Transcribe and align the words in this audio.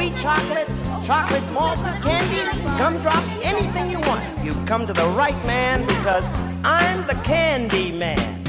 Sweet 0.00 0.16
chocolate, 0.16 0.68
chocolate 1.04 1.52
malted 1.52 2.02
candy, 2.02 2.58
gumdrops, 2.78 3.32
anything 3.42 3.90
you 3.90 4.00
want. 4.00 4.22
You've 4.44 4.64
come 4.64 4.86
to 4.86 4.92
the 4.92 5.06
right 5.08 5.36
man 5.46 5.86
because 5.86 6.28
I'm 6.64 7.06
the 7.06 7.14
Candyman. 7.24 8.39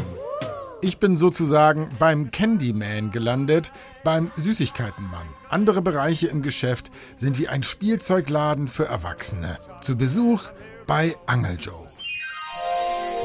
Ich 0.84 0.98
bin 0.98 1.16
sozusagen 1.16 1.90
beim 2.00 2.32
Candyman 2.32 3.12
gelandet, 3.12 3.72
beim 4.04 4.32
Süßigkeitenmann. 4.36 5.28
Andere 5.48 5.82
Bereiche 5.84 6.28
im 6.28 6.42
Geschäft 6.42 6.90
sind 7.18 7.38
wie 7.38 7.48
ein 7.48 7.62
Spielzeugladen 7.62 8.68
für 8.68 8.86
Erwachsene. 8.86 9.60
Zu 9.82 9.96
Besuch 9.96 10.46
bei 10.88 11.16
Angel 11.28 11.58
Joe. 11.60 11.76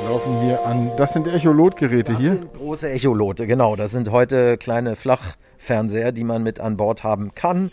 Wir 0.02 0.10
laufen 0.10 0.40
hier 0.42 0.66
an. 0.66 0.90
Das 0.98 1.14
sind 1.14 1.26
Echolotgeräte 1.26 2.12
Das 2.12 2.20
hier. 2.20 2.32
sind 2.32 2.52
große 2.52 2.90
Echolote, 2.90 3.46
genau. 3.46 3.74
Das 3.74 3.90
sind 3.90 4.10
heute 4.10 4.58
kleine 4.58 4.94
Flachfernseher, 4.94 6.12
die 6.12 6.24
man 6.24 6.42
mit 6.42 6.60
an 6.60 6.76
Bord 6.76 7.04
haben 7.04 7.34
kann. 7.34 7.70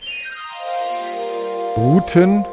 Routen, 1.75 2.45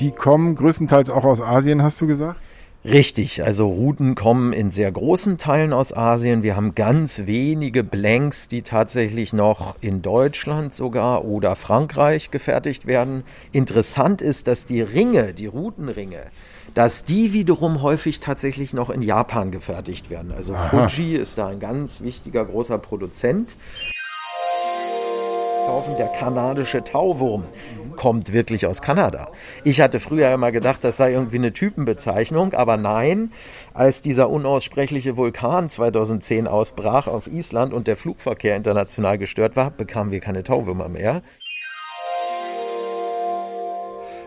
die 0.00 0.10
kommen 0.10 0.56
größtenteils 0.56 1.10
auch 1.10 1.24
aus 1.24 1.40
Asien, 1.40 1.82
hast 1.82 2.00
du 2.00 2.08
gesagt? 2.08 2.40
Richtig, 2.82 3.44
also 3.44 3.68
Routen 3.68 4.14
kommen 4.14 4.54
in 4.54 4.70
sehr 4.70 4.90
großen 4.90 5.36
Teilen 5.36 5.74
aus 5.74 5.92
Asien. 5.92 6.42
Wir 6.42 6.56
haben 6.56 6.74
ganz 6.74 7.26
wenige 7.26 7.84
Blanks, 7.84 8.48
die 8.48 8.62
tatsächlich 8.62 9.34
noch 9.34 9.74
in 9.82 10.00
Deutschland 10.00 10.74
sogar 10.74 11.26
oder 11.26 11.56
Frankreich 11.56 12.30
gefertigt 12.30 12.86
werden. 12.86 13.22
Interessant 13.52 14.22
ist, 14.22 14.46
dass 14.46 14.64
die 14.64 14.80
Ringe, 14.80 15.34
die 15.34 15.44
Routenringe, 15.44 16.22
dass 16.72 17.04
die 17.04 17.34
wiederum 17.34 17.82
häufig 17.82 18.18
tatsächlich 18.20 18.72
noch 18.72 18.88
in 18.88 19.02
Japan 19.02 19.50
gefertigt 19.50 20.08
werden. 20.08 20.32
Also 20.32 20.54
Aha. 20.54 20.88
Fuji 20.88 21.16
ist 21.16 21.36
da 21.36 21.48
ein 21.48 21.60
ganz 21.60 22.00
wichtiger 22.00 22.46
großer 22.46 22.78
Produzent. 22.78 23.48
Kaufen, 25.66 25.96
Der 25.98 26.08
kanadische 26.08 26.82
Tauwurm 26.82 27.44
kommt 28.00 28.32
wirklich 28.32 28.64
aus 28.64 28.80
Kanada. 28.80 29.30
Ich 29.62 29.82
hatte 29.82 30.00
früher 30.00 30.32
immer 30.32 30.52
gedacht, 30.52 30.84
das 30.84 30.96
sei 30.96 31.12
irgendwie 31.12 31.36
eine 31.36 31.52
Typenbezeichnung, 31.52 32.54
aber 32.54 32.78
nein, 32.78 33.30
als 33.74 34.00
dieser 34.00 34.30
unaussprechliche 34.30 35.18
Vulkan 35.18 35.68
2010 35.68 36.48
ausbrach 36.48 37.08
auf 37.08 37.26
Island 37.26 37.74
und 37.74 37.86
der 37.86 37.98
Flugverkehr 37.98 38.56
international 38.56 39.18
gestört 39.18 39.54
war, 39.54 39.70
bekamen 39.70 40.12
wir 40.12 40.20
keine 40.20 40.42
Tauwürmer 40.44 40.88
mehr. 40.88 41.20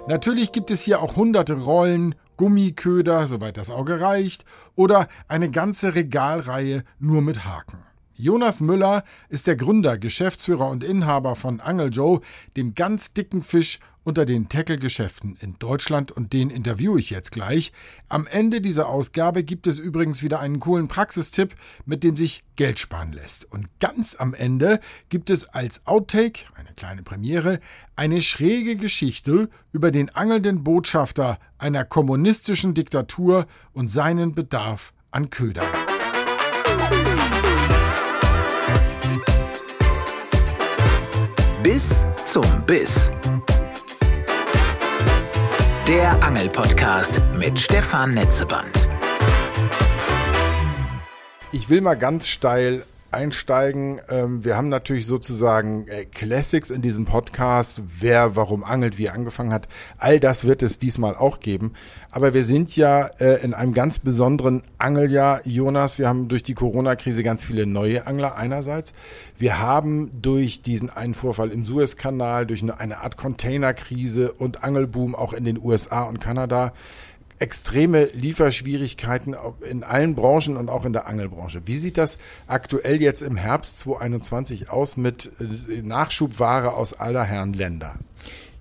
Natürlich 0.07 0.51
gibt 0.51 0.69
es 0.69 0.83
hier 0.83 1.01
auch 1.01 1.15
hunderte 1.15 1.53
Rollen, 1.53 2.13
Gummiköder, 2.37 3.27
soweit 3.27 3.57
das 3.57 3.71
Auge 3.71 3.99
reicht, 3.99 4.45
oder 4.75 5.07
eine 5.27 5.49
ganze 5.49 5.95
Regalreihe 5.95 6.83
nur 6.99 7.23
mit 7.23 7.43
Haken. 7.43 7.79
Jonas 8.15 8.61
Müller 8.61 9.03
ist 9.29 9.47
der 9.47 9.55
Gründer, 9.55 9.97
Geschäftsführer 9.97 10.69
und 10.69 10.83
Inhaber 10.83 11.35
von 11.35 11.59
Angel 11.59 11.89
Joe, 11.91 12.21
dem 12.55 12.75
ganz 12.75 13.13
dicken 13.13 13.41
Fisch 13.41 13.79
unter 14.03 14.25
den 14.25 14.49
Tackle-Geschäften 14.49 15.37
in 15.39 15.57
Deutschland 15.59 16.11
und 16.11 16.33
den 16.33 16.49
interviewe 16.49 16.99
ich 16.99 17.09
jetzt 17.09 17.31
gleich. 17.31 17.71
Am 18.09 18.27
Ende 18.27 18.61
dieser 18.61 18.87
Ausgabe 18.87 19.43
gibt 19.43 19.65
es 19.65 19.79
übrigens 19.79 20.21
wieder 20.21 20.39
einen 20.39 20.59
coolen 20.59 20.87
Praxistipp, 20.87 21.55
mit 21.85 22.03
dem 22.03 22.17
sich 22.17 22.43
Geld 22.55 22.79
sparen 22.79 23.13
lässt. 23.13 23.49
Und 23.51 23.67
ganz 23.79 24.15
am 24.15 24.33
Ende 24.33 24.79
gibt 25.09 25.29
es 25.29 25.45
als 25.45 25.85
Outtake, 25.87 26.45
eine 26.55 26.73
kleine 26.75 27.03
Premiere, 27.03 27.59
eine 27.95 28.21
schräge 28.21 28.75
Geschichte 28.75 29.49
über 29.71 29.89
den 29.89 30.09
angelnden 30.09 30.63
Botschafter 30.63 31.39
einer 31.57 31.85
kommunistischen 31.85 32.73
Diktatur 32.73 33.47
und 33.71 33.87
seinen 33.87 34.35
Bedarf 34.35 34.93
an 35.11 35.29
Ködern. 35.29 35.67
Bis 41.73 42.05
zum 42.23 42.45
Biss. 42.67 43.11
Der 45.87 46.11
Angelpodcast 46.21 47.19
mit 47.35 47.57
Stefan 47.57 48.13
Netzeband. 48.13 48.89
Ich 51.51 51.71
will 51.71 51.81
mal 51.81 51.95
ganz 51.95 52.27
steil 52.27 52.85
einsteigen. 53.13 54.01
Ähm, 54.09 54.43
wir 54.43 54.57
haben 54.57 54.69
natürlich 54.69 55.05
sozusagen 55.05 55.87
äh, 55.87 56.05
Classics 56.05 56.69
in 56.69 56.81
diesem 56.81 57.05
Podcast. 57.05 57.81
Wer, 57.99 58.35
warum 58.35 58.63
angelt, 58.63 58.97
wie 58.97 59.05
er 59.05 59.13
angefangen 59.13 59.53
hat. 59.53 59.67
All 59.97 60.19
das 60.19 60.45
wird 60.45 60.63
es 60.63 60.79
diesmal 60.79 61.15
auch 61.15 61.39
geben. 61.39 61.73
Aber 62.11 62.33
wir 62.33 62.43
sind 62.43 62.75
ja 62.75 63.07
äh, 63.19 63.43
in 63.43 63.53
einem 63.53 63.73
ganz 63.73 63.99
besonderen 63.99 64.63
Angeljahr, 64.77 65.41
Jonas. 65.45 65.97
Wir 65.99 66.07
haben 66.07 66.27
durch 66.27 66.43
die 66.43 66.53
Corona-Krise 66.53 67.23
ganz 67.23 67.45
viele 67.45 67.65
neue 67.65 68.05
Angler 68.05 68.35
einerseits. 68.35 68.93
Wir 69.37 69.59
haben 69.59 70.21
durch 70.21 70.61
diesen 70.61 70.89
einen 70.89 71.13
Vorfall 71.13 71.51
im 71.51 71.65
Suezkanal, 71.65 72.45
durch 72.45 72.61
eine, 72.61 72.79
eine 72.79 72.99
Art 72.99 73.17
Containerkrise 73.17 74.31
und 74.31 74.63
Angelboom 74.63 75.15
auch 75.15 75.33
in 75.33 75.43
den 75.43 75.59
USA 75.59 76.03
und 76.03 76.21
Kanada 76.21 76.73
extreme 77.43 78.05
Lieferschwierigkeiten 78.13 79.35
in 79.69 79.83
allen 79.83 80.15
Branchen 80.15 80.55
und 80.55 80.69
auch 80.69 80.85
in 80.85 80.93
der 80.93 81.07
Angelbranche. 81.07 81.63
Wie 81.65 81.75
sieht 81.75 81.97
das 81.97 82.17
aktuell 82.47 83.01
jetzt 83.01 83.21
im 83.21 83.35
Herbst 83.35 83.81
2021 83.81 84.69
aus 84.69 84.95
mit 84.95 85.29
äh, 85.41 85.81
Nachschubware 85.81 86.73
aus 86.73 86.93
aller 86.93 87.25
Herren 87.25 87.51
Länder? 87.51 87.95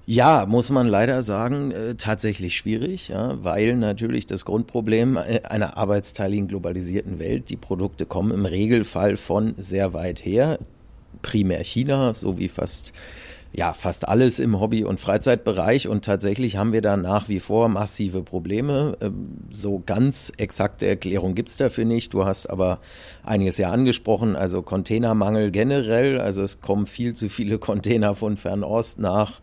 Ja, 0.04 0.46
muss 0.46 0.70
man 0.70 0.88
leider 0.88 1.22
sagen, 1.22 1.70
äh, 1.70 1.94
tatsächlich 1.94 2.56
schwierig, 2.56 3.06
ja, 3.06 3.42
weil 3.44 3.76
natürlich 3.76 4.26
das 4.26 4.44
Grundproblem 4.44 5.16
äh, 5.16 5.42
einer 5.44 5.76
arbeitsteiligen 5.76 6.48
globalisierten 6.48 7.20
Welt, 7.20 7.50
die 7.50 7.56
Produkte 7.56 8.04
kommen 8.04 8.32
im 8.32 8.46
Regelfall 8.46 9.16
von 9.16 9.54
sehr 9.58 9.92
weit 9.92 10.24
her, 10.24 10.58
primär 11.22 11.62
China, 11.62 12.14
so 12.14 12.36
wie 12.36 12.48
fast 12.48 12.92
ja, 13.54 13.74
fast 13.74 14.08
alles 14.08 14.38
im 14.38 14.58
Hobby- 14.58 14.84
und 14.84 14.98
Freizeitbereich 14.98 15.86
und 15.86 16.04
tatsächlich 16.04 16.56
haben 16.56 16.72
wir 16.72 16.80
da 16.80 16.96
nach 16.96 17.28
wie 17.28 17.40
vor 17.40 17.68
massive 17.68 18.22
Probleme. 18.22 18.96
Ähm, 19.00 19.38
So 19.50 19.82
ganz 19.84 20.32
exakte 20.38 20.86
Erklärung 20.86 21.34
gibt's 21.34 21.58
dafür 21.58 21.84
nicht. 21.84 22.14
Du 22.14 22.24
hast 22.24 22.46
aber 22.46 22.80
einiges 23.22 23.58
ja 23.58 23.70
angesprochen, 23.70 24.36
also 24.36 24.62
Containermangel 24.62 25.50
generell. 25.50 26.18
Also 26.18 26.42
es 26.42 26.62
kommen 26.62 26.86
viel 26.86 27.14
zu 27.14 27.28
viele 27.28 27.58
Container 27.58 28.14
von 28.14 28.38
Fernost 28.38 28.98
nach 28.98 29.40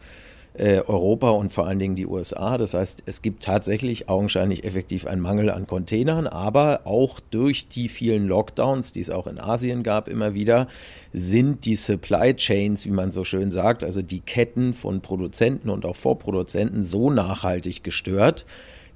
äh, 0.53 0.81
Europa 0.81 1.29
und 1.29 1.53
vor 1.53 1.67
allen 1.67 1.79
Dingen 1.79 1.95
die 1.95 2.07
USA. 2.07 2.57
Das 2.57 2.73
heißt, 2.73 3.03
es 3.05 3.21
gibt 3.21 3.43
tatsächlich 3.43 4.09
augenscheinlich 4.09 4.63
effektiv 4.63 5.05
einen 5.05 5.21
Mangel 5.21 5.49
an 5.49 5.67
Containern, 5.67 6.27
aber 6.27 6.81
auch 6.85 7.19
durch 7.31 7.67
die 7.67 7.87
vielen 7.87 8.27
Lockdowns, 8.27 8.91
die 8.91 8.99
es 8.99 9.09
auch 9.09 9.27
in 9.27 9.39
Asien 9.39 9.83
gab, 9.83 10.07
immer 10.07 10.33
wieder, 10.33 10.67
sind 11.13 11.65
die 11.65 11.75
Supply 11.75 12.35
Chains, 12.35 12.85
wie 12.85 12.91
man 12.91 13.11
so 13.11 13.23
schön 13.23 13.51
sagt, 13.51 13.83
also 13.83 14.01
die 14.01 14.19
Ketten 14.19 14.73
von 14.73 15.01
Produzenten 15.01 15.69
und 15.69 15.85
auch 15.85 15.95
Vorproduzenten 15.95 16.83
so 16.83 17.09
nachhaltig 17.09 17.83
gestört, 17.83 18.45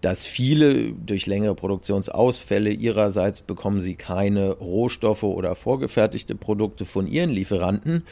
dass 0.02 0.26
viele 0.26 0.92
durch 0.92 1.28
längere 1.28 1.56
Produktionsausfälle 1.56 2.72
ihrerseits 2.72 3.40
bekommen 3.40 3.80
sie 3.80 3.96
keine 3.96 4.52
Rohstoffe 4.52 5.24
oder 5.24 5.56
vorgefertigte 5.56 6.36
Produkte 6.36 6.84
von 6.86 7.08
ihren 7.08 7.30
Lieferanten 7.30 8.04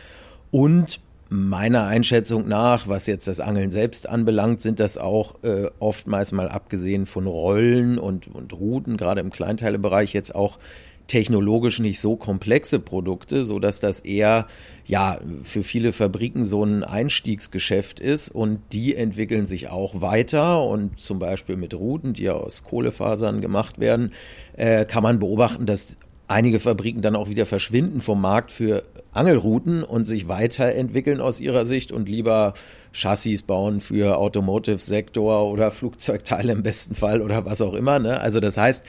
und 0.52 1.02
meiner 1.34 1.86
Einschätzung 1.86 2.50
nach, 2.50 2.90
was 2.90 3.08
jetzt 3.08 3.26
das 3.26 3.40
Angeln 3.40 3.72
selbst 3.72 4.08
anbelangt, 4.08 4.62
sind 4.62 4.82
das 4.82 4.98
auch 4.98 5.42
äh, 5.44 5.70
oftmals 5.80 6.34
mal 6.34 6.50
abgesehen 6.50 7.06
von 7.06 7.26
Rollen 7.26 7.98
und, 7.98 8.28
und 8.28 8.52
Routen, 8.52 8.98
gerade 8.98 9.22
im 9.22 9.30
Kleinteilebereich 9.30 10.12
jetzt 10.12 10.36
auch 10.36 10.60
technologisch 11.08 11.80
nicht 11.80 12.02
so 12.02 12.18
komplexe 12.18 12.80
Produkte, 12.80 13.46
so 13.46 13.60
dass 13.60 13.80
das 13.80 14.02
eher 14.02 14.46
ja 14.86 15.20
für 15.44 15.64
viele 15.64 15.94
Fabriken 15.94 16.44
so 16.44 16.66
ein 16.66 16.84
Einstiegsgeschäft 16.84 18.02
ist 18.02 18.28
und 18.28 18.60
die 18.74 18.98
entwickeln 18.98 19.46
sich 19.46 19.70
auch 19.70 20.02
weiter 20.02 20.62
und 20.64 21.00
zum 21.00 21.18
Beispiel 21.18 21.56
mit 21.56 21.74
Routen, 21.74 22.12
die 22.12 22.24
ja 22.24 22.34
aus 22.34 22.64
Kohlefasern 22.64 23.40
gemacht 23.40 23.80
werden, 23.80 24.12
äh, 24.58 24.84
kann 24.84 25.02
man 25.02 25.20
beobachten, 25.20 25.66
dass 25.66 25.98
einige 26.32 26.60
Fabriken 26.60 27.02
dann 27.02 27.16
auch 27.16 27.30
wieder 27.30 27.46
verschwinden 27.46 28.02
vom 28.02 28.22
Markt 28.22 28.52
für 28.52 28.84
Angelrouten 29.12 29.84
und 29.84 30.06
sich 30.06 30.28
weiterentwickeln 30.28 31.22
aus 31.22 31.40
ihrer 31.40 31.66
Sicht 31.66 31.92
und 31.92 32.08
lieber 32.08 32.54
Chassis 32.94 33.44
bauen 33.44 33.82
für 33.82 34.18
Automotive-Sektor 34.18 35.52
oder 35.52 35.72
Flugzeugteile 35.72 36.54
im 36.54 36.64
besten 36.64 36.96
Fall 36.96 37.22
oder 37.22 37.46
was 37.46 37.62
auch 37.62 37.74
immer. 37.74 38.00
Ne? 38.00 38.20
Also 38.20 38.40
das 38.40 38.58
heißt, 38.58 38.84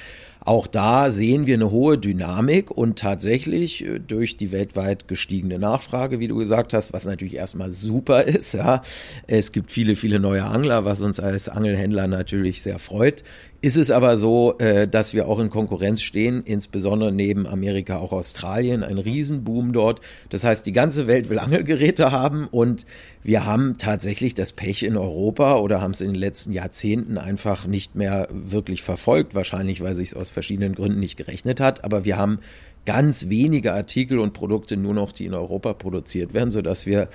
auch 0.44 0.66
da 0.66 1.12
sehen 1.12 1.46
wir 1.46 1.54
eine 1.54 1.70
hohe 1.70 1.98
Dynamik 1.98 2.70
und 2.70 2.98
tatsächlich 2.98 3.84
äh, 3.84 4.00
durch 4.00 4.36
die 4.36 4.50
weltweit 4.50 5.06
gestiegene 5.06 5.58
Nachfrage, 5.58 6.18
wie 6.18 6.28
du 6.28 6.36
gesagt 6.36 6.72
hast, 6.72 6.92
was 6.92 7.06
natürlich 7.06 7.36
erstmal 7.36 7.70
super 7.70 8.24
ist. 8.26 8.54
Ja, 8.54 8.82
es 9.26 9.52
gibt 9.52 9.70
viele, 9.70 9.94
viele 9.94 10.18
neue 10.18 10.44
Angler, 10.44 10.84
was 10.84 11.00
uns 11.00 11.20
als 11.20 11.48
Angelhändler 11.48 12.08
natürlich 12.08 12.62
sehr 12.62 12.78
freut. 12.78 13.22
Ist 13.60 13.76
es 13.76 13.92
aber 13.92 14.16
so, 14.16 14.58
äh, 14.58 14.88
dass 14.88 15.14
wir 15.14 15.28
auch 15.28 15.38
in 15.38 15.48
Konkurrenz 15.48 16.02
stehen, 16.02 16.42
insbesondere 16.44 17.12
neben 17.12 17.46
Amerika 17.46 17.98
auch 17.98 18.10
Australien, 18.10 18.82
ein 18.82 18.98
Riesenboom 18.98 19.72
dort. 19.72 20.00
Das 20.30 20.42
heißt, 20.42 20.66
die 20.66 20.72
ganze 20.72 21.06
Welt 21.06 21.30
will 21.30 21.38
Angelgeräte 21.38 22.10
haben 22.10 22.48
und 22.48 22.84
Wir 23.24 23.46
haben 23.46 23.78
tatsächlich 23.78 24.34
das 24.34 24.52
Pech 24.52 24.82
in 24.82 24.96
Europa 24.96 25.56
oder 25.56 25.80
haben 25.80 25.92
es 25.92 26.00
in 26.00 26.08
den 26.08 26.20
letzten 26.20 26.52
Jahrzehnten 26.52 27.18
einfach 27.18 27.66
nicht 27.66 27.94
mehr 27.94 28.28
wirklich 28.30 28.82
verfolgt, 28.82 29.34
wahrscheinlich 29.34 29.80
weil 29.80 29.94
sich 29.94 30.08
es 30.08 30.14
aus 30.14 30.30
verschiedenen 30.30 30.74
Gründen 30.74 30.98
nicht 30.98 31.16
gerechnet 31.16 31.60
hat, 31.60 31.84
aber 31.84 32.04
wir 32.04 32.16
haben 32.16 32.40
ganz 32.84 33.28
wenige 33.28 33.72
Artikel 33.74 34.18
und 34.18 34.32
Produkte 34.32 34.76
nur 34.76 34.94
noch, 34.94 35.12
die 35.12 35.26
in 35.26 35.34
Europa 35.34 35.72
produziert 35.72 36.34
werden, 36.34 36.50
sodass 36.50 36.84
wir 36.84 37.08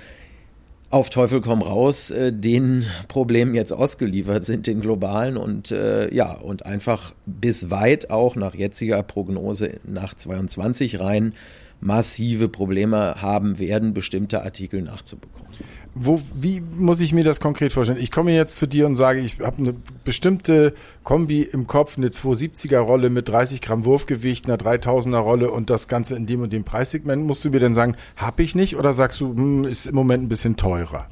auf 0.90 1.10
Teufel 1.10 1.42
komm 1.42 1.60
raus 1.60 2.10
äh, 2.10 2.32
den 2.32 2.86
Problemen 3.08 3.54
jetzt 3.54 3.72
ausgeliefert 3.72 4.46
sind, 4.46 4.66
den 4.66 4.80
globalen 4.80 5.36
und 5.36 5.70
äh, 5.70 6.12
ja, 6.14 6.32
und 6.32 6.64
einfach 6.64 7.14
bis 7.26 7.70
weit 7.70 8.08
auch 8.08 8.36
nach 8.36 8.54
jetziger 8.54 9.02
Prognose 9.02 9.80
nach 9.84 10.14
22 10.14 10.98
rein 10.98 11.34
massive 11.80 12.48
Probleme 12.48 13.16
haben 13.20 13.58
werden, 13.58 13.94
bestimmte 13.94 14.42
Artikel 14.42 14.82
nachzubekommen. 14.82 15.52
Wo, 15.94 16.20
wie 16.34 16.60
muss 16.60 17.00
ich 17.00 17.12
mir 17.12 17.24
das 17.24 17.40
konkret 17.40 17.72
vorstellen? 17.72 17.98
Ich 18.00 18.10
komme 18.10 18.32
jetzt 18.32 18.56
zu 18.56 18.66
dir 18.66 18.86
und 18.86 18.96
sage, 18.96 19.20
ich 19.20 19.40
habe 19.40 19.58
eine 19.58 19.74
bestimmte 20.04 20.74
Kombi 21.02 21.42
im 21.42 21.66
Kopf, 21.66 21.98
eine 21.98 22.08
270er 22.08 22.78
Rolle 22.78 23.10
mit 23.10 23.28
30 23.28 23.60
Gramm 23.60 23.84
Wurfgewicht, 23.84 24.46
einer 24.46 24.56
3000er 24.56 25.18
Rolle 25.18 25.50
und 25.50 25.70
das 25.70 25.88
Ganze 25.88 26.14
in 26.14 26.26
dem 26.26 26.42
und 26.42 26.52
dem 26.52 26.64
Preissegment. 26.64 27.24
Musst 27.24 27.44
du 27.44 27.50
mir 27.50 27.60
denn 27.60 27.74
sagen, 27.74 27.96
habe 28.16 28.42
ich 28.42 28.54
nicht 28.54 28.76
oder 28.76 28.92
sagst 28.92 29.20
du, 29.20 29.34
hm, 29.34 29.64
ist 29.64 29.86
im 29.86 29.94
Moment 29.94 30.24
ein 30.24 30.28
bisschen 30.28 30.56
teurer? 30.56 31.08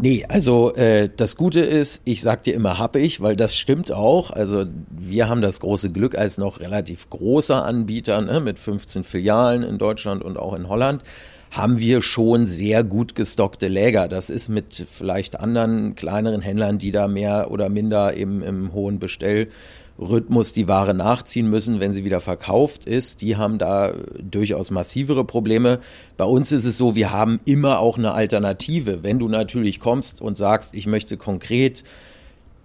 Nee, 0.00 0.24
also 0.28 0.72
äh, 0.76 1.10
das 1.14 1.34
Gute 1.34 1.60
ist, 1.60 2.02
ich 2.04 2.22
sag 2.22 2.44
dir 2.44 2.54
immer 2.54 2.78
hab 2.78 2.94
ich, 2.94 3.20
weil 3.20 3.34
das 3.34 3.56
stimmt 3.56 3.90
auch. 3.90 4.30
Also 4.30 4.64
wir 4.90 5.28
haben 5.28 5.42
das 5.42 5.58
große 5.58 5.90
Glück 5.90 6.16
als 6.16 6.38
noch 6.38 6.60
relativ 6.60 7.10
großer 7.10 7.64
Anbieter 7.64 8.20
ne, 8.20 8.38
mit 8.38 8.60
15 8.60 9.02
Filialen 9.02 9.64
in 9.64 9.76
Deutschland 9.76 10.22
und 10.22 10.38
auch 10.38 10.54
in 10.54 10.68
Holland 10.68 11.02
haben 11.50 11.78
wir 11.78 12.02
schon 12.02 12.46
sehr 12.46 12.84
gut 12.84 13.14
gestockte 13.14 13.68
Läger. 13.68 14.08
Das 14.08 14.30
ist 14.30 14.48
mit 14.48 14.86
vielleicht 14.90 15.40
anderen 15.40 15.94
kleineren 15.94 16.40
Händlern, 16.40 16.78
die 16.78 16.92
da 16.92 17.08
mehr 17.08 17.50
oder 17.50 17.68
minder 17.68 18.16
eben 18.16 18.42
im 18.42 18.72
hohen 18.72 18.98
Bestellrhythmus 18.98 20.52
die 20.52 20.68
Ware 20.68 20.94
nachziehen 20.94 21.48
müssen, 21.48 21.80
wenn 21.80 21.94
sie 21.94 22.04
wieder 22.04 22.20
verkauft 22.20 22.84
ist. 22.84 23.22
Die 23.22 23.36
haben 23.36 23.58
da 23.58 23.94
durchaus 24.20 24.70
massivere 24.70 25.24
Probleme. 25.24 25.80
Bei 26.16 26.24
uns 26.24 26.52
ist 26.52 26.66
es 26.66 26.76
so, 26.76 26.94
wir 26.94 27.12
haben 27.12 27.40
immer 27.44 27.78
auch 27.78 27.96
eine 27.96 28.12
Alternative. 28.12 29.02
Wenn 29.02 29.18
du 29.18 29.28
natürlich 29.28 29.80
kommst 29.80 30.20
und 30.20 30.36
sagst, 30.36 30.74
ich 30.74 30.86
möchte 30.86 31.16
konkret 31.16 31.84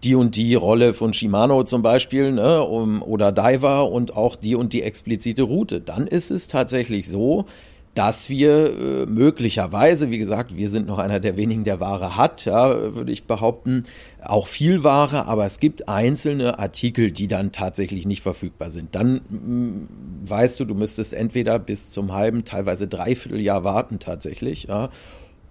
die 0.03 0.15
und 0.15 0.35
die 0.35 0.55
Rolle 0.55 0.93
von 0.93 1.13
Shimano 1.13 1.63
zum 1.63 1.81
Beispiel 1.81 2.33
ne, 2.33 2.61
oder 2.67 3.31
Diver 3.31 3.89
und 3.89 4.15
auch 4.17 4.35
die 4.35 4.55
und 4.55 4.73
die 4.73 4.83
explizite 4.83 5.43
Route, 5.43 5.79
dann 5.79 6.07
ist 6.07 6.29
es 6.29 6.47
tatsächlich 6.47 7.07
so, 7.07 7.45
dass 7.95 8.29
wir 8.29 8.73
äh, 8.73 9.05
möglicherweise, 9.05 10.09
wie 10.09 10.17
gesagt, 10.17 10.55
wir 10.55 10.67
sind 10.69 10.87
noch 10.87 10.97
einer 10.97 11.19
der 11.19 11.37
wenigen, 11.37 11.63
der 11.63 11.79
Ware 11.79 12.17
hat, 12.17 12.45
ja, 12.45 12.95
würde 12.95 13.11
ich 13.11 13.25
behaupten, 13.25 13.83
auch 14.21 14.47
viel 14.47 14.83
Ware, 14.83 15.27
aber 15.27 15.45
es 15.45 15.59
gibt 15.59 15.87
einzelne 15.87 16.57
Artikel, 16.57 17.11
die 17.11 17.27
dann 17.27 17.51
tatsächlich 17.51 18.05
nicht 18.05 18.23
verfügbar 18.23 18.69
sind. 18.69 18.95
Dann 18.95 19.21
mh, 19.29 19.39
mm, 19.39 19.87
weißt 20.25 20.59
du, 20.59 20.65
du 20.65 20.73
müsstest 20.73 21.13
entweder 21.13 21.59
bis 21.59 21.91
zum 21.91 22.13
halben, 22.13 22.45
teilweise 22.45 22.87
dreiviertel 22.87 23.41
Jahr 23.41 23.63
warten 23.63 23.99
tatsächlich, 23.99 24.63
ja, 24.63 24.89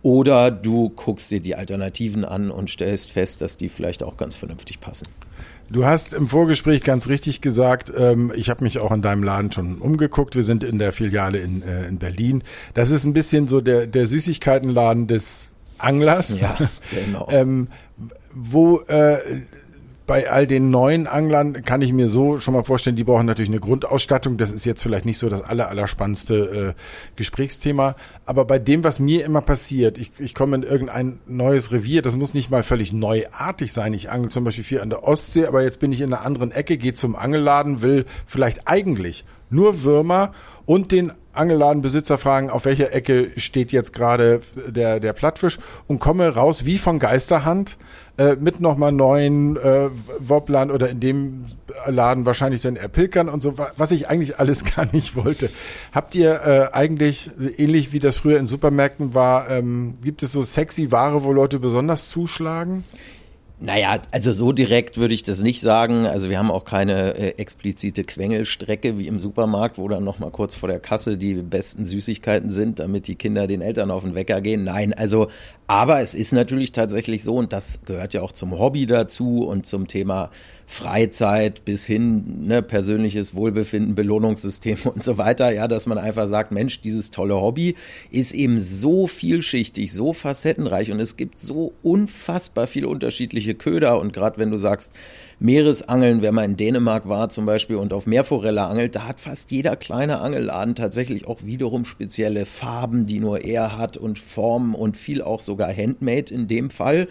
oder 0.03 0.51
du 0.51 0.91
guckst 0.91 1.31
dir 1.31 1.41
die 1.41 1.55
Alternativen 1.55 2.25
an 2.25 2.51
und 2.51 2.71
stellst 2.71 3.13
fest, 3.13 3.41
dass 3.41 3.57
die 3.57 3.69
vielleicht 3.69 4.03
auch 4.03 4.17
ganz 4.17 4.35
vernünftig 4.35 4.81
passen. 4.81 5.07
Du 5.71 5.87
hast 5.87 6.13
im 6.13 6.29
Vorgespräch 6.29 6.83
ganz 6.83 7.09
richtig 7.09 7.41
gesagt, 7.41 7.93
ähm, 7.97 8.33
ich 8.35 8.51
habe 8.51 8.65
mich 8.65 8.79
auch 8.79 8.93
in 8.93 9.03
deinem 9.03 9.23
Laden 9.23 9.51
schon 9.53 9.79
umgeguckt. 9.79 10.37
Wir 10.37 10.43
sind 10.43 10.65
in 10.65 10.79
der 10.79 10.93
Filiale 10.93 11.39
in, 11.39 11.63
äh, 11.63 11.87
in 11.87 11.99
Berlin. 11.99 12.43
Das 12.75 12.91
ist 12.91 13.05
ein 13.05 13.13
bisschen 13.13 13.49
so 13.49 13.61
der, 13.61 13.87
der 13.87 14.07
Süßigkeitenladen 14.07 15.07
des 15.07 15.53
Anglers. 15.79 16.41
Ja, 16.41 16.57
genau. 16.91 17.27
ähm, 17.31 17.69
wo 18.35 18.81
äh, 18.81 19.19
bei 20.13 20.31
all 20.31 20.47
den 20.47 20.69
neuen 20.69 21.07
Anglern 21.07 21.65
kann 21.65 21.81
ich 21.81 21.91
mir 21.91 22.11
so 22.11 22.39
schon 22.39 22.53
mal 22.53 22.65
vorstellen, 22.65 22.97
die 22.97 23.03
brauchen 23.03 23.25
natürlich 23.25 23.49
eine 23.49 23.61
Grundausstattung. 23.61 24.37
Das 24.37 24.51
ist 24.51 24.67
jetzt 24.67 24.83
vielleicht 24.83 25.07
nicht 25.07 25.17
so 25.17 25.31
das 25.31 25.41
aller, 25.41 25.71
allerspannendste 25.71 26.75
äh, 26.77 26.81
Gesprächsthema. 27.17 27.97
Aber 28.27 28.45
bei 28.45 28.59
dem, 28.59 28.85
was 28.85 29.01
mir 29.01 29.25
immer 29.25 29.41
passiert, 29.41 29.97
ich, 29.97 30.13
ich 30.19 30.35
komme 30.35 30.57
in 30.57 30.65
irgendein 30.65 31.21
neues 31.27 31.73
Revier, 31.73 32.03
das 32.03 32.15
muss 32.15 32.35
nicht 32.35 32.51
mal 32.51 32.63
völlig 32.63 32.93
neuartig 32.93 33.73
sein. 33.73 33.95
Ich 33.95 34.11
angel 34.11 34.31
zum 34.31 34.45
Beispiel 34.45 34.65
viel 34.65 34.83
an 34.83 34.91
der 34.91 35.03
Ostsee, 35.03 35.47
aber 35.47 35.63
jetzt 35.63 35.79
bin 35.79 35.93
ich 35.93 36.03
in 36.03 36.13
einer 36.13 36.27
anderen 36.27 36.53
Ecke, 36.53 36.77
gehe 36.77 36.93
zum 36.93 37.17
Angelladen, 37.17 37.81
will 37.81 38.05
vielleicht 38.27 38.69
eigentlich 38.69 39.25
nur 39.49 39.83
Würmer 39.83 40.35
und 40.67 40.93
den 40.93 41.13
Angelladenbesitzer 41.33 42.19
fragen, 42.19 42.51
auf 42.51 42.65
welcher 42.65 42.93
Ecke 42.93 43.31
steht 43.37 43.73
jetzt 43.73 43.93
gerade 43.93 44.41
der, 44.69 45.01
der 45.01 45.13
Plattfisch 45.13 45.59
und 45.87 45.99
komme 45.99 46.29
raus 46.29 46.67
wie 46.67 46.79
von 46.79 46.99
Geisterhand 46.99 47.77
äh, 48.19 48.37
mit 48.37 48.61
nochmal 48.61 48.93
neuen 48.93 49.57
äh, 49.57 49.89
Wobblern 50.19 50.71
oder 50.71 50.91
in 50.91 51.01
dem 51.01 51.45
Laden 51.87 52.27
wahrscheinlich 52.27 52.61
dann 52.61 52.77
Erpilkern 52.77 53.29
und 53.29 53.43
so, 53.43 53.57
was 53.77 53.91
ich 53.91 54.09
eigentlich 54.09 54.39
alles 54.39 54.65
gar 54.77 54.87
nicht 54.93 55.17
wollte. 55.17 55.51
Habt 55.93 56.15
ihr 56.15 56.33
äh, 56.45 56.69
eigentlich, 56.73 57.31
ähnlich 57.57 57.93
wie 57.93 57.99
das 57.99 58.19
früher 58.19 58.39
in 58.39 58.47
Supermärkten 58.47 59.15
war, 59.15 59.51
ähm, 59.51 59.95
gibt 60.03 60.23
es 60.23 60.33
so 60.33 60.43
sexy 60.43 60.91
Ware, 60.91 61.25
wo 61.25 61.33
Leute 61.33 61.59
besonders 61.59 62.11
zuschlagen? 62.11 62.85
Naja, 63.63 64.01
also 64.11 64.33
so 64.33 64.51
direkt 64.51 64.97
würde 64.97 65.15
ich 65.15 65.23
das 65.23 65.41
nicht 65.41 65.61
sagen. 65.61 66.05
Also 66.05 66.29
wir 66.29 66.39
haben 66.39 66.51
auch 66.51 66.65
keine 66.65 67.15
äh, 67.15 67.29
explizite 67.39 68.03
Quengelstrecke 68.03 68.99
wie 68.99 69.07
im 69.07 69.21
Supermarkt, 69.21 69.79
wo 69.79 69.87
dann 69.87 70.03
nochmal 70.03 70.33
kurz 70.33 70.57
vor 70.57 70.69
der 70.69 70.81
Kasse 70.81 71.17
die 71.17 71.35
besten 71.35 71.85
Süßigkeiten 71.85 72.51
sind, 72.51 72.81
damit 72.81 73.07
die 73.07 73.15
Kinder 73.15 73.47
den 73.47 73.63
Eltern 73.63 73.93
auf 73.93 74.03
den 74.03 74.17
Wecker 74.17 74.41
gehen. 74.41 74.65
Nein, 74.65 74.93
also, 74.93 75.29
aber 75.69 76.01
es 76.01 76.13
ist 76.15 76.33
natürlich 76.33 76.73
tatsächlich 76.73 77.23
so 77.23 77.37
und 77.37 77.53
das 77.53 77.79
gehört 77.85 78.15
ja 78.15 78.23
auch 78.23 78.33
zum 78.33 78.59
Hobby 78.59 78.87
dazu 78.87 79.45
und 79.45 79.65
zum 79.65 79.87
Thema 79.87 80.31
Freizeit 80.73 81.67
bis 81.67 81.85
hin 81.85 82.47
ne, 82.47 82.63
persönliches 82.63 83.35
Wohlbefinden, 83.35 83.95
Belohnungssystem 83.95 84.79
und 84.85 85.03
so 85.03 85.19
weiter, 85.19 85.53
ja, 85.53 85.69
dass 85.69 85.85
man 85.87 85.99
einfach 85.99 86.27
sagt, 86.29 86.51
Mensch, 86.51 86.81
dieses 86.81 87.11
tolle 87.11 87.35
Hobby 87.35 87.75
ist 88.11 88.33
eben 88.33 88.59
so 88.59 89.07
vielschichtig, 89.07 89.93
so 89.93 90.15
facettenreich 90.15 90.91
und 90.91 90.99
es 90.99 91.19
gibt 91.19 91.39
so 91.39 91.75
unfassbar 91.83 92.67
viele 92.67 92.89
unterschiedliche 92.89 93.55
Köder 93.55 94.01
und 94.01 94.15
gerade 94.15 94.39
wenn 94.39 94.51
du 94.51 94.57
sagst, 94.57 94.93
Meeresangeln, 95.41 96.23
wenn 96.23 96.35
man 96.35 96.45
in 96.53 96.57
Dänemark 96.57 97.09
war 97.09 97.29
zum 97.29 97.45
Beispiel 97.45 97.77
und 97.77 97.93
auf 97.93 98.07
Meerforelle 98.07 98.63
angelt, 98.63 98.95
da 98.95 99.07
hat 99.07 99.21
fast 99.21 99.51
jeder 99.51 99.77
kleine 99.77 100.21
Angelladen 100.21 100.75
tatsächlich 100.75 101.27
auch 101.27 101.43
wiederum 101.43 101.85
spezielle 101.85 102.47
Farben, 102.47 103.07
die 103.07 103.21
nur 103.21 103.45
er 103.45 103.77
hat 103.77 103.99
und 103.99 104.19
Formen 104.19 104.75
und 104.75 104.97
viel 104.97 105.21
auch 105.21 105.41
sogar 105.41 105.75
Handmade 105.75 106.33
in 106.33 106.47
dem 106.47 106.71
Fall 106.71 107.09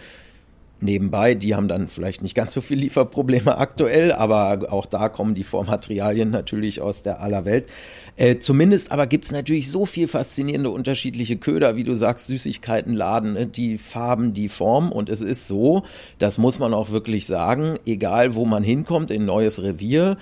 nebenbei. 0.82 1.34
Die 1.34 1.54
haben 1.54 1.68
dann 1.68 1.88
vielleicht 1.88 2.22
nicht 2.22 2.34
ganz 2.34 2.52
so 2.54 2.60
viel 2.60 2.78
Lieferprobleme 2.78 3.56
aktuell, 3.58 4.12
aber 4.12 4.72
auch 4.72 4.86
da 4.86 5.08
kommen 5.08 5.34
die 5.34 5.44
Vormaterialien 5.44 6.30
natürlich 6.30 6.80
aus 6.80 7.02
der 7.02 7.20
aller 7.20 7.44
Welt. 7.44 7.66
Äh, 8.16 8.38
zumindest 8.38 8.92
aber 8.92 9.06
gibt 9.06 9.24
es 9.24 9.32
natürlich 9.32 9.70
so 9.70 9.86
viel 9.86 10.06
faszinierende 10.06 10.70
unterschiedliche 10.70 11.36
Köder, 11.36 11.76
wie 11.76 11.84
du 11.84 11.94
sagst, 11.94 12.26
Süßigkeitenladen, 12.26 13.32
ne? 13.32 13.46
die 13.46 13.78
Farben, 13.78 14.34
die 14.34 14.48
Form. 14.48 14.92
Und 14.92 15.08
es 15.08 15.22
ist 15.22 15.48
so, 15.48 15.84
das 16.18 16.36
muss 16.36 16.58
man 16.58 16.74
auch 16.74 16.90
wirklich 16.90 17.26
sagen, 17.26 17.78
egal 17.86 18.34
wo 18.34 18.44
man 18.44 18.62
hinkommt, 18.62 19.10
in 19.10 19.24
neues 19.24 19.62
Revier, 19.62 20.18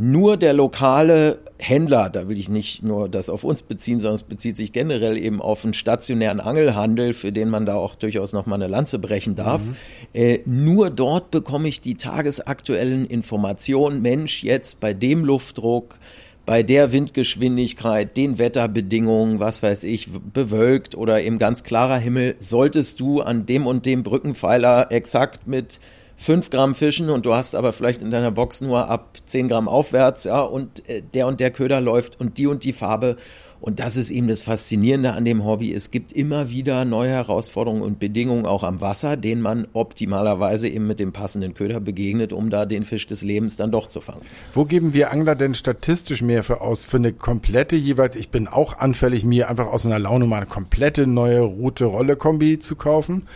nur 0.00 0.36
der 0.36 0.52
lokale 0.52 1.40
Händler, 1.58 2.08
da 2.08 2.28
will 2.28 2.38
ich 2.38 2.48
nicht 2.48 2.84
nur 2.84 3.08
das 3.08 3.28
auf 3.28 3.42
uns 3.42 3.62
beziehen, 3.62 3.98
sondern 3.98 4.14
es 4.14 4.22
bezieht 4.22 4.56
sich 4.56 4.70
generell 4.70 5.18
eben 5.18 5.42
auf 5.42 5.64
einen 5.64 5.74
stationären 5.74 6.38
Angelhandel, 6.38 7.12
für 7.12 7.32
den 7.32 7.50
man 7.50 7.66
da 7.66 7.74
auch 7.74 7.96
durchaus 7.96 8.32
nochmal 8.32 8.62
eine 8.62 8.70
Lanze 8.70 9.00
brechen 9.00 9.34
darf. 9.34 9.60
Mhm. 9.60 9.74
Äh, 10.14 10.38
nur 10.44 10.90
dort 10.90 11.32
bekomme 11.32 11.66
ich 11.66 11.80
die 11.80 11.96
tagesaktuellen 11.96 13.06
Informationen. 13.06 14.00
Mensch, 14.00 14.44
jetzt 14.44 14.78
bei 14.78 14.94
dem 14.94 15.24
Luftdruck, 15.24 15.98
bei 16.46 16.62
der 16.62 16.92
Windgeschwindigkeit, 16.92 18.16
den 18.16 18.38
Wetterbedingungen, 18.38 19.40
was 19.40 19.64
weiß 19.64 19.82
ich, 19.82 20.10
bewölkt 20.32 20.94
oder 20.94 21.20
eben 21.22 21.40
ganz 21.40 21.64
klarer 21.64 21.98
Himmel, 21.98 22.36
solltest 22.38 23.00
du 23.00 23.20
an 23.20 23.46
dem 23.46 23.66
und 23.66 23.84
dem 23.84 24.04
Brückenpfeiler 24.04 24.92
exakt 24.92 25.48
mit 25.48 25.80
5 26.20 26.50
Gramm 26.50 26.74
Fischen 26.74 27.10
und 27.10 27.24
du 27.26 27.32
hast 27.32 27.54
aber 27.54 27.72
vielleicht 27.72 28.02
in 28.02 28.10
deiner 28.10 28.32
Box 28.32 28.60
nur 28.60 28.90
ab 28.90 29.18
10 29.24 29.48
Gramm 29.48 29.68
aufwärts, 29.68 30.24
ja, 30.24 30.40
und 30.40 30.86
äh, 30.88 31.00
der 31.14 31.28
und 31.28 31.38
der 31.38 31.52
Köder 31.52 31.80
läuft 31.80 32.20
und 32.20 32.38
die 32.38 32.48
und 32.48 32.64
die 32.64 32.72
Farbe. 32.72 33.16
Und 33.60 33.80
das 33.80 33.96
ist 33.96 34.10
eben 34.10 34.28
das 34.28 34.40
Faszinierende 34.40 35.12
an 35.14 35.24
dem 35.24 35.44
Hobby. 35.44 35.72
Es 35.72 35.90
gibt 35.90 36.12
immer 36.12 36.50
wieder 36.50 36.84
neue 36.84 37.10
Herausforderungen 37.10 37.82
und 37.82 37.98
Bedingungen 37.98 38.46
auch 38.46 38.62
am 38.62 38.80
Wasser, 38.80 39.16
denen 39.16 39.42
man 39.42 39.66
optimalerweise 39.72 40.68
eben 40.68 40.86
mit 40.86 41.00
dem 41.00 41.12
passenden 41.12 41.54
Köder 41.54 41.80
begegnet, 41.80 42.32
um 42.32 42.50
da 42.50 42.66
den 42.66 42.82
Fisch 42.82 43.06
des 43.06 43.22
Lebens 43.22 43.56
dann 43.56 43.72
doch 43.72 43.88
zu 43.88 44.00
fangen. 44.00 44.20
Wo 44.52 44.64
geben 44.64 44.94
wir 44.94 45.10
Angler 45.10 45.34
denn 45.34 45.54
statistisch 45.54 46.22
mehr 46.22 46.44
für 46.44 46.60
aus? 46.60 46.84
Für 46.84 46.98
eine 46.98 47.12
komplette 47.12 47.74
jeweils, 47.74 48.14
ich 48.14 48.28
bin 48.28 48.46
auch 48.46 48.78
anfällig, 48.78 49.24
mir 49.24 49.48
einfach 49.48 49.66
aus 49.66 49.86
einer 49.86 49.98
Laune 49.98 50.26
mal 50.26 50.36
eine 50.36 50.46
komplette 50.46 51.08
neue 51.08 51.40
Route-Rolle-Kombi 51.40 52.60
zu 52.60 52.76
kaufen. 52.76 53.26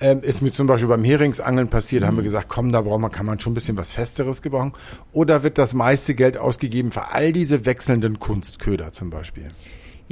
Ähm, 0.00 0.22
ist 0.22 0.42
mir 0.42 0.50
zum 0.50 0.66
Beispiel 0.66 0.88
beim 0.88 1.04
Heringsangeln 1.04 1.68
passiert, 1.68 2.02
mhm. 2.02 2.06
haben 2.08 2.16
wir 2.16 2.22
mhm. 2.22 2.26
gesagt, 2.26 2.48
komm, 2.48 2.72
da 2.72 2.80
braucht 2.80 3.00
man, 3.00 3.12
kann 3.12 3.26
man 3.26 3.38
schon 3.38 3.52
ein 3.52 3.54
bisschen 3.54 3.76
was 3.76 3.92
Festeres 3.92 4.42
gebrauchen. 4.42 4.72
Oder 5.12 5.42
wird 5.42 5.56
das 5.56 5.72
meiste 5.72 6.14
Geld 6.14 6.36
ausgegeben 6.36 6.90
für 6.90 7.12
all 7.12 7.32
diese 7.32 7.64
wechselnden 7.64 8.18
Kunstköder 8.18 8.92
zum 8.92 9.10
Beispiel? 9.10 9.48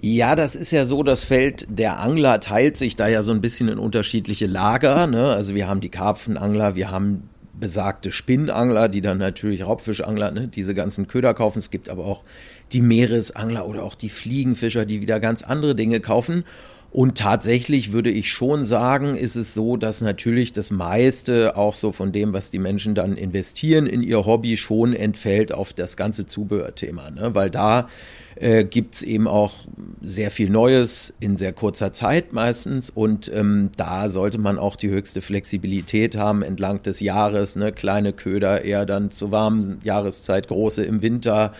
Ja, 0.00 0.36
das 0.36 0.56
ist 0.56 0.70
ja 0.70 0.84
so, 0.84 1.02
das 1.02 1.24
Feld 1.24 1.66
der 1.68 1.98
Angler 2.00 2.40
teilt 2.40 2.76
sich 2.76 2.96
da 2.96 3.08
ja 3.08 3.22
so 3.22 3.32
ein 3.32 3.40
bisschen 3.40 3.68
in 3.68 3.78
unterschiedliche 3.78 4.46
Lager. 4.46 5.06
Ne? 5.06 5.30
Also 5.30 5.54
wir 5.54 5.68
haben 5.68 5.80
die 5.80 5.90
Karpfenangler, 5.90 6.74
wir 6.74 6.90
haben 6.90 7.28
besagte 7.62 8.10
Spinnangler, 8.10 8.88
die 8.88 9.02
dann 9.02 9.18
natürlich 9.18 9.64
Raubfischangler, 9.64 10.32
ne, 10.32 10.48
diese 10.48 10.74
ganzen 10.74 11.06
Köder 11.06 11.34
kaufen. 11.34 11.58
Es 11.58 11.70
gibt 11.70 11.88
aber 11.88 12.04
auch 12.04 12.24
die 12.72 12.80
Meeresangler 12.80 13.66
oder 13.66 13.84
auch 13.84 13.94
die 13.94 14.08
Fliegenfischer, 14.08 14.84
die 14.84 15.00
wieder 15.00 15.20
ganz 15.20 15.42
andere 15.42 15.74
Dinge 15.74 16.00
kaufen. 16.00 16.44
Und 16.92 17.16
tatsächlich 17.16 17.92
würde 17.92 18.10
ich 18.10 18.30
schon 18.30 18.66
sagen, 18.66 19.16
ist 19.16 19.34
es 19.34 19.54
so, 19.54 19.78
dass 19.78 20.02
natürlich 20.02 20.52
das 20.52 20.70
meiste 20.70 21.56
auch 21.56 21.72
so 21.72 21.90
von 21.90 22.12
dem, 22.12 22.34
was 22.34 22.50
die 22.50 22.58
Menschen 22.58 22.94
dann 22.94 23.16
investieren 23.16 23.86
in 23.86 24.02
ihr 24.02 24.26
Hobby, 24.26 24.58
schon 24.58 24.92
entfällt 24.92 25.54
auf 25.54 25.72
das 25.72 25.96
ganze 25.96 26.26
Zubehörthema. 26.26 27.10
Ne? 27.10 27.34
Weil 27.34 27.48
da 27.48 27.88
äh, 28.34 28.64
gibt 28.64 28.96
es 28.96 29.02
eben 29.02 29.26
auch 29.26 29.54
sehr 30.02 30.30
viel 30.30 30.50
Neues 30.50 31.14
in 31.18 31.38
sehr 31.38 31.54
kurzer 31.54 31.92
Zeit 31.92 32.34
meistens. 32.34 32.90
Und 32.90 33.32
ähm, 33.32 33.70
da 33.78 34.10
sollte 34.10 34.36
man 34.36 34.58
auch 34.58 34.76
die 34.76 34.90
höchste 34.90 35.22
Flexibilität 35.22 36.14
haben 36.14 36.42
entlang 36.42 36.82
des 36.82 37.00
Jahres. 37.00 37.56
Ne? 37.56 37.72
Kleine 37.72 38.12
Köder 38.12 38.66
eher 38.66 38.84
dann 38.84 39.10
zur 39.10 39.30
warmen 39.30 39.80
Jahreszeit, 39.82 40.46
große 40.46 40.84
im 40.84 41.00
Winter 41.00 41.52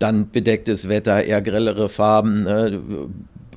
dann 0.00 0.30
bedecktes 0.30 0.88
Wetter, 0.88 1.22
eher 1.22 1.40
grellere 1.40 1.88
Farben, 1.88 2.42
ne? 2.42 2.80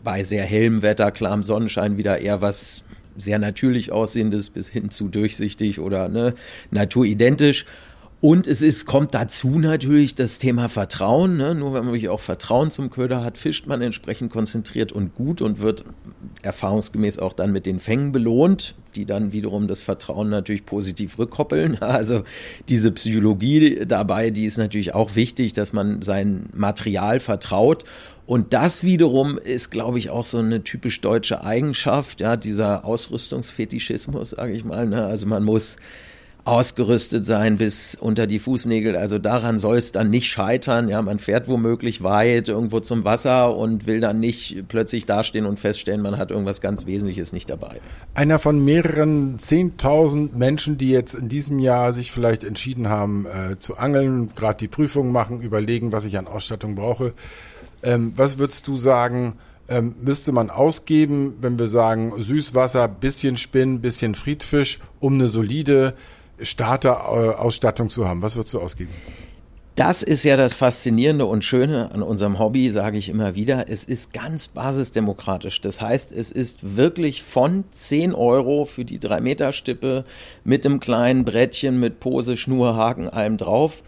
Bei 0.07 0.23
sehr 0.23 0.45
hellem 0.45 0.83
Wetter, 0.83 1.11
klarem 1.11 1.43
Sonnenschein 1.43 1.97
wieder 1.97 2.19
eher 2.19 2.39
was 2.39 2.81
sehr 3.17 3.39
natürlich 3.39 3.91
aussehendes 3.91 4.49
bis 4.49 4.69
hin 4.69 4.89
zu 4.89 5.09
durchsichtig 5.09 5.81
oder 5.81 6.07
ne, 6.07 6.33
naturidentisch. 6.71 7.65
Und 8.21 8.47
es 8.47 8.61
ist, 8.61 8.85
kommt 8.85 9.13
dazu 9.13 9.59
natürlich 9.59 10.15
das 10.15 10.39
Thema 10.39 10.69
Vertrauen. 10.69 11.35
Ne? 11.35 11.53
Nur 11.55 11.73
wenn 11.73 11.83
man 11.83 11.93
wirklich 11.93 12.07
auch 12.07 12.21
Vertrauen 12.21 12.71
zum 12.71 12.89
Köder 12.89 13.21
hat, 13.21 13.37
fischt 13.37 13.67
man 13.67 13.81
entsprechend 13.81 14.31
konzentriert 14.31 14.93
und 14.93 15.13
gut 15.13 15.41
und 15.41 15.59
wird 15.59 15.83
erfahrungsgemäß 16.41 17.19
auch 17.19 17.33
dann 17.33 17.51
mit 17.51 17.65
den 17.65 17.81
Fängen 17.81 18.13
belohnt, 18.13 18.75
die 18.95 19.05
dann 19.05 19.33
wiederum 19.33 19.67
das 19.67 19.81
Vertrauen 19.81 20.29
natürlich 20.29 20.65
positiv 20.65 21.19
rückkoppeln. 21.19 21.79
Also 21.81 22.23
diese 22.69 22.91
Psychologie 22.93 23.85
dabei, 23.85 24.29
die 24.29 24.45
ist 24.45 24.57
natürlich 24.57 24.95
auch 24.95 25.15
wichtig, 25.15 25.51
dass 25.51 25.73
man 25.73 26.01
sein 26.01 26.45
Material 26.53 27.19
vertraut. 27.19 27.83
Und 28.27 28.53
das 28.53 28.83
wiederum 28.83 29.37
ist, 29.37 29.71
glaube 29.71 29.97
ich, 29.97 30.09
auch 30.09 30.25
so 30.25 30.39
eine 30.39 30.61
typisch 30.61 30.99
deutsche 30.99 31.43
Eigenschaft, 31.45 32.19
ja, 32.19 32.35
dieser 32.35 32.83
Ausrüstungsfetischismus, 32.83 34.31
sage 34.31 34.51
ich 34.51 34.65
mal. 34.65 34.85
Ne? 34.85 35.05
Also 35.05 35.25
man 35.27 35.45
muss 35.45 35.77
ausgerüstet 36.47 37.25
sein 37.25 37.57
bis 37.57 37.95
unter 37.95 38.25
die 38.25 38.39
Fußnägel. 38.39 38.95
Also 38.95 39.17
daran 39.17 39.59
soll 39.59 39.77
es 39.77 39.91
dann 39.91 40.09
nicht 40.09 40.27
scheitern. 40.27 40.87
Ja, 40.87 41.01
man 41.01 41.19
fährt 41.19 41.47
womöglich 41.47 42.03
weit 42.03 42.47
irgendwo 42.47 42.79
zum 42.79 43.03
Wasser 43.03 43.55
und 43.55 43.85
will 43.85 43.99
dann 43.99 44.19
nicht 44.19 44.63
plötzlich 44.69 45.05
dastehen 45.05 45.45
und 45.45 45.59
feststellen, 45.59 46.01
man 46.01 46.17
hat 46.17 46.31
irgendwas 46.31 46.61
ganz 46.61 46.85
Wesentliches 46.85 47.33
nicht 47.33 47.49
dabei. 47.49 47.81
Einer 48.13 48.39
von 48.39 48.63
mehreren 48.63 49.37
10.000 49.37 50.35
Menschen, 50.35 50.77
die 50.77 50.89
jetzt 50.89 51.15
in 51.15 51.27
diesem 51.27 51.59
Jahr 51.59 51.91
sich 51.91 52.11
vielleicht 52.11 52.45
entschieden 52.45 52.87
haben 52.89 53.25
äh, 53.25 53.57
zu 53.57 53.77
angeln, 53.77 54.31
gerade 54.35 54.59
die 54.59 54.69
Prüfung 54.69 55.11
machen, 55.11 55.41
überlegen, 55.41 55.91
was 55.91 56.05
ich 56.05 56.17
an 56.17 56.27
Ausstattung 56.27 56.75
brauche. 56.75 57.13
Ähm, 57.83 58.13
was 58.15 58.39
würdest 58.39 58.67
du 58.67 58.75
sagen, 58.75 59.33
ähm, 59.69 59.95
müsste 60.01 60.31
man 60.31 60.49
ausgeben, 60.49 61.35
wenn 61.41 61.59
wir 61.59 61.67
sagen 61.67 62.13
Süßwasser, 62.17 62.87
bisschen 62.87 63.37
Spinn, 63.37 63.81
bisschen 63.81 64.15
Friedfisch, 64.15 64.79
um 64.99 65.15
eine 65.15 65.27
solide 65.27 65.93
Starter-Ausstattung 66.41 67.89
zu 67.89 68.07
haben? 68.07 68.21
Was 68.21 68.35
würdest 68.35 68.53
du 68.53 68.61
ausgeben? 68.61 68.91
Das 69.75 70.01
ist 70.01 70.23
ja 70.23 70.37
das 70.37 70.55
Faszinierende 70.55 71.25
und 71.27 71.45
Schöne 71.45 71.91
an 71.91 72.01
unserem 72.01 72.39
Hobby, 72.39 72.71
sage 72.71 72.97
ich 72.97 73.09
immer 73.09 73.35
wieder. 73.35 73.69
Es 73.69 73.83
ist 73.83 74.11
ganz 74.11 74.47
basisdemokratisch. 74.47 75.61
Das 75.61 75.81
heißt, 75.81 76.11
es 76.11 76.31
ist 76.31 76.75
wirklich 76.75 77.21
von 77.21 77.63
10 77.73 78.15
Euro 78.15 78.65
für 78.65 78.85
die 78.85 78.97
3-Meter-Stippe 78.97 80.03
mit 80.43 80.65
dem 80.65 80.79
kleinen 80.79 81.25
Brettchen, 81.25 81.79
mit 81.79 81.99
Pose, 81.99 82.37
Schnur, 82.37 82.75
Haken, 82.75 83.07
allem 83.07 83.37
drauf 83.37 83.83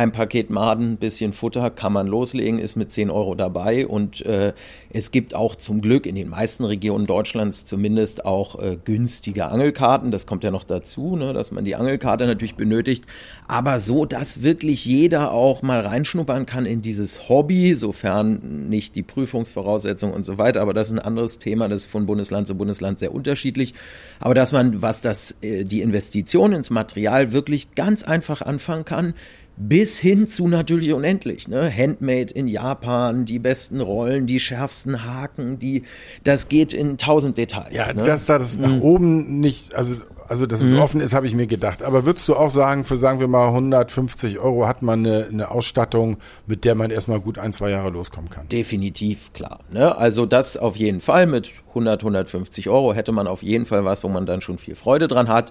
ein 0.00 0.12
Paket 0.12 0.48
Maden, 0.48 0.96
bisschen 0.96 1.34
Futter 1.34 1.68
kann 1.68 1.92
man 1.92 2.06
loslegen, 2.06 2.58
ist 2.58 2.74
mit 2.74 2.90
10 2.90 3.10
Euro 3.10 3.34
dabei. 3.34 3.86
Und 3.86 4.24
äh, 4.24 4.54
es 4.88 5.10
gibt 5.10 5.34
auch 5.34 5.56
zum 5.56 5.82
Glück 5.82 6.06
in 6.06 6.14
den 6.14 6.30
meisten 6.30 6.64
Regionen 6.64 7.04
Deutschlands 7.04 7.66
zumindest 7.66 8.24
auch 8.24 8.58
äh, 8.58 8.78
günstige 8.82 9.48
Angelkarten. 9.48 10.10
Das 10.10 10.26
kommt 10.26 10.42
ja 10.42 10.50
noch 10.50 10.64
dazu, 10.64 11.16
ne, 11.16 11.34
dass 11.34 11.50
man 11.50 11.66
die 11.66 11.76
Angelkarte 11.76 12.26
natürlich 12.26 12.54
benötigt, 12.54 13.04
aber 13.46 13.78
so, 13.78 14.06
dass 14.06 14.42
wirklich 14.42 14.86
jeder 14.86 15.32
auch 15.32 15.60
mal 15.60 15.80
reinschnuppern 15.80 16.46
kann 16.46 16.64
in 16.64 16.80
dieses 16.80 17.28
Hobby, 17.28 17.74
sofern 17.74 18.68
nicht 18.70 18.96
die 18.96 19.02
Prüfungsvoraussetzungen 19.02 20.14
und 20.14 20.24
so 20.24 20.38
weiter, 20.38 20.62
aber 20.62 20.72
das 20.72 20.88
ist 20.88 20.94
ein 20.94 20.98
anderes 20.98 21.38
Thema, 21.38 21.68
das 21.68 21.82
ist 21.82 21.90
von 21.90 22.06
Bundesland 22.06 22.46
zu 22.46 22.54
Bundesland 22.54 22.98
sehr 22.98 23.14
unterschiedlich, 23.14 23.74
aber 24.18 24.32
dass 24.32 24.52
man, 24.52 24.80
was 24.80 25.02
das, 25.02 25.36
äh, 25.42 25.64
die 25.64 25.82
Investition 25.82 26.54
ins 26.54 26.70
Material 26.70 27.32
wirklich 27.32 27.74
ganz 27.74 28.02
einfach 28.02 28.40
anfangen 28.40 28.86
kann, 28.86 29.14
bis 29.56 29.98
hin 29.98 30.26
zu 30.26 30.48
natürlich 30.48 30.92
unendlich. 30.92 31.48
Ne? 31.48 31.70
Handmade 31.70 32.32
in 32.32 32.48
Japan, 32.48 33.24
die 33.24 33.38
besten 33.38 33.80
Rollen, 33.80 34.26
die 34.26 34.40
schärfsten 34.40 35.04
Haken, 35.04 35.58
die, 35.58 35.82
das 36.24 36.48
geht 36.48 36.72
in 36.72 36.98
tausend 36.98 37.36
Details. 37.38 37.74
Ja, 37.74 37.92
ne? 37.92 38.04
dass 38.04 38.26
da 38.26 38.38
das 38.38 38.58
nach 38.58 38.74
mhm. 38.74 38.82
oben 38.82 39.40
nicht, 39.40 39.74
also 39.74 39.96
also, 40.30 40.46
dass 40.46 40.60
es 40.60 40.74
mhm. 40.74 40.78
offen 40.78 41.00
ist, 41.00 41.12
habe 41.12 41.26
ich 41.26 41.34
mir 41.34 41.48
gedacht. 41.48 41.82
Aber 41.82 42.06
würdest 42.06 42.28
du 42.28 42.36
auch 42.36 42.50
sagen, 42.50 42.84
für 42.84 42.96
sagen 42.96 43.18
wir 43.18 43.26
mal 43.26 43.48
150 43.48 44.38
Euro 44.38 44.68
hat 44.68 44.80
man 44.80 45.04
eine, 45.04 45.26
eine 45.26 45.50
Ausstattung, 45.50 46.18
mit 46.46 46.64
der 46.64 46.76
man 46.76 46.92
erstmal 46.92 47.18
gut 47.18 47.36
ein, 47.36 47.52
zwei 47.52 47.70
Jahre 47.70 47.90
loskommen 47.90 48.30
kann? 48.30 48.46
Definitiv, 48.46 49.32
klar. 49.32 49.58
Ne? 49.72 49.98
Also 49.98 50.26
das 50.26 50.56
auf 50.56 50.76
jeden 50.76 51.00
Fall. 51.00 51.26
Mit 51.26 51.50
100, 51.70 52.02
150 52.02 52.68
Euro 52.68 52.94
hätte 52.94 53.10
man 53.10 53.26
auf 53.26 53.42
jeden 53.42 53.66
Fall 53.66 53.84
was, 53.84 54.04
wo 54.04 54.08
man 54.08 54.24
dann 54.24 54.40
schon 54.40 54.56
viel 54.56 54.76
Freude 54.76 55.08
dran 55.08 55.28
hat. 55.28 55.50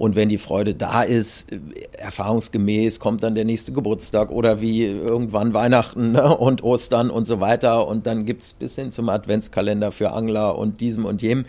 Und 0.00 0.16
wenn 0.16 0.30
die 0.30 0.38
Freude 0.38 0.74
da 0.74 1.02
ist, 1.02 1.48
erfahrungsgemäß 1.92 3.00
kommt 3.00 3.22
dann 3.22 3.34
der 3.34 3.44
nächste 3.44 3.70
Geburtstag 3.70 4.30
oder 4.30 4.62
wie 4.62 4.86
irgendwann 4.86 5.52
Weihnachten 5.52 6.12
ne? 6.12 6.34
und 6.38 6.64
Ostern 6.64 7.10
und 7.10 7.26
so 7.26 7.40
weiter. 7.40 7.86
Und 7.86 8.06
dann 8.06 8.24
gibt's 8.24 8.54
bis 8.54 8.76
hin 8.76 8.92
zum 8.92 9.10
Adventskalender 9.10 9.92
für 9.92 10.12
Angler 10.12 10.56
und 10.56 10.80
diesem 10.80 11.04
und 11.04 11.20
jenem 11.20 11.44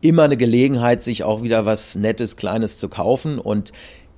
immer 0.00 0.22
eine 0.22 0.38
Gelegenheit, 0.38 1.02
sich 1.02 1.24
auch 1.24 1.42
wieder 1.42 1.66
was 1.66 1.94
Nettes, 1.94 2.38
Kleines 2.38 2.78
zu 2.78 2.88
kaufen. 2.88 3.38
Und 3.38 3.70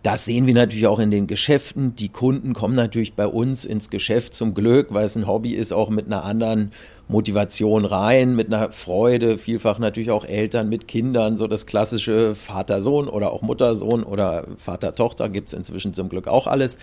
das 0.05 0.27
sehen 0.27 0.47
wir 0.47 0.55
natürlich 0.55 0.87
auch 0.87 1.01
in 1.01 1.11
den 1.11 1.27
Geschäften. 1.27 1.97
Die 1.97 2.09
Kunden 2.09 2.55
kommen 2.55 2.77
natürlich 2.77 3.15
bei 3.15 3.27
uns 3.27 3.65
ins 3.65 3.91
Geschäft 3.91 4.33
zum 4.33 4.55
Glück, 4.55 4.95
weil 4.95 5.07
es 5.07 5.17
ein 5.17 5.27
Hobby 5.27 5.55
ist, 5.55 5.73
auch 5.73 5.91
mit 5.91 6.07
einer 6.07 6.23
anderen 6.23 6.71
Motivation 7.09 7.85
rein, 7.85 8.35
mit 8.37 8.47
einer 8.53 8.73
Freude, 8.73 9.39
vielfach 9.39 9.79
natürlich 9.79 10.11
auch 10.11 10.25
Eltern 10.25 10.69
mit 10.69 10.89
Kindern, 10.89 11.37
so 11.37 11.47
das 11.47 11.67
klassische 11.67 12.35
Vater-Sohn 12.35 13.09
oder 13.09 13.33
auch 13.33 13.43
Mutter-Sohn 13.43 14.03
oder 14.03 14.47
Vater-Tochter 14.59 15.29
gibt's 15.29 15.53
inzwischen 15.53 15.95
zum 15.95 16.09
Glück 16.09 16.29
auch 16.29 16.47
alles. 16.47 16.79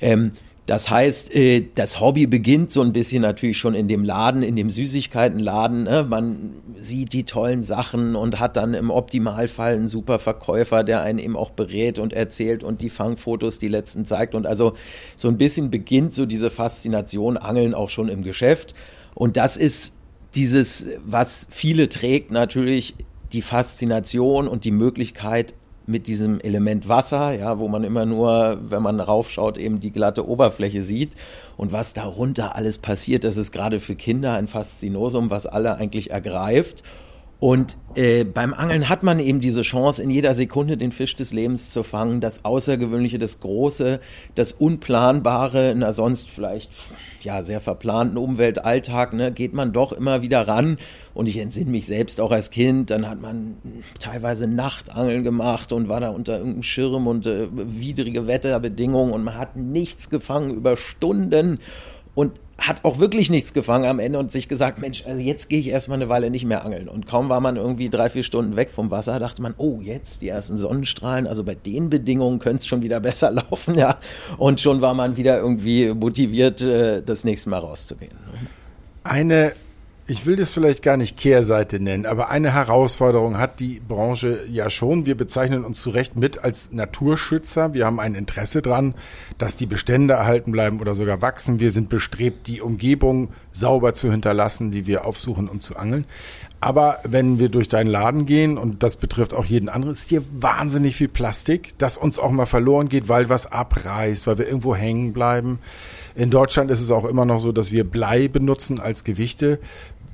Ähm, 0.00 0.32
das 0.66 0.88
heißt, 0.88 1.34
äh, 1.34 1.66
das 1.74 2.00
Hobby 2.00 2.26
beginnt 2.26 2.72
so 2.72 2.80
ein 2.80 2.94
bisschen 2.94 3.20
natürlich 3.20 3.58
schon 3.58 3.74
in 3.74 3.86
dem 3.86 4.02
Laden, 4.02 4.42
in 4.42 4.56
dem 4.56 4.70
Süßigkeitenladen. 4.70 5.82
Ne? 5.82 6.06
Man 6.08 6.54
sieht 6.78 7.12
die 7.12 7.24
tollen 7.24 7.62
Sachen 7.62 8.16
und 8.16 8.40
hat 8.40 8.56
dann 8.56 8.72
im 8.72 8.90
Optimalfall 8.90 9.74
einen 9.74 9.88
super 9.88 10.18
Verkäufer, 10.18 10.82
der 10.82 11.02
einen 11.02 11.18
eben 11.18 11.36
auch 11.36 11.50
berät 11.50 11.98
und 11.98 12.14
erzählt 12.14 12.64
und 12.64 12.80
die 12.80 12.88
Fangfotos, 12.88 13.58
die 13.58 13.68
letzten 13.68 14.06
zeigt. 14.06 14.34
Und 14.34 14.46
also 14.46 14.72
so 15.16 15.28
ein 15.28 15.36
bisschen 15.36 15.70
beginnt 15.70 16.14
so 16.14 16.24
diese 16.24 16.50
Faszination 16.50 17.36
Angeln 17.36 17.74
auch 17.74 17.90
schon 17.90 18.08
im 18.08 18.22
Geschäft. 18.22 18.74
Und 19.14 19.36
das 19.36 19.56
ist 19.56 19.94
dieses, 20.34 20.86
was 21.04 21.46
viele 21.50 21.88
trägt, 21.88 22.30
natürlich 22.30 22.94
die 23.32 23.42
Faszination 23.42 24.48
und 24.48 24.64
die 24.64 24.70
Möglichkeit, 24.70 25.54
mit 25.86 26.06
diesem 26.06 26.40
Element 26.40 26.88
Wasser, 26.88 27.32
ja, 27.32 27.58
wo 27.58 27.68
man 27.68 27.84
immer 27.84 28.06
nur, 28.06 28.58
wenn 28.68 28.82
man 28.82 29.00
raufschaut, 29.00 29.58
eben 29.58 29.80
die 29.80 29.90
glatte 29.90 30.26
Oberfläche 30.26 30.82
sieht 30.82 31.12
und 31.56 31.72
was 31.72 31.92
darunter 31.92 32.54
alles 32.56 32.78
passiert, 32.78 33.24
das 33.24 33.36
ist 33.36 33.52
gerade 33.52 33.80
für 33.80 33.94
Kinder 33.94 34.34
ein 34.34 34.48
Faszinosum, 34.48 35.30
was 35.30 35.46
alle 35.46 35.76
eigentlich 35.76 36.10
ergreift. 36.10 36.82
Und 37.44 37.76
äh, 37.94 38.24
beim 38.24 38.54
Angeln 38.54 38.88
hat 38.88 39.02
man 39.02 39.18
eben 39.18 39.38
diese 39.38 39.60
Chance, 39.60 40.02
in 40.02 40.08
jeder 40.08 40.32
Sekunde 40.32 40.78
den 40.78 40.92
Fisch 40.92 41.14
des 41.14 41.34
Lebens 41.34 41.72
zu 41.72 41.82
fangen, 41.82 42.22
das 42.22 42.42
Außergewöhnliche, 42.46 43.18
das 43.18 43.40
Große, 43.40 44.00
das 44.34 44.52
Unplanbare, 44.52 45.70
in 45.70 45.82
einer 45.82 45.92
sonst 45.92 46.30
vielleicht 46.30 46.70
ja 47.20 47.42
sehr 47.42 47.60
verplanten 47.60 48.16
Umweltalltag, 48.16 49.12
ne, 49.12 49.30
geht 49.30 49.52
man 49.52 49.74
doch 49.74 49.92
immer 49.92 50.22
wieder 50.22 50.48
ran. 50.48 50.78
Und 51.12 51.26
ich 51.26 51.36
entsinne 51.36 51.70
mich 51.70 51.84
selbst 51.84 52.18
auch 52.18 52.30
als 52.30 52.50
Kind, 52.50 52.88
dann 52.88 53.10
hat 53.10 53.20
man 53.20 53.58
teilweise 54.00 54.48
Nachtangeln 54.48 55.22
gemacht 55.22 55.70
und 55.74 55.90
war 55.90 56.00
da 56.00 56.08
unter 56.08 56.38
irgendeinem 56.38 56.62
Schirm 56.62 57.06
und 57.06 57.26
äh, 57.26 57.48
widrige 57.52 58.26
Wetterbedingungen 58.26 59.12
und 59.12 59.22
man 59.22 59.36
hat 59.36 59.54
nichts 59.54 60.08
gefangen 60.08 60.54
über 60.54 60.78
Stunden. 60.78 61.58
Und 62.14 62.40
hat 62.58 62.84
auch 62.84 62.98
wirklich 62.98 63.30
nichts 63.30 63.52
gefangen 63.52 63.84
am 63.86 63.98
Ende 63.98 64.18
und 64.18 64.30
sich 64.30 64.48
gesagt, 64.48 64.78
Mensch, 64.78 65.04
also 65.06 65.20
jetzt 65.20 65.48
gehe 65.48 65.58
ich 65.58 65.68
erstmal 65.68 65.98
eine 65.98 66.08
Weile 66.08 66.30
nicht 66.30 66.44
mehr 66.44 66.64
angeln. 66.64 66.88
Und 66.88 67.06
kaum 67.06 67.28
war 67.28 67.40
man 67.40 67.56
irgendwie 67.56 67.88
drei, 67.90 68.08
vier 68.08 68.22
Stunden 68.22 68.56
weg 68.56 68.70
vom 68.70 68.90
Wasser, 68.90 69.18
dachte 69.18 69.42
man, 69.42 69.54
oh, 69.58 69.80
jetzt 69.82 70.22
die 70.22 70.28
ersten 70.28 70.56
Sonnenstrahlen, 70.56 71.26
also 71.26 71.42
bei 71.44 71.54
den 71.54 71.90
Bedingungen 71.90 72.38
könnte 72.38 72.58
es 72.58 72.66
schon 72.66 72.82
wieder 72.82 73.00
besser 73.00 73.30
laufen, 73.30 73.76
ja. 73.76 73.98
Und 74.38 74.60
schon 74.60 74.80
war 74.80 74.94
man 74.94 75.16
wieder 75.16 75.38
irgendwie 75.38 75.92
motiviert, 75.92 76.62
äh, 76.62 77.02
das 77.02 77.24
nächste 77.24 77.50
Mal 77.50 77.58
rauszugehen. 77.58 78.12
Eine 79.02 79.52
ich 80.06 80.26
will 80.26 80.36
das 80.36 80.52
vielleicht 80.52 80.82
gar 80.82 80.98
nicht 80.98 81.16
Kehrseite 81.16 81.80
nennen, 81.80 82.04
aber 82.04 82.28
eine 82.28 82.52
Herausforderung 82.52 83.38
hat 83.38 83.58
die 83.58 83.80
Branche 83.80 84.40
ja 84.50 84.68
schon. 84.68 85.06
Wir 85.06 85.16
bezeichnen 85.16 85.64
uns 85.64 85.80
zu 85.80 85.90
Recht 85.90 86.14
mit 86.14 86.44
als 86.44 86.72
Naturschützer. 86.72 87.72
Wir 87.72 87.86
haben 87.86 88.00
ein 88.00 88.14
Interesse 88.14 88.60
dran, 88.60 88.94
dass 89.38 89.56
die 89.56 89.66
Bestände 89.66 90.14
erhalten 90.14 90.52
bleiben 90.52 90.80
oder 90.80 90.94
sogar 90.94 91.22
wachsen. 91.22 91.58
Wir 91.58 91.70
sind 91.70 91.88
bestrebt, 91.88 92.46
die 92.48 92.60
Umgebung 92.60 93.30
sauber 93.52 93.94
zu 93.94 94.10
hinterlassen, 94.10 94.70
die 94.70 94.86
wir 94.86 95.06
aufsuchen, 95.06 95.48
um 95.48 95.62
zu 95.62 95.76
angeln. 95.76 96.04
Aber 96.60 97.00
wenn 97.04 97.38
wir 97.38 97.50
durch 97.50 97.68
deinen 97.68 97.90
Laden 97.90 98.24
gehen, 98.24 98.56
und 98.56 98.82
das 98.82 98.96
betrifft 98.96 99.34
auch 99.34 99.44
jeden 99.44 99.68
anderen, 99.68 99.92
ist 99.92 100.08
hier 100.08 100.22
wahnsinnig 100.32 100.96
viel 100.96 101.08
Plastik, 101.08 101.74
das 101.76 101.98
uns 101.98 102.18
auch 102.18 102.30
mal 102.30 102.46
verloren 102.46 102.88
geht, 102.88 103.10
weil 103.10 103.28
was 103.28 103.52
abreißt, 103.52 104.26
weil 104.26 104.38
wir 104.38 104.46
irgendwo 104.46 104.74
hängen 104.74 105.12
bleiben. 105.12 105.58
In 106.14 106.30
Deutschland 106.30 106.70
ist 106.70 106.80
es 106.80 106.90
auch 106.90 107.04
immer 107.04 107.26
noch 107.26 107.40
so, 107.40 107.52
dass 107.52 107.70
wir 107.70 107.84
Blei 107.84 108.28
benutzen 108.28 108.80
als 108.80 109.04
Gewichte. 109.04 109.58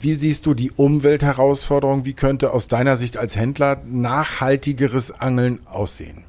Wie 0.02 0.14
siehst 0.14 0.46
du 0.46 0.54
die 0.54 0.70
Umweltherausforderung? 0.70 2.06
Wie 2.06 2.14
könnte 2.14 2.54
aus 2.54 2.68
deiner 2.68 2.96
Sicht 2.96 3.18
als 3.18 3.36
Händler 3.36 3.82
nachhaltigeres 3.84 5.10
Angeln 5.10 5.60
aussehen? 5.66 6.24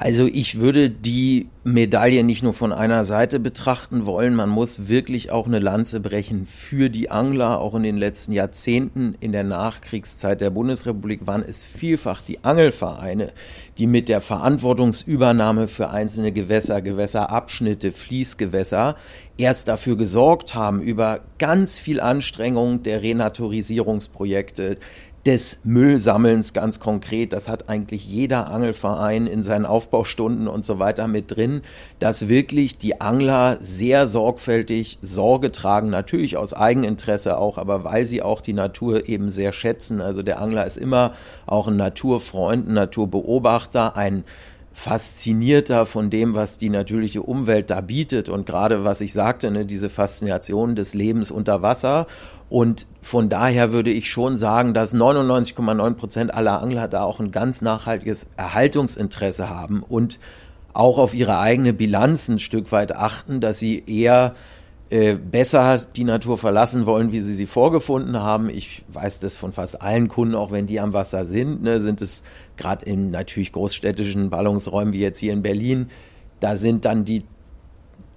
Also 0.00 0.26
ich 0.26 0.60
würde 0.60 0.88
die 0.88 1.48
Medaille 1.64 2.22
nicht 2.22 2.44
nur 2.44 2.54
von 2.54 2.72
einer 2.72 3.02
Seite 3.02 3.40
betrachten 3.40 4.06
wollen, 4.06 4.36
man 4.36 4.48
muss 4.48 4.86
wirklich 4.86 5.32
auch 5.32 5.48
eine 5.48 5.58
Lanze 5.58 5.98
brechen 5.98 6.46
für 6.46 6.88
die 6.88 7.10
Angler. 7.10 7.60
Auch 7.60 7.74
in 7.74 7.82
den 7.82 7.96
letzten 7.96 8.32
Jahrzehnten 8.32 9.16
in 9.18 9.32
der 9.32 9.42
Nachkriegszeit 9.42 10.40
der 10.40 10.50
Bundesrepublik 10.50 11.26
waren 11.26 11.42
es 11.42 11.60
vielfach 11.60 12.22
die 12.22 12.44
Angelvereine, 12.44 13.32
die 13.76 13.88
mit 13.88 14.08
der 14.08 14.20
Verantwortungsübernahme 14.20 15.66
für 15.66 15.90
einzelne 15.90 16.30
Gewässer, 16.30 16.80
Gewässerabschnitte, 16.80 17.90
Fließgewässer 17.90 18.94
erst 19.38 19.68
dafür 19.68 19.96
gesorgt 19.96 20.54
haben, 20.54 20.82
über 20.82 21.20
ganz 21.38 21.78
viel 21.78 22.00
Anstrengung 22.00 22.82
der 22.82 23.02
Renaturisierungsprojekte, 23.02 24.78
des 25.26 25.60
Müllsammelns 25.62 26.54
ganz 26.54 26.80
konkret. 26.80 27.34
Das 27.34 27.50
hat 27.50 27.68
eigentlich 27.68 28.06
jeder 28.06 28.50
Angelverein 28.50 29.26
in 29.26 29.42
seinen 29.42 29.66
Aufbaustunden 29.66 30.48
und 30.48 30.64
so 30.64 30.78
weiter 30.78 31.06
mit 31.06 31.36
drin, 31.36 31.60
dass 31.98 32.28
wirklich 32.28 32.78
die 32.78 33.02
Angler 33.02 33.58
sehr 33.60 34.06
sorgfältig 34.06 34.98
Sorge 35.02 35.52
tragen, 35.52 35.90
natürlich 35.90 36.38
aus 36.38 36.54
Eigeninteresse 36.54 37.36
auch, 37.36 37.58
aber 37.58 37.84
weil 37.84 38.06
sie 38.06 38.22
auch 38.22 38.40
die 38.40 38.54
Natur 38.54 39.08
eben 39.08 39.28
sehr 39.28 39.52
schätzen. 39.52 40.00
Also 40.00 40.22
der 40.22 40.40
Angler 40.40 40.64
ist 40.66 40.78
immer 40.78 41.12
auch 41.46 41.68
ein 41.68 41.76
Naturfreund, 41.76 42.68
ein 42.68 42.74
Naturbeobachter, 42.74 43.96
ein 43.96 44.24
faszinierter 44.78 45.86
von 45.86 46.08
dem, 46.08 46.34
was 46.34 46.56
die 46.56 46.70
natürliche 46.70 47.22
Umwelt 47.22 47.68
da 47.68 47.80
bietet. 47.80 48.28
Und 48.28 48.46
gerade 48.46 48.84
was 48.84 49.00
ich 49.00 49.12
sagte, 49.12 49.50
ne, 49.50 49.66
diese 49.66 49.90
Faszination 49.90 50.76
des 50.76 50.94
Lebens 50.94 51.32
unter 51.32 51.62
Wasser. 51.62 52.06
Und 52.48 52.86
von 53.02 53.28
daher 53.28 53.72
würde 53.72 53.90
ich 53.90 54.08
schon 54.08 54.36
sagen, 54.36 54.74
dass 54.74 54.94
99,9 54.94 55.94
Prozent 55.94 56.32
aller 56.32 56.62
Angler 56.62 56.86
da 56.86 57.02
auch 57.02 57.18
ein 57.18 57.32
ganz 57.32 57.60
nachhaltiges 57.60 58.28
Erhaltungsinteresse 58.36 59.50
haben 59.50 59.82
und 59.82 60.20
auch 60.74 60.98
auf 60.98 61.12
ihre 61.12 61.40
eigene 61.40 61.72
Bilanz 61.72 62.28
ein 62.28 62.38
Stück 62.38 62.70
weit 62.70 62.94
achten, 62.94 63.40
dass 63.40 63.58
sie 63.58 63.82
eher 63.84 64.34
äh, 64.90 65.14
besser 65.14 65.82
die 65.96 66.04
Natur 66.04 66.38
verlassen 66.38 66.86
wollen, 66.86 67.12
wie 67.12 67.20
sie 67.20 67.34
sie 67.34 67.44
vorgefunden 67.44 68.20
haben. 68.20 68.48
Ich 68.48 68.84
weiß 68.92 69.20
das 69.20 69.34
von 69.34 69.52
fast 69.52 69.82
allen 69.82 70.08
Kunden, 70.08 70.34
auch 70.34 70.50
wenn 70.50 70.66
die 70.66 70.80
am 70.80 70.94
Wasser 70.94 71.26
sind, 71.26 71.62
ne, 71.62 71.78
sind 71.78 72.00
es 72.00 72.22
gerade 72.56 72.86
in 72.86 73.10
natürlich 73.10 73.52
großstädtischen 73.52 74.30
Ballungsräumen 74.30 74.94
wie 74.94 75.00
jetzt 75.00 75.18
hier 75.18 75.34
in 75.34 75.42
Berlin, 75.42 75.88
da 76.40 76.56
sind 76.56 76.86
dann 76.86 77.04
die 77.04 77.24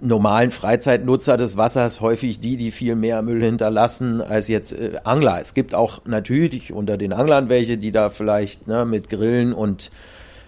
normalen 0.00 0.50
Freizeitnutzer 0.50 1.36
des 1.36 1.56
Wassers 1.56 2.00
häufig 2.00 2.40
die, 2.40 2.56
die 2.56 2.70
viel 2.70 2.96
mehr 2.96 3.22
Müll 3.22 3.42
hinterlassen 3.42 4.20
als 4.20 4.48
jetzt 4.48 4.72
äh, 4.72 4.98
Angler. 5.04 5.40
Es 5.40 5.54
gibt 5.54 5.74
auch 5.74 6.04
natürlich 6.06 6.72
unter 6.72 6.96
den 6.96 7.12
Anglern 7.12 7.48
welche, 7.48 7.78
die 7.78 7.92
da 7.92 8.08
vielleicht 8.08 8.66
ne, 8.66 8.84
mit 8.84 9.08
Grillen 9.08 9.52
und 9.52 9.90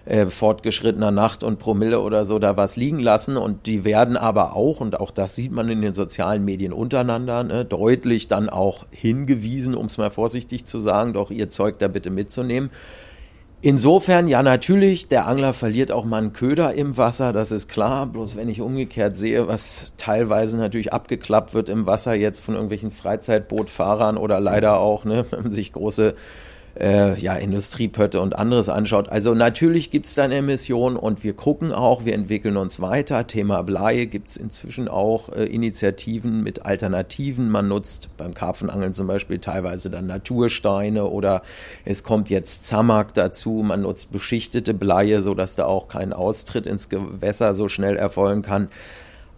äh, 0.05 0.27
fortgeschrittener 0.27 1.11
Nacht 1.11 1.43
und 1.43 1.59
Promille 1.59 1.99
oder 1.99 2.25
so 2.25 2.39
da 2.39 2.57
was 2.57 2.75
liegen 2.75 2.99
lassen 2.99 3.37
und 3.37 3.65
die 3.65 3.83
werden 3.83 4.17
aber 4.17 4.55
auch, 4.55 4.79
und 4.79 4.99
auch 4.99 5.11
das 5.11 5.35
sieht 5.35 5.51
man 5.51 5.69
in 5.69 5.81
den 5.81 5.93
sozialen 5.93 6.45
Medien 6.45 6.73
untereinander, 6.73 7.43
ne, 7.43 7.65
deutlich 7.65 8.27
dann 8.27 8.49
auch 8.49 8.85
hingewiesen, 8.91 9.75
um 9.75 9.87
es 9.87 9.97
mal 9.97 10.11
vorsichtig 10.11 10.65
zu 10.65 10.79
sagen, 10.79 11.13
doch 11.13 11.31
ihr 11.31 11.49
Zeug 11.49 11.79
da 11.79 11.87
bitte 11.87 12.11
mitzunehmen. 12.11 12.69
Insofern, 13.61 14.27
ja, 14.27 14.43
natürlich, 14.43 15.07
der 15.07 15.25
Angler 15.25 15.51
verliert 15.51 15.91
auch 15.91 16.05
mal 16.05 16.19
einen 16.19 16.33
Köder 16.33 16.75
im 16.75 16.97
Wasser, 16.97 17.33
das 17.33 17.51
ist 17.51 17.67
klar. 17.67 18.05
Bloß 18.05 18.35
wenn 18.35 18.47
ich 18.47 18.61
umgekehrt 18.61 19.15
sehe, 19.15 19.47
was 19.47 19.91
teilweise 19.97 20.57
natürlich 20.57 20.93
abgeklappt 20.93 21.55
wird 21.55 21.69
im 21.69 21.87
Wasser 21.87 22.13
jetzt 22.13 22.41
von 22.41 22.53
irgendwelchen 22.53 22.91
Freizeitbootfahrern 22.91 24.17
oder 24.17 24.39
leider 24.39 24.77
auch, 24.77 25.03
ne, 25.03 25.25
wenn 25.31 25.43
man 25.43 25.51
sich 25.51 25.73
große 25.73 26.13
äh, 26.79 27.17
ja, 27.19 27.35
Industriepötte 27.35 28.19
und 28.19 28.35
anderes 28.37 28.69
anschaut. 28.69 29.09
Also 29.09 29.33
natürlich 29.33 29.91
gibt 29.91 30.07
es 30.07 30.15
dann 30.15 30.31
Emissionen 30.31 30.97
und 30.97 31.23
wir 31.23 31.33
gucken 31.33 31.71
auch, 31.71 32.05
wir 32.05 32.13
entwickeln 32.13 32.57
uns 32.57 32.81
weiter. 32.81 33.27
Thema 33.27 33.61
Blei 33.61 34.05
gibt 34.05 34.29
es 34.29 34.37
inzwischen 34.37 34.87
auch 34.87 35.29
äh, 35.29 35.45
Initiativen 35.45 36.43
mit 36.43 36.65
Alternativen. 36.65 37.49
Man 37.49 37.67
nutzt 37.67 38.09
beim 38.17 38.33
Karpfenangeln 38.33 38.93
zum 38.93 39.07
Beispiel 39.07 39.39
teilweise 39.39 39.89
dann 39.89 40.07
Natursteine 40.07 41.05
oder 41.05 41.41
es 41.85 42.03
kommt 42.03 42.29
jetzt 42.29 42.67
Zamak 42.67 43.13
dazu. 43.13 43.63
Man 43.63 43.81
nutzt 43.81 44.11
beschichtete 44.11 44.73
Bleie, 44.73 45.21
sodass 45.21 45.55
da 45.55 45.65
auch 45.65 45.87
kein 45.87 46.11
Austritt 46.11 46.65
ins 46.65 46.89
Gewässer 46.89 47.53
so 47.53 47.69
schnell 47.69 47.95
erfolgen 47.95 48.41
kann. 48.41 48.69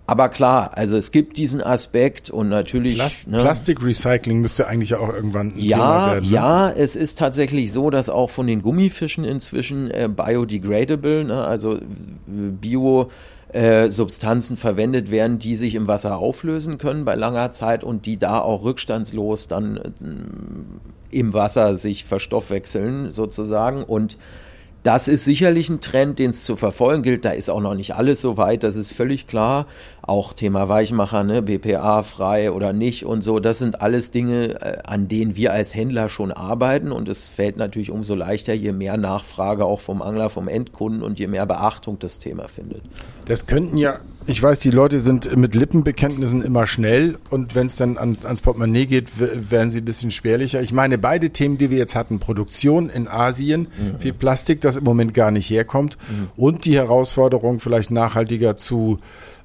Aber 0.09 0.29
klar, 0.29 0.71
also 0.77 0.95
es 0.95 1.11
gibt 1.11 1.35
diesen 1.35 1.61
Aspekt 1.61 2.29
und 2.29 2.47
natürlich. 2.47 2.95
Plast 2.95 3.27
ne, 3.27 3.41
Plastikrecycling 3.41 4.39
müsste 4.39 4.65
eigentlich 4.65 4.95
auch 4.95 5.13
irgendwann 5.13 5.49
ein 5.49 5.59
ja, 5.59 5.77
Thema 5.77 6.11
werden. 6.13 6.29
Ne? 6.29 6.35
Ja, 6.35 6.69
es 6.69 6.95
ist 6.95 7.19
tatsächlich 7.19 7.73
so, 7.73 7.89
dass 7.89 8.07
auch 8.07 8.29
von 8.29 8.47
den 8.47 8.61
Gummifischen 8.61 9.25
inzwischen 9.25 9.91
äh, 9.91 10.07
biodegradable, 10.09 11.25
ne, 11.25 11.43
also 11.43 11.77
Bio 12.25 13.11
äh, 13.51 13.89
Substanzen 13.89 14.55
verwendet 14.55 15.11
werden, 15.11 15.39
die 15.39 15.55
sich 15.55 15.75
im 15.75 15.87
Wasser 15.87 16.17
auflösen 16.17 16.77
können 16.77 17.03
bei 17.03 17.15
langer 17.15 17.51
Zeit 17.51 17.83
und 17.83 18.05
die 18.05 18.17
da 18.17 18.39
auch 18.39 18.63
rückstandslos 18.63 19.49
dann 19.49 19.75
äh, 19.77 21.17
im 21.17 21.33
Wasser 21.33 21.75
sich 21.75 22.05
verstoffwechseln 22.05 23.11
sozusagen 23.11 23.83
und 23.83 24.17
das 24.87 25.09
ist 25.09 25.25
sicherlich 25.25 25.69
ein 25.69 25.81
Trend, 25.81 26.17
den 26.17 26.29
es 26.29 26.43
zu 26.43 26.55
verfolgen 26.55 27.03
gilt. 27.03 27.25
Da 27.25 27.31
ist 27.31 27.49
auch 27.49 27.59
noch 27.59 27.73
nicht 27.73 27.95
alles 27.95 28.21
so 28.21 28.37
weit, 28.37 28.63
das 28.63 28.77
ist 28.77 28.91
völlig 28.91 29.27
klar. 29.27 29.67
Auch 30.07 30.33
Thema 30.33 30.67
Weichmacher, 30.69 31.23
ne, 31.23 31.41
BPA 31.41 32.01
frei 32.01 32.51
oder 32.51 32.73
nicht 32.73 33.05
und 33.05 33.23
so. 33.23 33.39
Das 33.39 33.59
sind 33.59 33.81
alles 33.81 34.09
Dinge, 34.09 34.59
äh, 34.61 34.77
an 34.83 35.07
denen 35.07 35.35
wir 35.35 35.53
als 35.53 35.75
Händler 35.75 36.09
schon 36.09 36.31
arbeiten 36.31 36.91
und 36.91 37.07
es 37.09 37.27
fällt 37.27 37.57
natürlich 37.57 37.91
umso 37.91 38.15
leichter, 38.15 38.53
je 38.53 38.71
mehr 38.71 38.97
Nachfrage 38.97 39.65
auch 39.65 39.81
vom 39.81 40.01
Angler, 40.01 40.29
vom 40.29 40.47
Endkunden 40.47 41.03
und 41.03 41.19
je 41.19 41.27
mehr 41.27 41.45
Beachtung 41.45 41.99
das 41.99 42.19
Thema 42.19 42.47
findet. 42.47 42.81
Das 43.25 43.45
könnten 43.45 43.77
ja, 43.77 43.99
ich 44.27 44.43
weiß, 44.43 44.59
die 44.59 44.71
Leute 44.71 44.99
sind 44.99 45.35
mit 45.37 45.55
Lippenbekenntnissen 45.55 46.43
immer 46.43 46.67
schnell 46.67 47.17
und 47.29 47.55
wenn 47.55 47.67
es 47.67 47.77
dann 47.77 47.97
an, 47.97 48.17
ans 48.23 48.41
Portemonnaie 48.41 48.85
geht, 48.85 49.09
werden 49.19 49.71
sie 49.71 49.79
ein 49.79 49.85
bisschen 49.85 50.11
spärlicher. 50.11 50.61
Ich 50.61 50.73
meine, 50.73 50.97
beide 50.97 51.29
Themen, 51.29 51.57
die 51.57 51.71
wir 51.71 51.77
jetzt 51.77 51.95
hatten, 51.95 52.19
Produktion 52.19 52.89
in 52.89 53.07
Asien, 53.07 53.61
mhm. 53.61 53.99
viel 53.99 54.13
Plastik, 54.13 54.59
das 54.61 54.75
im 54.75 54.83
Moment 54.83 55.13
gar 55.13 55.31
nicht 55.31 55.49
herkommt 55.49 55.97
mhm. 56.09 56.29
und 56.35 56.65
die 56.65 56.75
Herausforderung, 56.75 57.59
vielleicht 57.59 57.89
nachhaltiger 57.89 58.57
zu 58.57 58.99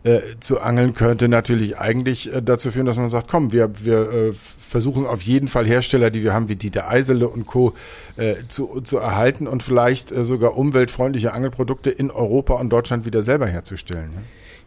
äh, 0.04 0.18
zu 0.40 0.60
angeln 0.60 0.94
könnte 0.94 1.28
natürlich 1.28 1.78
eigentlich 1.78 2.34
äh, 2.34 2.42
dazu 2.42 2.72
führen, 2.72 2.86
dass 2.86 2.96
man 2.96 3.08
sagt, 3.08 3.28
komm, 3.28 3.52
wir, 3.52 3.70
wir 3.84 4.10
äh, 4.10 4.32
versuchen 4.32 5.06
auf 5.06 5.22
jeden 5.22 5.46
Fall 5.46 5.64
Hersteller, 5.64 6.10
die 6.10 6.24
wir 6.24 6.32
haben, 6.32 6.48
wie 6.48 6.56
Dieter 6.56 6.88
Eisele 6.88 7.28
und 7.28 7.46
Co. 7.46 7.74
Äh, 8.16 8.34
zu, 8.48 8.80
zu 8.80 8.98
erhalten 8.98 9.46
und 9.46 9.62
vielleicht 9.62 10.10
äh, 10.10 10.24
sogar 10.24 10.56
umweltfreundliche 10.56 11.32
Angelprodukte 11.32 11.90
in 11.90 12.10
Europa 12.10 12.54
und 12.54 12.70
Deutschland 12.70 13.06
wieder 13.06 13.22
selber 13.22 13.46
herzustellen. 13.46 14.10
Ne? 14.12 14.22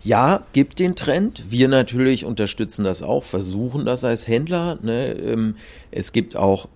Ja, 0.06 0.44
gibt 0.54 0.78
den 0.78 0.96
Trend. 0.96 1.46
Wir 1.50 1.68
natürlich 1.68 2.26
unterstützen 2.26 2.86
das 2.86 3.02
auch, 3.02 3.24
versuchen 3.24 3.86
das 3.86 4.04
als 4.04 4.28
Händler. 4.28 4.78
Ne? 4.84 5.13
Ähm, 5.13 5.56
es 5.89 6.12
gibt 6.12 6.36
auch 6.36 6.68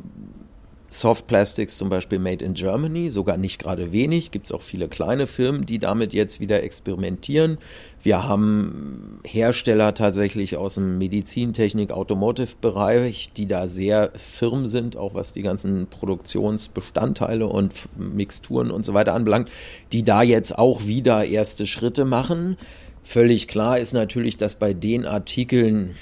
Soft 0.92 1.28
Plastics 1.28 1.78
zum 1.78 1.90
Beispiel 1.90 2.18
made 2.18 2.44
in 2.44 2.56
Germany, 2.56 3.12
sogar 3.12 3.38
nicht 3.38 3.60
gerade 3.60 3.92
wenig. 3.92 4.32
Gibt 4.32 4.48
es 4.48 4.52
auch 4.52 4.64
viele 4.64 4.88
kleine 4.88 5.28
Firmen, 5.28 5.68
die 5.68 5.78
damit 5.78 6.12
jetzt 6.12 6.40
wieder 6.40 6.64
experimentieren. 6.64 7.60
Wir 8.02 8.24
haben 8.24 9.20
Hersteller 9.24 9.94
tatsächlich 9.94 10.58
aus 10.58 10.76
dem 10.76 10.98
Medizintechnik, 10.98 11.92
Automotive-Bereich, 11.92 13.32
die 13.34 13.46
da 13.46 13.68
sehr 13.68 14.12
firm 14.16 14.68
sind, 14.68 14.98
auch 14.98 15.14
was 15.14 15.34
die 15.34 15.44
ganzen 15.44 15.86
Produktionsbestandteile 15.86 17.46
und 17.46 17.74
Mixturen 17.96 18.72
und 18.72 18.84
so 18.84 18.96
weiter 18.96 19.14
anbelangt, 19.14 19.52
die 19.92 20.02
da 20.02 20.24
jetzt 20.24 20.58
auch 20.58 20.88
wieder 20.88 21.26
erste 21.26 21.68
Schritte 21.68 22.06
machen. 22.06 22.58
Völlig 23.04 23.48
klar 23.48 23.80
ist 23.80 23.94
natürlich, 23.94 24.38
dass 24.38 24.56
bei 24.56 24.74
den 24.74 25.06
Artikeln, 25.06 25.96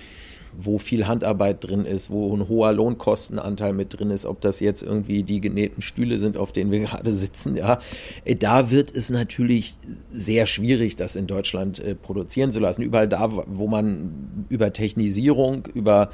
wo 0.59 0.77
viel 0.77 1.07
Handarbeit 1.07 1.63
drin 1.63 1.85
ist, 1.85 2.09
wo 2.09 2.35
ein 2.35 2.49
hoher 2.49 2.73
Lohnkostenanteil 2.73 3.73
mit 3.73 3.97
drin 3.97 4.09
ist, 4.09 4.25
ob 4.25 4.41
das 4.41 4.59
jetzt 4.59 4.81
irgendwie 4.81 5.23
die 5.23 5.39
genähten 5.39 5.81
Stühle 5.81 6.17
sind, 6.17 6.35
auf 6.35 6.51
denen 6.51 6.71
wir 6.71 6.79
gerade 6.81 7.11
sitzen, 7.11 7.55
ja, 7.55 7.79
äh, 8.25 8.35
da 8.35 8.71
wird 8.71 8.95
es 8.95 9.09
natürlich 9.09 9.75
sehr 10.11 10.47
schwierig, 10.47 10.95
das 10.95 11.15
in 11.15 11.27
Deutschland 11.27 11.79
äh, 11.79 11.95
produzieren 11.95 12.51
zu 12.51 12.59
lassen. 12.59 12.81
Überall 12.81 13.07
da, 13.07 13.29
wo 13.47 13.67
man 13.67 14.45
über 14.49 14.73
Technisierung, 14.73 15.67
über 15.73 16.09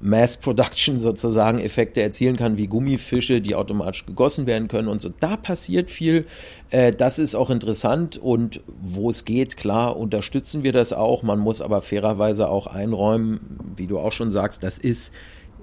Mass 0.00 0.38
Production 0.38 0.98
sozusagen 0.98 1.58
Effekte 1.58 2.00
erzielen 2.00 2.36
kann, 2.36 2.56
wie 2.56 2.66
Gummifische, 2.66 3.42
die 3.42 3.54
automatisch 3.54 4.06
gegossen 4.06 4.46
werden 4.46 4.66
können 4.66 4.88
und 4.88 5.00
so. 5.00 5.10
Da 5.20 5.36
passiert 5.36 5.90
viel. 5.90 6.26
Äh, 6.70 6.92
das 6.92 7.18
ist 7.18 7.34
auch 7.34 7.50
interessant 7.50 8.16
und 8.16 8.62
wo 8.66 9.10
es 9.10 9.26
geht, 9.26 9.58
klar, 9.58 9.96
unterstützen 9.96 10.62
wir 10.62 10.72
das 10.72 10.94
auch. 10.94 11.22
Man 11.22 11.38
muss 11.38 11.60
aber 11.60 11.82
fairerweise 11.82 12.48
auch 12.48 12.66
einräumen, 12.66 13.74
wie 13.76 13.86
du 13.86 13.98
auch 13.98 14.12
schon 14.12 14.30
sagst, 14.30 14.62
das 14.62 14.78
ist 14.78 15.12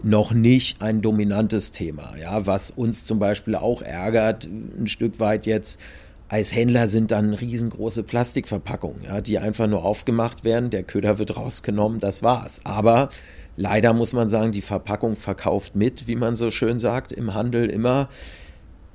noch 0.04 0.32
nicht 0.32 0.84
ein 0.84 1.02
dominantes 1.02 1.72
Thema. 1.72 2.14
Ja, 2.22 2.46
was 2.46 2.70
uns 2.70 3.06
zum 3.06 3.18
Beispiel 3.18 3.56
auch 3.56 3.82
ärgert, 3.82 4.46
ein 4.46 4.86
Stück 4.86 5.20
weit 5.20 5.48
jetzt, 5.48 5.82
als 6.30 6.54
Händler 6.54 6.88
sind 6.88 7.10
dann 7.10 7.34
riesengroße 7.34 8.04
Plastikverpackungen, 8.04 9.04
ja, 9.06 9.22
die 9.22 9.40
einfach 9.40 9.66
nur 9.66 9.84
aufgemacht 9.84 10.44
werden, 10.44 10.70
der 10.70 10.84
Köder 10.84 11.18
wird 11.18 11.38
rausgenommen, 11.38 12.00
das 12.00 12.22
war's. 12.22 12.60
Aber 12.66 13.10
Leider 13.58 13.94
muss 13.94 14.14
man 14.14 14.30
sagen, 14.30 14.52
die 14.52 14.62
Verpackung 14.62 15.16
verkauft 15.16 15.76
mit, 15.76 16.08
wie 16.08 16.16
man 16.16 16.36
so 16.36 16.52
schön 16.52 16.78
sagt, 16.78 17.12
im 17.12 17.34
Handel 17.34 17.70
immer. 17.70 18.08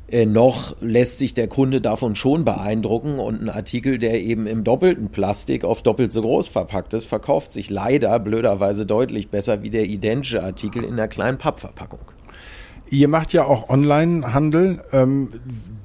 Äh, 0.08 0.24
noch 0.24 0.76
lässt 0.80 1.18
sich 1.18 1.34
der 1.34 1.48
Kunde 1.48 1.80
davon 1.80 2.14
schon 2.14 2.44
beeindrucken 2.44 3.18
und 3.18 3.42
ein 3.42 3.48
Artikel, 3.48 3.98
der 3.98 4.20
eben 4.22 4.46
im 4.46 4.62
doppelten 4.62 5.08
Plastik 5.08 5.64
auf 5.64 5.82
doppelt 5.82 6.12
so 6.12 6.20
groß 6.20 6.46
verpackt 6.46 6.94
ist, 6.94 7.06
verkauft 7.06 7.50
sich 7.50 7.70
leider 7.70 8.18
blöderweise 8.20 8.86
deutlich 8.86 9.30
besser 9.30 9.62
wie 9.62 9.70
der 9.70 9.86
identische 9.86 10.42
Artikel 10.42 10.84
in 10.84 10.96
der 10.96 11.08
kleinen 11.08 11.38
Pappverpackung. 11.38 12.00
Ihr 12.92 13.08
macht 13.08 13.32
ja 13.32 13.44
auch 13.46 13.70
Online-Handel. 13.70 14.84
Ähm, 14.92 15.30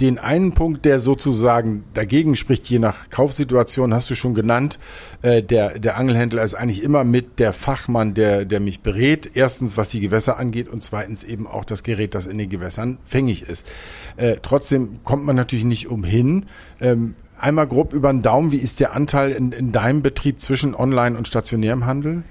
den 0.02 0.20
einen 0.20 0.52
Punkt, 0.52 0.84
der 0.84 1.00
sozusagen 1.00 1.86
dagegen 1.94 2.36
spricht, 2.36 2.70
je 2.70 2.80
nach 2.80 3.10
Kaufsituation, 3.10 3.94
hast 3.94 4.10
du 4.10 4.16
schon 4.16 4.36
genannt. 4.36 4.78
Äh, 5.22 5.42
der, 5.42 5.80
der 5.80 5.96
Angelhändler 5.96 6.44
ist 6.44 6.54
eigentlich 6.54 6.84
immer 6.84 7.06
mit 7.06 7.40
der 7.40 7.54
Fachmann, 7.54 8.14
der, 8.14 8.44
der 8.44 8.60
mich 8.60 8.82
berät. 8.82 9.32
Erstens, 9.36 9.78
was 9.78 9.88
die 9.88 10.02
Gewässer 10.02 10.38
angeht 10.38 10.68
und 10.68 10.84
zweitens 10.84 11.24
eben 11.24 11.48
auch 11.48 11.64
das 11.64 11.84
Gerät, 11.84 12.14
das 12.14 12.28
in 12.28 12.38
den 12.38 12.50
Gewässern 12.50 12.98
fängig 13.06 13.44
ist. 13.44 13.72
Äh, 14.18 14.36
trotzdem 14.42 15.02
kommt 15.06 15.24
man 15.24 15.38
natürlich 15.38 15.64
nicht 15.64 15.88
umhin. 15.88 16.48
Ähm, 16.82 17.16
einmal 17.40 17.68
grob 17.68 17.94
über 17.94 18.12
den 18.12 18.22
Daumen, 18.22 18.52
wie 18.52 18.58
ist 18.58 18.82
der 18.82 18.94
Anteil 18.94 19.32
in, 19.32 19.54
in 19.54 19.72
deinem 19.72 20.02
Betrieb 20.02 20.42
zwischen 20.42 20.76
Online 20.76 21.18
und 21.18 21.26
stationärem 21.26 21.86
Handel? 21.86 22.24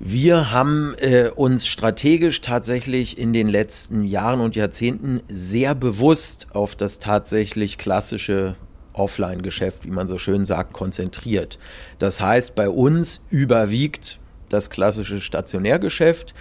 Wir 0.00 0.52
haben 0.52 0.94
äh, 0.98 1.28
uns 1.34 1.66
strategisch 1.66 2.40
tatsächlich 2.40 3.18
in 3.18 3.32
den 3.32 3.48
letzten 3.48 4.04
Jahren 4.04 4.40
und 4.40 4.54
Jahrzehnten 4.54 5.22
sehr 5.28 5.74
bewusst 5.74 6.46
auf 6.52 6.76
das 6.76 7.00
tatsächlich 7.00 7.78
klassische 7.78 8.54
Offline-Geschäft, 8.92 9.84
wie 9.84 9.90
man 9.90 10.06
so 10.06 10.16
schön 10.16 10.44
sagt, 10.44 10.72
konzentriert. 10.72 11.58
Das 11.98 12.20
heißt, 12.20 12.54
bei 12.54 12.68
uns 12.68 13.24
überwiegt 13.30 14.20
das 14.48 14.70
klassische 14.70 15.20
Stationärgeschäft. 15.20 16.32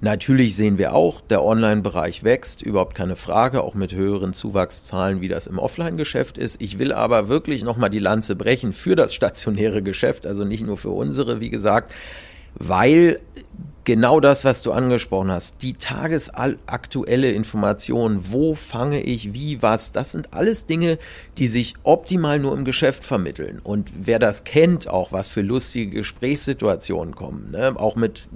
Natürlich 0.00 0.54
sehen 0.54 0.78
wir 0.78 0.94
auch, 0.94 1.20
der 1.20 1.42
Online-Bereich 1.42 2.22
wächst, 2.22 2.62
überhaupt 2.62 2.94
keine 2.94 3.16
Frage, 3.16 3.62
auch 3.64 3.74
mit 3.74 3.92
höheren 3.92 4.32
Zuwachszahlen, 4.34 5.20
wie 5.20 5.28
das 5.28 5.48
im 5.48 5.58
Offline-Geschäft 5.58 6.38
ist. 6.38 6.62
Ich 6.62 6.78
will 6.78 6.92
aber 6.92 7.28
wirklich 7.28 7.64
nochmal 7.64 7.90
die 7.90 7.98
Lanze 7.98 8.36
brechen 8.36 8.72
für 8.72 8.94
das 8.94 9.12
stationäre 9.12 9.82
Geschäft, 9.82 10.26
also 10.26 10.44
nicht 10.44 10.64
nur 10.64 10.76
für 10.76 10.90
unsere, 10.90 11.40
wie 11.40 11.50
gesagt, 11.50 11.92
weil 12.54 13.20
genau 13.84 14.20
das, 14.20 14.44
was 14.44 14.62
du 14.62 14.72
angesprochen 14.72 15.30
hast, 15.30 15.62
die 15.62 15.74
tagesaktuelle 15.74 17.32
Information, 17.32 18.20
wo 18.30 18.54
fange 18.54 19.00
ich 19.00 19.32
wie 19.32 19.62
was, 19.62 19.92
das 19.92 20.12
sind 20.12 20.32
alles 20.32 20.66
Dinge, 20.66 20.98
die 21.38 21.46
sich 21.46 21.74
optimal 21.82 22.38
nur 22.38 22.56
im 22.56 22.64
Geschäft 22.64 23.04
vermitteln. 23.04 23.60
Und 23.62 23.90
wer 23.94 24.18
das 24.18 24.44
kennt, 24.44 24.88
auch 24.88 25.12
was 25.12 25.28
für 25.28 25.40
lustige 25.40 25.90
Gesprächssituationen 25.90 27.14
kommen, 27.14 27.50
ne? 27.50 27.74
auch 27.76 27.96
mit 27.96 28.28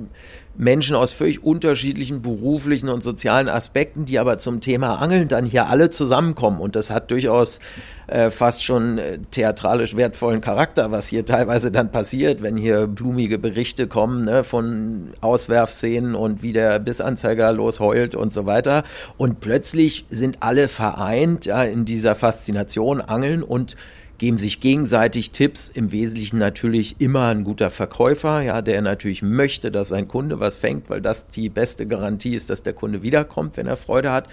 Menschen 0.57 0.95
aus 0.95 1.13
völlig 1.13 1.43
unterschiedlichen 1.43 2.23
beruflichen 2.23 2.89
und 2.89 3.03
sozialen 3.03 3.49
Aspekten, 3.49 4.05
die 4.05 4.19
aber 4.19 4.39
zum 4.39 4.61
Thema 4.61 5.01
Angeln 5.01 5.29
dann 5.29 5.45
hier 5.45 5.69
alle 5.69 5.91
zusammenkommen. 5.91 6.61
Und 6.61 6.77
das 6.77 6.91
hat 6.91 7.11
durchaus 7.11 7.61
äh, 8.07 8.31
fast 8.31 8.65
schon 8.65 8.99
äh, 8.99 9.19
theatralisch 9.31 9.97
wertvollen 9.97 10.41
Charakter, 10.41 10.91
was 10.91 11.09
hier 11.09 11.25
teilweise 11.25 11.73
dann 11.73 11.91
passiert, 11.91 12.43
wenn 12.43 12.57
hier 12.57 12.87
blumige 12.87 13.39
Berichte 13.39 13.87
kommen 13.87 14.25
ne, 14.25 14.45
von 14.45 15.15
Auswerfszenen 15.21 16.15
und 16.15 16.43
wie 16.43 16.53
der 16.53 16.79
Bissanzeiger 16.79 17.53
losheult 17.53 18.15
und 18.15 18.33
so 18.33 18.47
weiter. 18.47 18.85
Und 19.17 19.41
plötzlich 19.41 20.05
sind 20.09 20.39
alle 20.41 20.69
vereint 20.69 21.47
ja, 21.47 21.63
in 21.63 21.85
dieser 21.85 22.15
Faszination 22.15 23.01
Angeln 23.01 23.43
und 23.43 23.77
geben 24.19 24.39
sich 24.39 24.61
gegenseitig 24.61 25.33
Tipps, 25.33 25.69
im 25.69 25.93
Wesentlichen 25.93 26.39
natürlich 26.39 26.97
immer 26.99 27.29
ein 27.29 27.45
guter 27.45 27.71
Verkäufer, 27.71 28.43
ja, 28.43 28.63
der 28.63 28.81
natürlich 28.83 29.23
möchte, 29.23 29.71
dass 29.71 29.89
sein 29.89 30.09
Kunde 30.09 30.41
was 30.41 30.57
fängt, 30.57 30.89
weil 30.89 31.01
das 31.01 31.29
die 31.29 31.49
beste 31.49 31.87
Garantie 31.87 32.35
ist, 32.35 32.51
dass 32.51 32.63
der 32.63 32.73
Kunde 32.73 33.03
wiederkommt, 33.03 33.57
wenn 33.57 33.67
er 33.67 33.77
Freude 33.77 34.13
hat. 34.13 34.29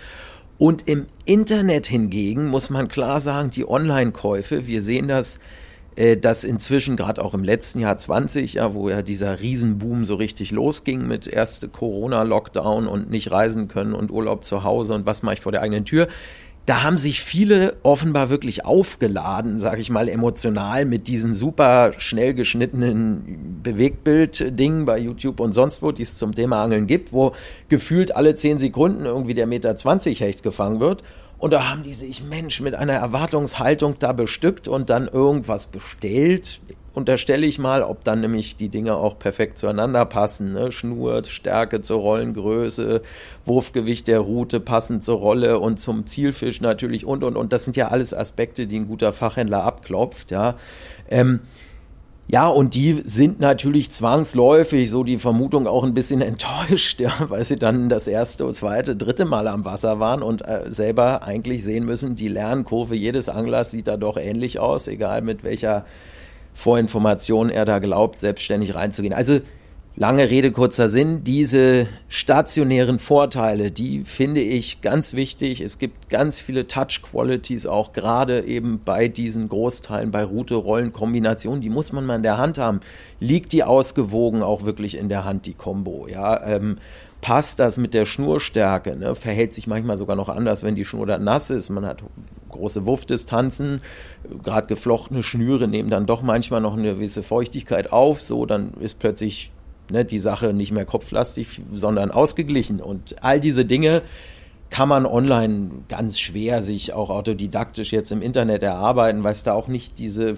Und 0.58 0.88
im 0.88 1.08
Internet 1.26 1.88
hingegen 1.88 2.48
muss 2.48 2.70
man 2.70 2.88
klar 2.88 3.20
sagen, 3.20 3.50
die 3.50 3.67
Online-Käufe, 3.67 4.67
wir 4.67 4.84
sehen 4.84 5.08
das, 5.08 5.39
äh, 5.96 6.15
dass 6.15 6.44
inzwischen 6.44 6.96
gerade 6.96 7.24
auch 7.24 7.34
im 7.34 7.44
letzten 7.44 7.80
Jahr 7.80 7.98
20, 7.98 8.54
ja, 8.54 8.74
wo 8.74 8.88
ja 8.88 9.02
dieser 9.02 9.41
Riesenboom 9.41 10.06
so 10.06 10.15
richtig 10.15 10.52
losging 10.52 11.08
mit 11.08 11.28
erste 11.28 11.67
Corona-Lockdown 11.67 12.88
und 12.88 13.10
nicht 13.10 13.32
reisen 13.32 13.67
können 13.67 13.94
und 13.94 14.12
Urlaub 14.12 14.46
zu 14.46 14.63
Hause 14.63 14.94
und 14.94 15.06
was 15.06 15.24
mache 15.24 15.34
ich 15.34 15.41
vor 15.41 15.52
der 15.52 15.62
eigenen 15.62 15.84
Tür, 15.84 16.08
da 16.65 16.84
haben 16.84 16.97
sich 16.97 17.21
viele 17.21 17.76
offenbar 17.82 18.30
wirklich 18.30 18.65
aufgeladen, 18.65 19.58
sage 19.58 19.82
ich 19.82 19.89
mal, 19.89 20.08
emotional 20.08 20.86
mit 20.86 21.08
diesen 21.08 21.34
super 21.34 21.93
schnell 21.97 22.34
geschnittenen 22.34 23.60
Bewegtbild-Dingen 23.63 24.86
bei 24.86 25.00
YouTube 25.00 25.39
und 25.39 25.54
sonst 25.54 25.82
wo, 25.82 25.91
die 25.91 26.04
es 26.04 26.17
zum 26.17 26.36
Thema 26.36 26.63
Angeln 26.63 26.86
gibt, 26.86 27.13
wo 27.13 27.34
gefühlt 27.67 28.15
alle 28.15 28.36
zehn 28.36 28.60
Sekunden 28.60 29.06
irgendwie 29.06 29.34
der 29.34 29.47
Meter 29.47 29.76
20 29.76 30.19
Hecht 30.19 30.43
gefangen 30.43 30.80
wird. 30.80 31.04
Und 31.39 31.54
da 31.54 31.67
haben 31.67 31.82
die 31.82 31.93
sich, 31.93 32.24
Mensch, 32.24 32.62
mit 32.62 32.76
einer 32.76 32.93
Erwartungshaltung 32.93 33.95
da 33.97 34.13
bestückt 34.13 34.67
und 34.67 34.91
dann 34.91 35.08
irgendwas 35.08 35.65
bestellt 35.65 36.62
unterstelle 36.93 37.45
ich 37.45 37.60
mal, 37.60 37.84
ob 37.84 38.04
dann 38.04 38.21
nämlich 38.21 38.56
die 38.56 38.69
Dinge 38.69 38.95
auch 38.95 39.17
perfekt 39.17 39.58
zueinander 39.58 40.06
passen. 40.06 40.54
Ne? 40.54 40.71
Schnur, 40.71 41.23
Stärke 41.25 41.82
zur 41.82 41.99
Rollengröße, 41.99 43.01
Wurfgewicht 43.45 44.08
der 44.08 44.19
Route 44.19 44.60
passend 44.60 45.04
zur 45.04 45.19
Rolle 45.19 45.60
und 45.60 45.80
zum 45.80 46.06
Zielfisch 46.06 46.62
natürlich 46.62 47.06
und 47.06 47.23
und 47.23 47.38
und. 47.38 47.54
Das 47.54 47.65
sind 47.65 47.77
ja 47.77 47.89
alles 47.89 48.13
Aspekte, 48.13 48.67
die 48.67 48.80
ein 48.80 48.88
guter 48.88 49.13
Fachhändler 49.13 49.63
abklopft. 49.63 50.32
Ja. 50.32 50.56
Ähm, 51.10 51.41
ja, 52.27 52.47
und 52.47 52.75
die 52.75 53.01
sind 53.04 53.41
natürlich 53.41 53.91
zwangsläufig, 53.91 54.89
so 54.89 55.04
die 55.04 55.17
Vermutung, 55.17 55.67
auch 55.67 55.84
ein 55.84 55.93
bisschen 55.93 56.21
enttäuscht, 56.21 57.01
ja, 57.01 57.12
weil 57.27 57.43
sie 57.43 57.58
dann 57.58 57.89
das 57.89 58.08
erste, 58.08 58.49
zweite, 58.54 58.95
dritte 58.95 59.25
Mal 59.25 59.47
am 59.47 59.65
Wasser 59.65 59.99
waren 59.99 60.23
und 60.23 60.41
äh, 60.47 60.63
selber 60.67 61.23
eigentlich 61.23 61.63
sehen 61.63 61.86
müssen, 61.86 62.15
die 62.15 62.30
Lernkurve 62.30 62.95
jedes 62.95 63.27
Anglers 63.27 63.71
sieht 63.71 63.88
da 63.88 63.97
doch 63.97 64.15
ähnlich 64.15 64.60
aus, 64.60 64.88
egal 64.88 65.21
mit 65.21 65.43
welcher 65.43 65.86
Vorinformation 66.62 67.50
er 67.50 67.65
da 67.65 67.80
glaubt, 67.80 68.19
selbstständig 68.19 68.76
reinzugehen. 68.76 69.13
Also 69.13 69.39
lange 69.95 70.30
Rede, 70.30 70.52
kurzer 70.52 70.88
Sinn, 70.88 71.24
diese 71.24 71.88
stationären 72.08 73.00
Vorteile, 73.00 73.71
die 73.71 74.04
finde 74.06 74.41
ich 74.41 74.82
ganz 74.82 75.13
wichtig. 75.13 75.60
Es 75.60 75.80
gibt 75.80 76.10
ganz 76.10 76.39
viele 76.39 76.67
Touch-Qualities, 76.67 77.65
auch 77.65 77.93
gerade 77.93 78.45
eben 78.45 78.82
bei 78.86 79.08
diesen 79.08 79.50
Großteilen, 79.50 80.12
bei 80.12 80.24
Route-Rollen-Kombinationen, 80.24 81.62
die 81.62 81.69
muss 81.69 81.91
man 81.91 82.06
mal 82.06 82.15
in 82.15 82.24
der 82.24 82.38
Hand 82.38 82.58
haben. 82.58 82.82
Liegt 83.19 83.54
die 83.54 83.63
ausgewogen 83.63 84.43
auch 84.43 84.63
wirklich 84.63 84.97
in 84.97 85.10
der 85.10 85.26
Hand, 85.26 85.47
die 85.47 85.54
Combo? 85.54 86.08
Ja, 86.08 86.45
ähm, 86.45 86.78
passt 87.21 87.60
das 87.60 87.77
mit 87.77 87.93
der 87.93 88.05
Schnurstärke? 88.05 88.95
Ne? 88.95 89.15
Verhält 89.15 89.53
sich 89.53 89.67
manchmal 89.67 89.97
sogar 89.97 90.15
noch 90.15 90.29
anders, 90.29 90.63
wenn 90.63 90.75
die 90.75 90.86
Schnur 90.86 91.05
dann 91.05 91.23
nass 91.23 91.49
ist. 91.49 91.69
Man 91.69 91.86
hat 91.86 92.03
große 92.49 92.86
Wurfdistanzen, 92.86 93.81
gerade 94.43 94.67
geflochtene 94.67 95.23
Schnüre 95.23 95.67
nehmen 95.67 95.89
dann 95.89 96.05
doch 96.05 96.21
manchmal 96.21 96.62
noch 96.62 96.73
eine 96.73 96.95
gewisse 96.95 97.23
Feuchtigkeit 97.23 97.91
auf, 97.91 98.21
so 98.21 98.45
dann 98.45 98.73
ist 98.81 98.99
plötzlich 98.99 99.51
ne, 99.89 100.03
die 100.03 100.19
Sache 100.19 100.53
nicht 100.53 100.71
mehr 100.71 100.86
kopflastig, 100.86 101.62
sondern 101.73 102.12
ausgeglichen. 102.12 102.81
Und 102.81 103.23
all 103.23 103.39
diese 103.39 103.65
Dinge 103.65 104.01
kann 104.69 104.89
man 104.89 105.05
online 105.05 105.69
ganz 105.89 106.19
schwer 106.19 106.63
sich 106.63 106.93
auch 106.93 107.10
autodidaktisch 107.10 107.91
jetzt 107.91 108.12
im 108.12 108.21
Internet 108.21 108.63
erarbeiten, 108.63 109.23
weil 109.23 109.34
es 109.34 109.43
da 109.43 109.53
auch 109.53 109.67
nicht 109.67 109.99
diese 109.99 110.36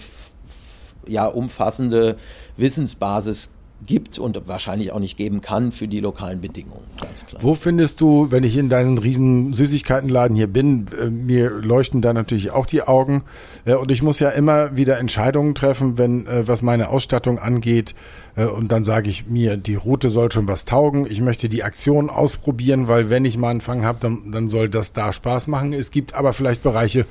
ja, 1.08 1.28
umfassende 1.28 2.18
Wissensbasis 2.58 3.52
gibt 3.86 4.20
und 4.20 4.48
wahrscheinlich 4.48 4.92
auch 4.92 5.00
nicht 5.00 5.18
geben 5.18 5.42
kann 5.42 5.72
für 5.72 5.88
die 5.88 6.00
lokalen 6.00 6.42
Bedingungen. 6.42 6.84
Ganz 7.02 7.26
klar. 7.26 7.42
Wo 7.42 7.56
findest 7.56 8.02
du, 8.02 8.32
wenn 8.32 8.44
ich 8.44 8.58
in 8.58 8.70
deinen 8.70 8.98
riesen 8.98 9.54
Süßigkeitenladen 9.54 10.36
hier 10.36 10.48
bin, 10.48 10.86
äh, 11.00 11.10
mir 11.10 11.50
leuchten 11.50 12.02
da 12.02 12.14
natürlich 12.14 12.52
auch 12.52 12.66
die 12.66 12.84
Augen 12.84 13.24
äh, 13.66 13.76
und 13.76 13.92
ich 13.92 14.02
muss 14.02 14.20
ja 14.20 14.30
immer 14.30 14.78
wieder 14.78 15.00
Entscheidungen 15.00 15.56
treffen, 15.56 15.98
wenn 15.98 16.28
äh, 16.28 16.48
was 16.48 16.62
meine 16.62 16.90
Ausstattung 16.90 17.40
angeht 17.40 17.96
und 18.36 18.72
dann 18.72 18.84
sage 18.84 19.12
ich 19.12 19.28
mir, 19.28 19.58
die 19.58 19.76
Route 19.76 20.10
soll 20.10 20.32
schon 20.32 20.48
was 20.48 20.66
taugen. 20.66 21.06
Ich 21.08 21.22
möchte 21.22 21.50
die 21.50 21.62
Aktion 21.62 22.10
ausprobieren, 22.10 22.88
weil 22.88 23.12
wenn 23.12 23.26
ich 23.26 23.38
mal 23.38 23.52
einen 23.52 23.62
Fang 23.62 23.86
habe, 23.86 24.00
dann, 24.02 24.32
dann 24.32 24.50
soll 24.50 24.70
das 24.70 24.92
da 24.92 25.14
Spaß 25.14 25.46
machen. 25.46 25.72
Es 25.72 25.92
gibt 25.92 26.16
aber 26.16 26.34
vielleicht 26.34 26.64
Bereiche, 26.64 27.06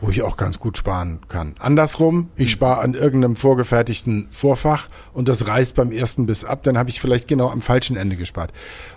wo 0.00 0.10
ich 0.10 0.22
auch 0.22 0.36
ganz 0.36 0.58
gut 0.58 0.78
sparen 0.78 1.20
kann. 1.28 1.54
Andersrum, 1.58 2.30
ich 2.36 2.50
spare 2.50 2.80
an 2.80 2.94
irgendeinem 2.94 3.36
vorgefertigten 3.36 4.28
Vorfach 4.30 4.88
und 5.12 5.28
das 5.28 5.46
reißt 5.46 5.74
beim 5.74 5.92
ersten 5.92 6.26
Biss 6.26 6.44
ab, 6.44 6.62
dann 6.62 6.78
habe 6.78 6.90
ich 6.90 7.00
vielleicht 7.00 7.28
genau 7.28 7.50
am 7.50 7.60
falschen 7.60 7.96
Ende 7.96 8.16
gespart. 8.16 8.52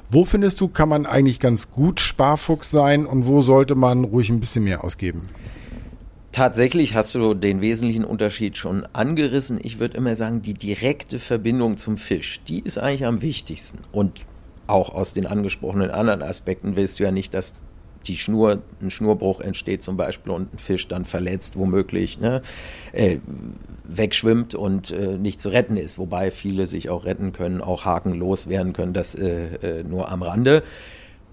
Wo 0.10 0.26
findest 0.26 0.62
du, 0.62 0.68
kann 0.68 0.90
man 0.90 1.06
eigentlich 1.06 1.40
ganz 1.40 1.72
gut 1.72 2.00
Sparfuchs 2.00 2.72
sein 2.72 3.06
und 3.06 3.26
wo 3.26 3.42
sollte 3.42 3.76
man 3.76 4.04
ruhig 4.04 4.30
ein 4.30 4.40
bisschen 4.40 4.64
mehr 4.64 4.84
ausgeben? 4.84 5.30
Tatsächlich 6.32 6.96
hast 6.96 7.14
du 7.14 7.36
den 7.36 7.62
wesentlichen 7.62 8.06
Unterschied 8.06 8.58
schon 8.58 8.88
angerissen. 8.92 9.60
Ich 9.62 9.78
würde 9.78 9.98
immer 9.98 10.16
sagen, 10.16 10.42
die 10.42 10.56
direkte 10.56 11.20
Verbindung 11.20 11.78
zum 11.78 11.96
Fisch, 11.96 12.42
die 12.48 12.60
ist 12.60 12.80
eigentlich 12.80 13.06
am 13.06 13.22
wichtigsten. 13.22 13.80
Und 13.92 14.26
auch 14.66 14.96
aus 14.96 15.14
den 15.14 15.28
angesprochenen 15.28 15.92
anderen 15.92 16.24
Aspekten 16.24 16.76
willst 16.76 17.00
du 17.00 17.04
ja 17.04 17.12
nicht, 17.12 17.36
dass 17.36 17.62
die 18.04 18.18
Schnur, 18.18 18.62
ein 18.82 18.90
Schnurbruch 18.90 19.42
entsteht 19.42 19.84
zum 19.84 19.98
Beispiel 19.98 20.32
und 20.32 20.54
ein 20.54 20.58
Fisch 20.58 20.88
dann 20.88 21.06
verletzt 21.06 21.58
womöglich 21.58 22.20
ne, 22.20 22.42
äh, 22.92 23.18
wegschwimmt 23.84 24.56
und 24.56 24.92
äh, 24.92 25.18
nicht 25.18 25.40
zu 25.40 25.50
retten 25.50 25.78
ist, 25.78 25.98
wobei 25.98 26.32
viele 26.32 26.68
sich 26.68 26.90
auch 26.90 27.06
retten 27.06 27.34
können, 27.34 27.62
auch 27.62 27.86
hakenlos 27.86 28.50
werden 28.50 28.74
können, 28.74 28.94
das 28.94 29.16
äh, 29.16 29.80
äh 29.80 29.84
nur 29.84 30.12
am 30.12 30.24
Rande. 30.24 30.64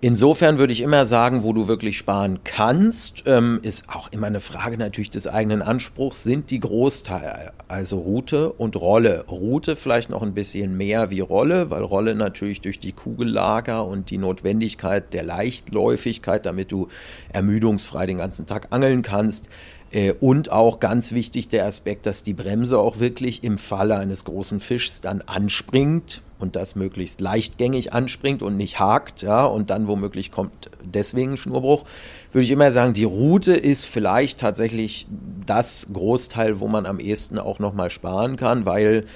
Insofern 0.02 0.56
würde 0.56 0.72
ich 0.72 0.80
immer 0.80 1.04
sagen, 1.04 1.42
wo 1.42 1.52
du 1.52 1.68
wirklich 1.68 1.98
sparen 1.98 2.38
kannst, 2.42 3.24
ähm, 3.26 3.60
ist 3.60 3.84
auch 3.90 4.10
immer 4.10 4.28
eine 4.28 4.40
Frage 4.40 4.78
natürlich 4.78 5.10
des 5.10 5.26
eigenen 5.26 5.60
Anspruchs, 5.60 6.22
sind 6.22 6.50
die 6.50 6.58
Großteile, 6.58 7.52
also 7.68 7.98
Route 7.98 8.50
und 8.50 8.76
Rolle. 8.76 9.26
Route 9.28 9.76
vielleicht 9.76 10.08
noch 10.08 10.22
ein 10.22 10.32
bisschen 10.32 10.74
mehr 10.74 11.10
wie 11.10 11.20
Rolle, 11.20 11.68
weil 11.68 11.82
Rolle 11.82 12.14
natürlich 12.14 12.62
durch 12.62 12.78
die 12.78 12.92
Kugellager 12.92 13.84
und 13.84 14.08
die 14.08 14.16
Notwendigkeit 14.16 15.12
der 15.12 15.22
Leichtläufigkeit, 15.22 16.46
damit 16.46 16.72
du 16.72 16.88
ermüdungsfrei 17.34 18.06
den 18.06 18.16
ganzen 18.16 18.46
Tag 18.46 18.68
angeln 18.70 19.02
kannst, 19.02 19.50
äh, 19.92 20.14
und 20.18 20.50
auch 20.50 20.80
ganz 20.80 21.12
wichtig 21.12 21.48
der 21.48 21.66
Aspekt, 21.66 22.06
dass 22.06 22.22
die 22.22 22.32
Bremse 22.32 22.78
auch 22.78 23.00
wirklich 23.00 23.44
im 23.44 23.58
Falle 23.58 23.98
eines 23.98 24.24
großen 24.24 24.60
Fischs 24.60 25.02
dann 25.02 25.20
anspringt 25.20 26.22
und 26.40 26.56
das 26.56 26.74
möglichst 26.74 27.20
leichtgängig 27.20 27.92
anspringt 27.92 28.42
und 28.42 28.56
nicht 28.56 28.78
hakt, 28.78 29.22
ja, 29.22 29.44
und 29.44 29.70
dann 29.70 29.86
womöglich 29.86 30.30
kommt 30.30 30.70
deswegen 30.82 31.36
Schnurbruch, 31.36 31.84
würde 32.32 32.44
ich 32.44 32.50
immer 32.50 32.72
sagen, 32.72 32.92
die 32.92 33.04
Route 33.04 33.52
ist 33.52 33.84
vielleicht 33.84 34.38
tatsächlich 34.38 35.06
das 35.46 35.88
Großteil, 35.92 36.60
wo 36.60 36.68
man 36.68 36.86
am 36.86 37.00
ehesten 37.00 37.38
auch 37.38 37.58
nochmal 37.58 37.90
sparen 37.90 38.36
kann, 38.36 38.66
weil 38.66 39.06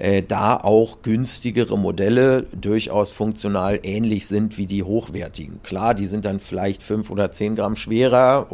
äh, 0.00 0.22
da 0.22 0.56
auch 0.56 1.02
günstigere 1.02 1.78
Modelle 1.78 2.44
durchaus 2.58 3.10
funktional 3.10 3.80
ähnlich 3.82 4.26
sind 4.26 4.56
wie 4.56 4.66
die 4.66 4.82
hochwertigen. 4.82 5.62
Klar, 5.62 5.94
die 5.94 6.06
sind 6.06 6.24
dann 6.24 6.40
vielleicht 6.40 6.82
fünf 6.82 7.10
oder 7.10 7.32
zehn 7.32 7.54
Gramm 7.54 7.76
schwerer, 7.76 8.46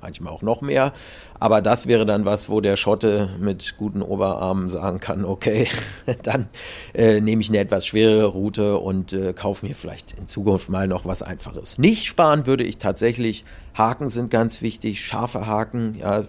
manchmal 0.00 0.32
auch 0.32 0.42
noch 0.42 0.60
mehr. 0.60 0.92
Aber 1.40 1.60
das 1.60 1.86
wäre 1.86 2.06
dann 2.06 2.24
was, 2.24 2.48
wo 2.48 2.60
der 2.60 2.76
Schotte 2.76 3.30
mit 3.38 3.74
guten 3.78 4.02
Oberarmen 4.02 4.68
sagen 4.68 5.00
kann, 5.00 5.24
okay, 5.24 5.68
dann 6.22 6.48
äh, 6.94 7.20
nehme 7.20 7.42
ich 7.42 7.48
eine 7.48 7.58
etwas 7.58 7.86
schwerere 7.86 8.26
Route 8.26 8.78
und 8.78 9.12
äh, 9.12 9.32
kaufe 9.32 9.66
mir 9.66 9.74
vielleicht 9.74 10.18
in 10.18 10.26
Zukunft 10.26 10.68
mal 10.68 10.88
noch 10.88 11.04
was 11.04 11.22
Einfaches. 11.22 11.78
Nicht 11.78 12.06
sparen 12.06 12.46
würde 12.46 12.64
ich 12.64 12.78
tatsächlich. 12.78 13.44
Haken 13.74 14.08
sind 14.08 14.30
ganz 14.30 14.62
wichtig, 14.62 15.04
scharfe 15.04 15.46
Haken, 15.46 15.94
ja, 16.00 16.24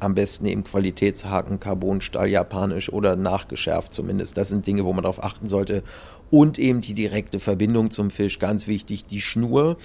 am 0.00 0.14
besten 0.14 0.46
eben 0.46 0.64
Qualitätshaken, 0.64 1.60
Carbonstahl, 1.60 2.28
japanisch 2.28 2.92
oder 2.92 3.16
nachgeschärft 3.16 3.92
zumindest. 3.92 4.36
Das 4.36 4.48
sind 4.48 4.66
Dinge, 4.66 4.84
wo 4.84 4.92
man 4.92 5.02
darauf 5.02 5.22
achten 5.22 5.46
sollte. 5.46 5.82
Und 6.30 6.58
eben 6.58 6.80
die 6.80 6.94
direkte 6.94 7.40
Verbindung 7.40 7.90
zum 7.90 8.10
Fisch, 8.10 8.38
ganz 8.38 8.66
wichtig, 8.66 9.04
die 9.04 9.20
Schnur 9.20 9.76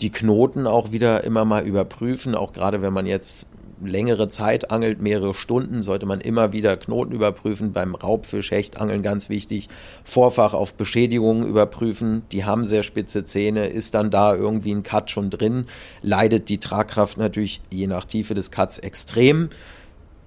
die 0.00 0.10
Knoten 0.10 0.66
auch 0.66 0.92
wieder 0.92 1.24
immer 1.24 1.44
mal 1.44 1.66
überprüfen, 1.66 2.34
auch 2.34 2.52
gerade 2.52 2.80
wenn 2.80 2.92
man 2.92 3.06
jetzt 3.06 3.46
längere 3.82 4.28
Zeit 4.28 4.70
angelt, 4.70 5.00
mehrere 5.00 5.34
Stunden, 5.34 5.82
sollte 5.82 6.06
man 6.06 6.20
immer 6.20 6.52
wieder 6.52 6.76
Knoten 6.76 7.12
überprüfen. 7.12 7.72
Beim 7.72 7.94
Raubfisch, 7.94 8.50
Hechtangeln 8.50 9.02
ganz 9.02 9.28
wichtig. 9.28 9.68
Vorfach 10.04 10.54
auf 10.54 10.74
Beschädigungen 10.74 11.48
überprüfen. 11.48 12.22
Die 12.32 12.44
haben 12.44 12.64
sehr 12.64 12.82
spitze 12.82 13.24
Zähne. 13.24 13.68
Ist 13.68 13.94
dann 13.94 14.10
da 14.10 14.34
irgendwie 14.34 14.74
ein 14.74 14.82
Cut 14.82 15.10
schon 15.10 15.30
drin? 15.30 15.66
Leidet 16.02 16.48
die 16.48 16.58
Tragkraft 16.58 17.18
natürlich 17.18 17.60
je 17.70 17.86
nach 17.86 18.04
Tiefe 18.04 18.34
des 18.34 18.50
Cuts 18.50 18.78
extrem. 18.78 19.50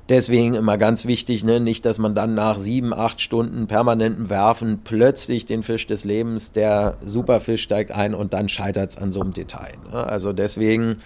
Deswegen 0.10 0.54
immer 0.54 0.78
ganz 0.78 1.06
wichtig, 1.06 1.46
ne? 1.46 1.62
nicht, 1.62 1.86
dass 1.86 1.98
man 1.98 2.14
dann 2.14 2.36
nach 2.36 2.58
sieben, 2.58 2.94
acht 2.94 3.22
Stunden 3.22 3.68
permanentem 3.68 4.30
Werfen 4.30 4.82
plötzlich 4.84 5.46
den 5.46 5.64
Fisch 5.64 5.88
des 5.88 6.04
Lebens, 6.04 6.52
der 6.52 6.98
Superfisch 7.06 7.64
steigt 7.64 7.92
ein 7.92 8.14
und 8.14 8.34
dann 8.34 8.50
scheitert 8.50 8.92
es 8.92 8.98
an 8.98 9.14
so 9.14 9.22
einem 9.22 9.32
Detail. 9.32 9.74
Ne? 9.92 10.04
Also 10.06 10.34
deswegen 10.34 10.98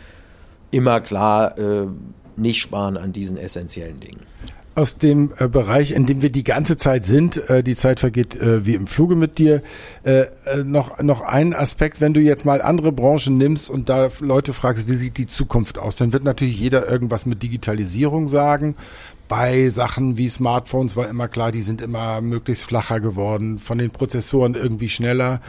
immer 0.71 0.99
klar 0.99 1.57
äh, 1.59 1.87
nicht 2.35 2.59
sparen 2.59 2.97
an 2.97 3.13
diesen 3.13 3.37
essentiellen 3.37 3.99
Dingen 3.99 4.21
aus 4.77 4.97
dem 4.97 5.33
äh, 5.39 5.47
Bereich, 5.47 5.91
in 5.91 6.05
dem 6.05 6.21
wir 6.21 6.29
die 6.29 6.43
ganze 6.43 6.77
Zeit 6.77 7.03
sind, 7.03 7.49
äh, 7.49 7.63
die 7.63 7.75
Zeit 7.75 7.99
vergeht 7.99 8.35
äh, 8.35 8.65
wie 8.65 8.75
im 8.75 8.85
Fluge 8.85 9.15
mit 9.15 9.39
dir, 9.39 9.63
äh, 10.03 10.21
äh, 10.21 10.27
noch, 10.63 11.01
noch 11.01 11.21
ein 11.21 11.53
Aspekt, 11.53 11.99
wenn 11.99 12.13
du 12.13 12.21
jetzt 12.21 12.45
mal 12.45 12.61
andere 12.61 12.91
Branchen 12.91 13.37
nimmst 13.37 13.71
und 13.71 13.89
da 13.89 14.09
Leute 14.19 14.53
fragst, 14.53 14.87
wie 14.87 14.95
sieht 14.95 15.17
die 15.17 15.25
Zukunft 15.25 15.79
aus, 15.79 15.95
dann 15.95 16.13
wird 16.13 16.23
natürlich 16.23 16.59
jeder 16.59 16.87
irgendwas 16.87 17.25
mit 17.25 17.41
Digitalisierung 17.41 18.27
sagen. 18.27 18.75
Bei 19.27 19.69
Sachen 19.69 20.15
wie 20.17 20.29
Smartphones 20.29 20.95
war 20.95 21.09
immer 21.09 21.27
klar, 21.27 21.51
die 21.51 21.61
sind 21.61 21.81
immer 21.81 22.21
möglichst 22.21 22.63
flacher 22.63 23.01
geworden, 23.01 23.57
von 23.57 23.77
den 23.77 23.91
Prozessoren 23.91 24.53
irgendwie 24.53 24.87
schneller. 24.87 25.41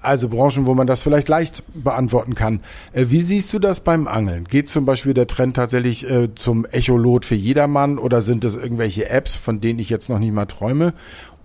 Also 0.00 0.28
Branchen, 0.28 0.66
wo 0.66 0.74
man 0.74 0.86
das 0.86 1.02
vielleicht 1.02 1.28
leicht 1.28 1.64
beantworten 1.74 2.34
kann. 2.34 2.60
Äh, 2.92 3.06
wie 3.08 3.22
siehst 3.22 3.52
du 3.52 3.58
das 3.58 3.80
beim 3.80 4.06
Angeln? 4.06 4.44
Geht 4.44 4.68
zum 4.68 4.86
Beispiel 4.86 5.12
der 5.12 5.26
Trend 5.26 5.56
tatsächlich 5.56 6.08
äh, 6.08 6.34
zum 6.34 6.64
Echolot 6.66 7.24
für 7.24 7.34
jedermann 7.34 7.98
oder 7.98 8.22
sind 8.22 8.44
das 8.44 8.54
irgendwelche 8.54 9.08
Apps, 9.08 9.34
von 9.34 9.60
denen 9.60 9.80
ich 9.80 9.90
jetzt 9.90 10.08
noch 10.08 10.20
nicht 10.20 10.32
mal 10.32 10.46
träume? 10.46 10.94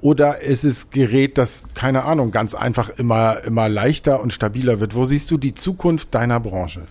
Oder 0.02 0.42
ist 0.42 0.66
es 0.66 0.90
Gerät, 0.90 1.38
das, 1.38 1.64
keine 1.74 2.04
Ahnung, 2.04 2.32
ganz 2.32 2.54
einfach 2.56 2.90
immer, 2.90 3.42
immer 3.46 3.70
leichter 3.70 4.22
und 4.22 4.34
stabiler 4.34 4.80
wird? 4.80 4.96
Wo 4.96 5.06
siehst 5.06 5.32
du 5.32 5.38
die 5.38 5.56
Zukunft 5.56 6.14
deiner 6.14 6.40
Branche? 6.42 6.84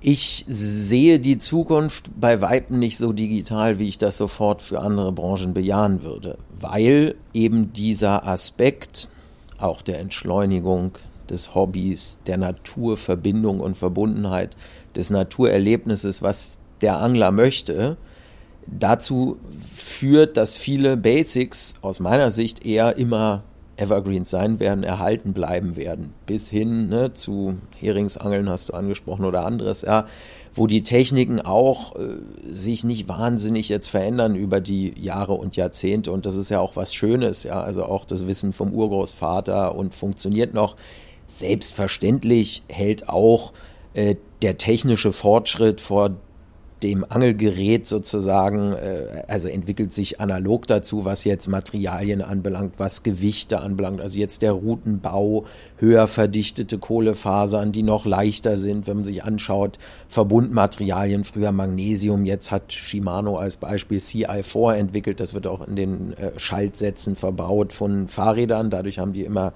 Ich 0.00 0.44
sehe 0.46 1.18
die 1.18 1.36
Zukunft 1.36 2.10
bei 2.18 2.40
Weitem 2.40 2.78
nicht 2.78 2.96
so 2.96 3.12
digital, 3.12 3.80
wie 3.80 3.88
ich 3.88 3.98
das 3.98 4.16
sofort 4.16 4.62
für 4.62 4.80
andere 4.80 5.10
Branchen 5.10 5.52
bejahen 5.52 6.02
würde, 6.02 6.38
weil 6.60 7.16
eben 7.34 7.72
dieser 7.72 8.24
Aspekt, 8.24 9.08
auch 9.58 9.82
der 9.82 10.00
Entschleunigung 10.00 10.92
des 11.28 11.54
Hobbys, 11.54 12.18
der 12.26 12.36
Naturverbindung 12.36 13.60
und 13.60 13.76
Verbundenheit, 13.76 14.56
des 14.94 15.10
Naturerlebnisses, 15.10 16.22
was 16.22 16.58
der 16.80 17.00
Angler 17.00 17.30
möchte, 17.30 17.96
dazu 18.66 19.38
führt, 19.74 20.36
dass 20.36 20.56
viele 20.56 20.96
Basics 20.96 21.74
aus 21.82 22.00
meiner 22.00 22.30
Sicht 22.30 22.64
eher 22.64 22.96
immer 22.96 23.42
Evergreens 23.76 24.30
sein 24.30 24.58
werden, 24.58 24.84
erhalten 24.84 25.34
bleiben 25.34 25.76
werden, 25.76 26.14
bis 26.24 26.48
hin 26.48 26.88
ne, 26.88 27.12
zu 27.12 27.56
Heringsangeln 27.78 28.48
hast 28.48 28.70
du 28.70 28.72
angesprochen 28.72 29.24
oder 29.24 29.44
anderes, 29.44 29.82
ja, 29.82 30.06
wo 30.56 30.66
die 30.66 30.82
Techniken 30.82 31.40
auch 31.40 31.94
äh, 31.96 32.16
sich 32.50 32.82
nicht 32.82 33.08
wahnsinnig 33.08 33.68
jetzt 33.68 33.88
verändern 33.88 34.34
über 34.34 34.60
die 34.60 34.94
Jahre 34.98 35.34
und 35.34 35.54
Jahrzehnte 35.54 36.10
und 36.10 36.26
das 36.26 36.34
ist 36.34 36.48
ja 36.48 36.60
auch 36.60 36.74
was 36.74 36.94
Schönes, 36.94 37.44
ja, 37.44 37.60
also 37.60 37.84
auch 37.84 38.06
das 38.06 38.26
Wissen 38.26 38.52
vom 38.52 38.72
Urgroßvater 38.72 39.74
und 39.76 39.94
funktioniert 39.94 40.54
noch. 40.54 40.76
Selbstverständlich 41.26 42.62
hält 42.68 43.08
auch 43.08 43.52
äh, 43.94 44.16
der 44.42 44.58
technische 44.58 45.12
Fortschritt 45.12 45.80
vor 45.80 46.16
dem 46.86 47.04
Angelgerät 47.08 47.88
sozusagen, 47.88 48.72
äh, 48.72 49.24
also 49.26 49.48
entwickelt 49.48 49.92
sich 49.92 50.20
analog 50.20 50.66
dazu, 50.68 51.04
was 51.04 51.24
jetzt 51.24 51.48
Materialien 51.48 52.22
anbelangt, 52.22 52.74
was 52.78 53.02
Gewichte 53.02 53.60
anbelangt. 53.60 54.00
Also 54.00 54.18
jetzt 54.18 54.40
der 54.42 54.52
Routenbau, 54.52 55.44
höher 55.78 56.06
verdichtete 56.06 56.78
Kohlefasern, 56.78 57.72
die 57.72 57.82
noch 57.82 58.06
leichter 58.06 58.56
sind, 58.56 58.86
wenn 58.86 58.98
man 58.98 59.04
sich 59.04 59.24
anschaut, 59.24 59.78
Verbundmaterialien, 60.08 61.24
früher 61.24 61.52
Magnesium, 61.52 62.24
jetzt 62.24 62.50
hat 62.50 62.72
Shimano 62.72 63.36
als 63.36 63.56
Beispiel 63.56 63.98
CI4 63.98 64.74
entwickelt, 64.74 65.18
das 65.18 65.34
wird 65.34 65.46
auch 65.46 65.66
in 65.66 65.74
den 65.74 66.12
äh, 66.12 66.38
Schaltsätzen 66.38 67.16
verbaut 67.16 67.72
von 67.72 68.08
Fahrrädern, 68.08 68.70
dadurch 68.70 68.98
haben 69.00 69.12
die 69.12 69.24
immer 69.24 69.52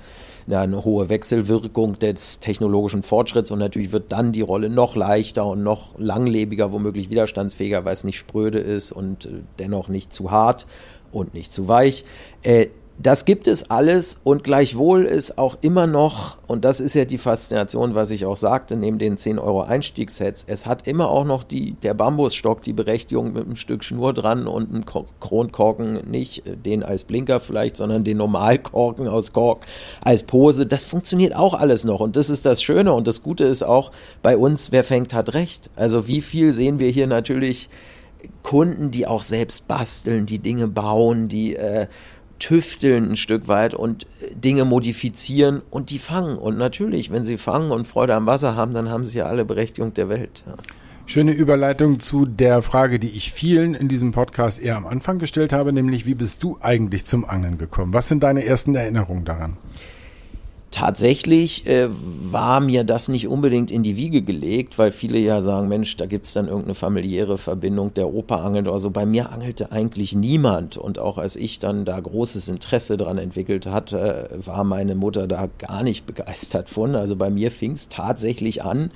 eine 0.49 0.85
hohe 0.85 1.09
Wechselwirkung 1.09 1.99
des 1.99 2.41
technologischen 2.41 3.03
Fortschritts 3.03 3.51
und 3.51 3.59
natürlich 3.59 3.93
wird 3.93 4.13
dann 4.13 4.33
die 4.33 4.41
Rolle 4.41 4.71
noch 4.71 4.97
leichter 4.97 5.47
und 5.47 5.63
noch 5.63 5.99
langlebiger, 5.99 6.73
womöglich 6.73 7.11
widerstandsfähiger, 7.11 7.85
weil 7.85 7.95
es 7.95 8.05
nicht 8.05 8.19
spröde 8.19 8.59
ist 8.59 8.93
und 8.93 9.27
äh, 9.27 9.29
dennoch 9.59 9.89
nicht 9.89 10.13
zu 10.13 10.31
hart 10.31 10.67
und 11.13 11.35
nicht 11.35 11.53
zu 11.53 11.69
weich. 11.69 12.05
Äh, 12.43 12.69
das 13.03 13.25
gibt 13.25 13.47
es 13.47 13.71
alles 13.71 14.21
und 14.25 14.45
gleichwohl 14.45 15.07
ist 15.07 15.39
auch 15.39 15.57
immer 15.63 15.87
noch, 15.87 16.37
und 16.47 16.65
das 16.65 16.81
ist 16.81 16.95
ja 16.95 17.07
die 17.07 17.17
Faszination, 17.17 17.95
was 17.95 18.11
ich 18.11 18.27
auch 18.27 18.37
sagte, 18.37 18.77
neben 18.77 18.99
den 18.99 19.17
10 19.17 19.39
Euro 19.39 19.63
Einstiegssets, 19.63 20.45
es 20.47 20.67
hat 20.67 20.87
immer 20.87 21.09
auch 21.09 21.25
noch 21.25 21.43
die, 21.43 21.73
der 21.83 21.95
Bambusstock 21.95 22.63
die 22.63 22.75
Berechtigung 22.75 23.33
mit 23.33 23.45
einem 23.45 23.57
Stück 23.57 23.85
Schnur 23.85 24.13
dran 24.13 24.47
und 24.47 24.71
einem 24.71 24.85
Kronkorken, 24.85 26.11
nicht 26.11 26.43
den 26.47 26.83
als 26.83 27.05
Blinker 27.05 27.41
vielleicht, 27.41 27.79
sondern 27.79 28.05
den 28.05 28.19
Normalkorken 28.19 29.09
aus 29.09 29.33
Kork 29.33 29.65
als 30.03 30.23
Pose. 30.23 30.67
Das 30.67 30.85
funktioniert 30.85 31.35
auch 31.35 31.55
alles 31.55 31.85
noch 31.85 32.01
und 32.01 32.17
das 32.17 32.29
ist 32.29 32.45
das 32.45 32.63
Schöne 32.63 32.93
und 32.93 33.07
das 33.07 33.23
Gute 33.23 33.45
ist 33.45 33.63
auch 33.63 33.93
bei 34.23 34.37
uns, 34.37 34.73
wer 34.73 34.85
fängt, 34.85 35.15
hat 35.15 35.33
recht. 35.33 35.71
Also 35.75 36.07
wie 36.07 36.21
viel 36.21 36.53
sehen 36.53 36.79
wir 36.79 36.91
hier 36.91 37.07
natürlich 37.07 37.71
Kunden, 38.43 38.91
die 38.91 39.07
auch 39.07 39.23
selbst 39.23 39.69
basteln, 39.69 40.27
die 40.27 40.39
Dinge 40.39 40.69
bauen, 40.69 41.29
die 41.29 41.57
äh, 41.57 41.87
tüfteln 42.41 43.13
ein 43.13 43.17
Stück 43.17 43.47
weit 43.47 43.75
und 43.75 44.05
äh, 44.21 44.35
Dinge 44.35 44.65
modifizieren 44.65 45.63
und 45.71 45.91
die 45.91 46.01
fangen. 46.01 46.37
Und 46.37 46.59
natürlich, 46.59 47.13
wenn 47.13 47.25
sie 47.25 47.39
fangen 47.39 47.71
und 47.71 47.87
Freude 47.87 48.17
am 48.17 48.27
Wasser 48.27 48.57
haben, 48.57 48.75
dann 48.75 48.89
haben 48.89 49.05
sie 49.05 49.19
ja 49.19 49.27
alle 49.27 49.45
Berechtigung 49.45 49.95
der 49.95 50.09
Welt. 50.09 50.43
Ja. 50.47 50.55
Schöne 51.07 51.33
Überleitung 51.33 51.99
zu 51.99 52.25
der 52.25 52.63
Frage, 52.63 53.01
die 53.01 53.11
ich 53.11 53.33
vielen 53.33 53.75
in 53.75 53.89
diesem 53.89 54.13
Podcast 54.13 54.61
eher 54.61 54.77
am 54.77 54.87
Anfang 54.87 55.19
gestellt 55.19 55.53
habe, 55.53 55.73
nämlich 55.73 56.07
wie 56.07 56.15
bist 56.15 56.43
du 56.43 56.59
eigentlich 56.61 57.05
zum 57.05 57.25
Angeln 57.25 57.59
gekommen? 57.59 57.93
Was 57.93 58.09
sind 58.09 58.23
deine 58.23 58.45
ersten 58.45 58.77
Erinnerungen 58.77 59.25
daran? 59.25 59.57
Tatsächlich 60.71 61.67
äh, 61.67 61.89
war 61.91 62.61
mir 62.61 62.85
das 62.85 63.09
nicht 63.09 63.27
unbedingt 63.27 63.73
in 63.73 63.83
die 63.83 63.97
Wiege 63.97 64.23
gelegt, 64.23 64.79
weil 64.79 64.93
viele 64.93 65.19
ja 65.19 65.43
sagen, 65.43 65.67
Mensch, 65.67 65.97
da 65.97 66.07
gibt's 66.07 66.33
dann 66.33 66.47
irgendeine 66.47 66.77
familiäre 66.77 67.39
Verbindung, 67.39 67.93
der 67.95 68.15
Opa 68.15 68.37
angelt 68.37 68.69
oder 68.69 68.79
so. 68.79 68.91
Bei 68.91 69.05
mir 69.05 69.33
angelte 69.33 69.73
eigentlich 69.73 70.15
niemand. 70.15 70.77
Und 70.77 71.01
auch 71.01 71.19
als 71.19 71.35
ich 71.35 71.59
dann 71.59 71.85
da 71.85 71.99
großes 71.99 72.49
Interesse 72.49 72.97
dran 72.97 73.19
entwickelt 73.19 73.67
hatte, 73.67 74.31
war 74.45 74.63
meine 74.63 74.95
Mutter 74.95 75.27
da 75.27 75.49
gar 75.59 75.83
nicht 75.83 76.07
begeistert 76.07 76.69
von. 76.69 76.95
Also 76.95 77.17
bei 77.17 77.31
mir 77.31 77.51
fing's 77.51 77.89
tatsächlich 77.89 78.63
an 78.63 78.93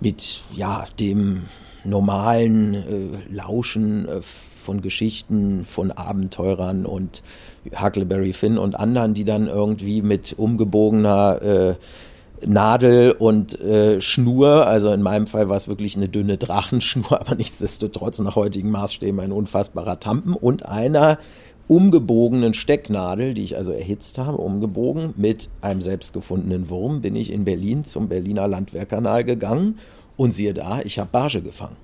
mit 0.00 0.42
ja 0.54 0.86
dem 1.00 1.46
normalen 1.82 2.74
äh, 2.74 3.34
Lauschen 3.34 4.06
äh, 4.08 4.20
von 4.22 4.82
Geschichten 4.82 5.64
von 5.64 5.90
Abenteurern 5.90 6.84
und 6.84 7.22
Huckleberry 7.80 8.32
Finn 8.32 8.58
und 8.58 8.78
anderen, 8.78 9.14
die 9.14 9.24
dann 9.24 9.46
irgendwie 9.46 10.02
mit 10.02 10.34
umgebogener 10.38 11.42
äh, 11.42 11.74
Nadel 12.46 13.12
und 13.12 13.60
äh, 13.60 14.00
Schnur, 14.00 14.66
also 14.66 14.92
in 14.92 15.02
meinem 15.02 15.26
Fall 15.26 15.48
war 15.48 15.56
es 15.56 15.68
wirklich 15.68 15.96
eine 15.96 16.08
dünne 16.08 16.36
Drachenschnur, 16.36 17.12
aber 17.20 17.34
nichtsdestotrotz 17.34 18.18
nach 18.20 18.36
heutigen 18.36 18.70
Maßstäben 18.70 19.18
ein 19.20 19.32
unfassbarer 19.32 20.00
Tampen 20.00 20.34
und 20.34 20.66
einer 20.66 21.18
umgebogenen 21.66 22.54
Stecknadel, 22.54 23.34
die 23.34 23.44
ich 23.44 23.56
also 23.56 23.72
erhitzt 23.72 24.18
habe, 24.18 24.38
umgebogen 24.38 25.12
mit 25.16 25.50
einem 25.60 25.82
selbstgefundenen 25.82 26.70
Wurm, 26.70 27.02
bin 27.02 27.14
ich 27.14 27.30
in 27.30 27.44
Berlin 27.44 27.84
zum 27.84 28.08
Berliner 28.08 28.48
Landwehrkanal 28.48 29.24
gegangen 29.24 29.78
und 30.16 30.32
siehe 30.32 30.54
da, 30.54 30.80
ich 30.80 30.98
habe 30.98 31.10
Barge 31.12 31.42
gefangen 31.42 31.76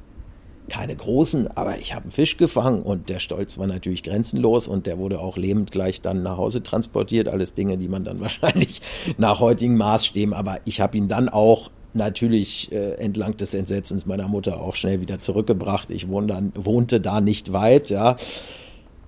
keine 0.69 0.97
großen, 0.97 1.49
aber 1.57 1.79
ich 1.79 1.95
habe 1.95 2.05
einen 2.05 2.11
Fisch 2.11 2.37
gefangen 2.37 2.83
und 2.83 3.09
der 3.11 3.19
Stolz 3.19 3.59
war 3.59 3.67
natürlich 3.67 4.03
grenzenlos 4.03 4.69
und 4.69 4.87
der 4.87 4.99
wurde 4.99 5.21
auch 5.21 5.37
lebend 5.37 5.71
gleich 5.71 6.01
dann 6.01 6.23
nach 6.23 6.37
Hause 6.37 6.63
transportiert. 6.63 7.29
Alles 7.29 7.55
Dinge, 7.55 7.77
die 7.77 7.89
man 7.89 8.05
dann 8.05 8.21
wahrscheinlich 8.21 8.81
nach 9.19 9.41
heutigen 9.41 9.77
Maßstäben, 9.77 10.35
aber 10.35 10.61
ich 10.65 10.81
habe 10.81 10.97
ihn 10.97 11.09
dann 11.09 11.29
auch 11.29 11.71
natürlich 11.93 12.73
äh, 12.73 12.95
entlang 12.95 13.37
des 13.37 13.55
Entsetzens 13.55 14.07
meiner 14.07 14.27
Mutter 14.27 14.61
auch 14.61 14.75
schnell 14.75 15.01
wieder 15.01 15.21
zurückgebracht. 15.21 15.91
Ich 15.91 16.09
wohnte, 16.09 16.35
dann, 16.35 16.53
wohnte 16.57 17.01
da 17.01 17.21
nicht 17.21 17.53
weit, 17.53 17.91
ja. 17.91 18.17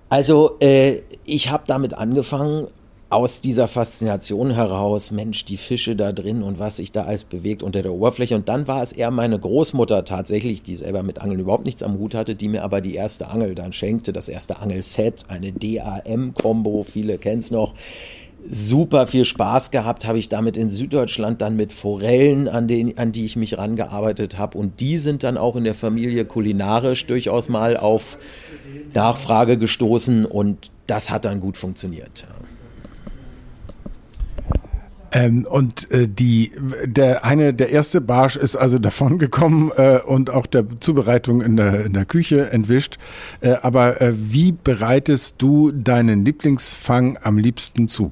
Also 0.09 0.57
äh, 0.61 1.01
ich 1.25 1.49
habe 1.49 1.63
damit 1.67 1.93
angefangen, 1.93 2.67
aus 3.09 3.39
dieser 3.39 3.69
Faszination 3.69 4.51
heraus, 4.51 5.11
Mensch, 5.11 5.45
die 5.45 5.55
Fische 5.55 5.95
da 5.95 6.11
drin 6.11 6.43
und 6.43 6.59
was 6.59 6.77
sich 6.77 6.91
da 6.91 7.03
alles 7.03 7.23
bewegt 7.23 7.63
unter 7.63 7.81
der 7.81 7.93
Oberfläche. 7.93 8.35
Und 8.35 8.49
dann 8.49 8.67
war 8.67 8.81
es 8.81 8.91
eher 8.91 9.11
meine 9.11 9.39
Großmutter 9.39 10.03
tatsächlich, 10.03 10.61
die 10.61 10.75
selber 10.75 11.03
mit 11.03 11.21
Angeln 11.21 11.39
überhaupt 11.39 11.65
nichts 11.65 11.83
am 11.83 11.97
Hut 11.97 12.15
hatte, 12.15 12.35
die 12.35 12.49
mir 12.49 12.63
aber 12.63 12.81
die 12.81 12.95
erste 12.95 13.29
Angel 13.29 13.55
dann 13.55 13.71
schenkte, 13.71 14.11
das 14.11 14.27
erste 14.27 14.59
Angelset, 14.59 15.25
eine 15.29 15.53
DAM-Kombo, 15.53 16.83
viele 16.83 17.17
kennen 17.17 17.39
es 17.39 17.49
noch. 17.49 17.73
Super 18.49 19.07
viel 19.07 19.25
Spaß 19.25 19.71
gehabt 19.71 20.05
habe 20.05 20.19
ich 20.19 20.29
damit 20.29 20.57
in 20.57 20.69
Süddeutschland 20.69 21.41
dann 21.41 21.55
mit 21.55 21.73
Forellen, 21.73 22.47
an, 22.47 22.67
den, 22.67 22.97
an 22.97 23.11
die 23.11 23.25
ich 23.25 23.35
mich 23.35 23.57
rangearbeitet 23.57 24.37
habe. 24.37 24.57
Und 24.57 24.79
die 24.79 24.97
sind 24.97 25.23
dann 25.23 25.37
auch 25.37 25.55
in 25.55 25.63
der 25.63 25.73
Familie 25.73 26.25
kulinarisch 26.25 27.07
durchaus 27.07 27.49
mal 27.49 27.77
auf 27.77 28.17
Nachfrage 28.93 29.57
gestoßen 29.57 30.25
und 30.25 30.71
das 30.87 31.09
hat 31.09 31.25
dann 31.25 31.39
gut 31.39 31.57
funktioniert. 31.57 32.25
Ähm, 35.11 35.47
und 35.49 35.89
äh, 35.91 36.07
die, 36.07 36.51
der 36.85 37.23
eine, 37.23 37.53
der 37.53 37.69
erste 37.69 38.01
Barsch 38.01 38.35
ist 38.35 38.55
also 38.55 38.79
davon 38.87 39.19
gekommen 39.19 39.71
äh, 39.77 39.99
und 40.05 40.29
auch 40.29 40.45
der 40.45 40.65
Zubereitung 40.79 41.41
in 41.41 41.55
der, 41.55 41.85
in 41.85 41.93
der 41.93 42.05
Küche 42.05 42.49
entwischt. 42.51 42.97
Äh, 43.41 43.55
aber 43.61 44.01
äh, 44.01 44.13
wie 44.15 44.51
bereitest 44.51 45.35
du 45.37 45.71
deinen 45.71 46.25
Lieblingsfang 46.25 47.17
am 47.21 47.37
liebsten 47.37 47.87
zu? 47.87 48.11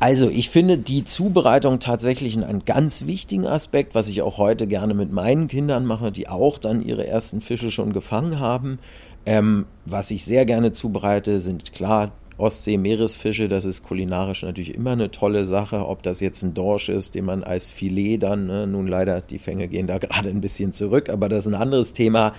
Also 0.00 0.30
ich 0.30 0.48
finde 0.50 0.78
die 0.78 1.02
Zubereitung 1.02 1.80
tatsächlich 1.80 2.36
einen 2.36 2.64
ganz 2.64 3.06
wichtigen 3.06 3.46
Aspekt, 3.46 3.96
was 3.96 4.08
ich 4.08 4.22
auch 4.22 4.38
heute 4.38 4.68
gerne 4.68 4.94
mit 4.94 5.12
meinen 5.12 5.48
Kindern 5.48 5.84
mache, 5.84 6.12
die 6.12 6.28
auch 6.28 6.58
dann 6.58 6.82
ihre 6.82 7.06
ersten 7.06 7.40
Fische 7.40 7.72
schon 7.72 7.92
gefangen 7.92 8.38
haben. 8.38 8.78
Ähm, 9.26 9.66
was 9.84 10.12
ich 10.12 10.24
sehr 10.24 10.46
gerne 10.46 10.70
zubereite, 10.70 11.40
sind 11.40 11.72
klar 11.72 12.12
Ostsee-Meeresfische, 12.38 13.48
das 13.48 13.64
ist 13.64 13.82
kulinarisch 13.82 14.42
natürlich 14.42 14.74
immer 14.74 14.92
eine 14.92 15.10
tolle 15.10 15.44
Sache. 15.44 15.86
Ob 15.86 16.02
das 16.02 16.20
jetzt 16.20 16.42
ein 16.42 16.54
Dorsch 16.54 16.88
ist, 16.88 17.14
den 17.14 17.24
man 17.24 17.42
als 17.42 17.68
Filet 17.68 18.18
dann, 18.18 18.46
ne, 18.46 18.66
nun 18.66 18.86
leider, 18.86 19.20
die 19.20 19.38
Fänge 19.38 19.68
gehen 19.68 19.86
da 19.86 19.98
gerade 19.98 20.28
ein 20.28 20.40
bisschen 20.40 20.72
zurück, 20.72 21.10
aber 21.10 21.28
das 21.28 21.46
ist 21.46 21.52
ein 21.52 21.60
anderes 21.60 21.92
Thema, 21.92 22.34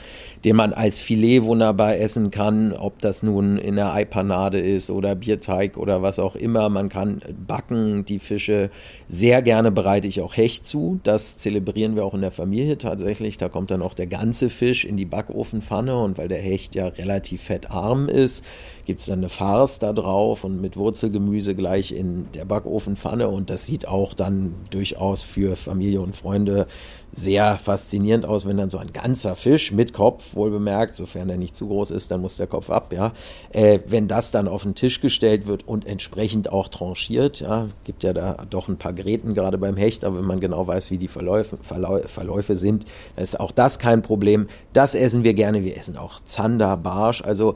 den 0.45 0.55
man 0.55 0.73
als 0.73 0.99
Filet 0.99 1.43
wunderbar 1.43 1.97
essen 1.97 2.31
kann. 2.31 2.73
Ob 2.73 2.99
das 2.99 3.23
nun 3.23 3.57
in 3.57 3.75
der 3.75 3.93
Eipanade 3.93 4.59
ist 4.59 4.89
oder 4.89 5.15
Bierteig 5.15 5.77
oder 5.77 6.01
was 6.01 6.17
auch 6.17 6.35
immer. 6.35 6.69
Man 6.69 6.89
kann 6.89 7.21
backen 7.45 8.05
die 8.05 8.19
Fische. 8.19 8.69
Sehr 9.09 9.41
gerne 9.41 9.71
bereite 9.71 10.07
ich 10.07 10.21
auch 10.21 10.35
Hecht 10.37 10.65
zu. 10.65 10.99
Das 11.03 11.37
zelebrieren 11.37 11.95
wir 11.95 12.05
auch 12.05 12.13
in 12.13 12.21
der 12.21 12.31
Familie 12.31 12.77
tatsächlich. 12.77 13.37
Da 13.37 13.49
kommt 13.49 13.69
dann 13.71 13.81
auch 13.81 13.93
der 13.93 14.07
ganze 14.07 14.49
Fisch 14.49 14.85
in 14.85 14.95
die 14.95 15.05
Backofenpfanne 15.05 15.95
und 15.97 16.17
weil 16.17 16.29
der 16.29 16.41
Hecht 16.41 16.75
ja 16.75 16.87
relativ 16.87 17.43
fettarm 17.43 18.07
ist, 18.07 18.45
gibt 18.89 19.01
es 19.01 19.05
dann 19.05 19.19
eine 19.19 19.29
Farce 19.29 19.77
da 19.77 19.93
drauf 19.93 20.43
und 20.43 20.61
mit 20.61 20.75
Wurzelgemüse 20.75 21.53
gleich 21.53 21.91
in 21.91 22.25
der 22.33 22.45
Backofenpfanne 22.45 23.27
und 23.27 23.51
das 23.51 23.67
sieht 23.67 23.87
auch 23.87 24.15
dann 24.15 24.55
durchaus 24.71 25.21
für 25.21 25.55
Familie 25.55 26.01
und 26.01 26.15
Freunde 26.15 26.65
sehr 27.11 27.57
faszinierend 27.57 28.25
aus, 28.25 28.47
wenn 28.47 28.57
dann 28.57 28.69
so 28.71 28.79
ein 28.79 28.91
ganzer 28.91 29.35
Fisch 29.35 29.71
mit 29.71 29.93
Kopf, 29.93 30.35
wohl 30.35 30.49
bemerkt, 30.49 30.95
sofern 30.95 31.29
er 31.29 31.37
nicht 31.37 31.55
zu 31.55 31.67
groß 31.67 31.91
ist, 31.91 32.09
dann 32.09 32.21
muss 32.21 32.37
der 32.37 32.47
Kopf 32.47 32.69
ab, 32.69 32.91
ja. 32.93 33.13
Äh, 33.51 33.79
wenn 33.87 34.07
das 34.07 34.31
dann 34.31 34.47
auf 34.47 34.63
den 34.63 34.75
Tisch 34.75 35.01
gestellt 35.01 35.45
wird 35.45 35.67
und 35.67 35.85
entsprechend 35.85 36.51
auch 36.51 36.67
tranchiert, 36.67 37.39
ja, 37.39 37.67
gibt 37.83 38.03
ja 38.03 38.13
da 38.13 38.45
doch 38.49 38.67
ein 38.67 38.77
paar 38.77 38.93
Gräten 38.93 39.33
gerade 39.33 39.57
beim 39.57 39.77
Hecht, 39.77 40.03
aber 40.03 40.17
wenn 40.17 40.25
man 40.25 40.39
genau 40.39 40.65
weiß, 40.65 40.89
wie 40.91 40.97
die 40.97 41.07
Verläufe, 41.07 41.57
Verläufe, 41.61 42.07
Verläufe 42.07 42.55
sind, 42.55 42.85
ist 43.17 43.39
auch 43.39 43.51
das 43.51 43.79
kein 43.79 44.01
Problem. 44.01 44.47
Das 44.73 44.95
essen 44.95 45.23
wir 45.23 45.33
gerne. 45.33 45.63
Wir 45.63 45.77
essen 45.77 45.97
auch 45.97 46.21
Zander, 46.21 46.77
Barsch, 46.77 47.21
also 47.21 47.55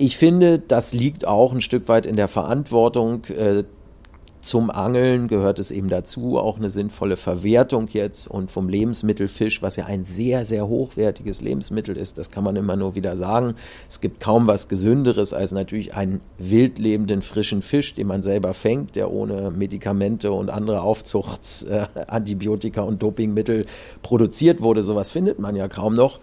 ich 0.00 0.16
finde, 0.16 0.58
das 0.58 0.94
liegt 0.94 1.26
auch 1.26 1.52
ein 1.52 1.60
Stück 1.60 1.88
weit 1.88 2.06
in 2.06 2.16
der 2.16 2.28
Verantwortung. 2.28 3.26
Äh, 3.26 3.64
zum 4.40 4.70
Angeln 4.70 5.28
gehört 5.28 5.58
es 5.58 5.70
eben 5.70 5.90
dazu, 5.90 6.38
auch 6.38 6.56
eine 6.56 6.70
sinnvolle 6.70 7.18
Verwertung 7.18 7.86
jetzt 7.88 8.26
und 8.26 8.50
vom 8.50 8.70
Lebensmittelfisch, 8.70 9.60
was 9.60 9.76
ja 9.76 9.84
ein 9.84 10.04
sehr, 10.04 10.46
sehr 10.46 10.66
hochwertiges 10.66 11.42
Lebensmittel 11.42 11.98
ist, 11.98 12.16
das 12.16 12.30
kann 12.30 12.44
man 12.44 12.56
immer 12.56 12.76
nur 12.76 12.94
wieder 12.94 13.18
sagen. 13.18 13.56
Es 13.90 14.00
gibt 14.00 14.20
kaum 14.20 14.46
was 14.46 14.68
Gesünderes 14.68 15.34
als 15.34 15.52
natürlich 15.52 15.94
einen 15.94 16.22
wildlebenden 16.38 17.20
frischen 17.20 17.60
Fisch, 17.60 17.94
den 17.94 18.06
man 18.06 18.22
selber 18.22 18.54
fängt, 18.54 18.96
der 18.96 19.10
ohne 19.10 19.50
Medikamente 19.50 20.32
und 20.32 20.48
andere 20.48 20.80
Aufzuchtsantibiotika 20.80 22.80
äh, 22.80 22.86
und 22.86 23.02
Dopingmittel 23.02 23.66
produziert 24.00 24.62
wurde. 24.62 24.82
Sowas 24.82 25.10
findet 25.10 25.38
man 25.38 25.56
ja 25.56 25.68
kaum 25.68 25.92
noch. 25.92 26.20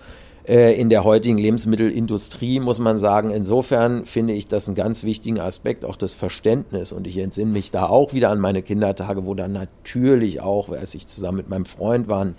Äh, 0.48 0.80
in 0.80 0.90
der 0.90 1.04
heutigen 1.04 1.38
Lebensmittelindustrie 1.38 2.60
muss 2.60 2.80
man 2.80 2.98
sagen, 2.98 3.32
insofern 3.32 4.06
finde 4.06 4.34
ich 4.34 4.48
das 4.48 4.68
einen 4.68 4.76
ganz 4.76 5.04
wichtigen 5.04 5.40
Aspekt, 5.40 5.84
auch 5.84 5.98
das 5.98 6.14
Verständnis. 6.14 6.94
Und 6.94 7.06
ich 7.06 7.18
entsinne 7.18 7.52
mich 7.52 7.70
da 7.72 7.88
auch 7.88 8.14
wieder 8.14 8.30
an 8.30 8.40
meine 8.40 8.62
Kindertage, 8.62 9.26
wo 9.26 9.34
dann 9.34 9.52
natürlich 9.52 10.40
auch, 10.40 10.70
als 10.70 10.96
ich 10.96 11.08
zusammen 11.08 11.38
mit 11.38 11.50
meinem 11.50 11.66
Freund 11.66 12.08
waren, 12.08 12.36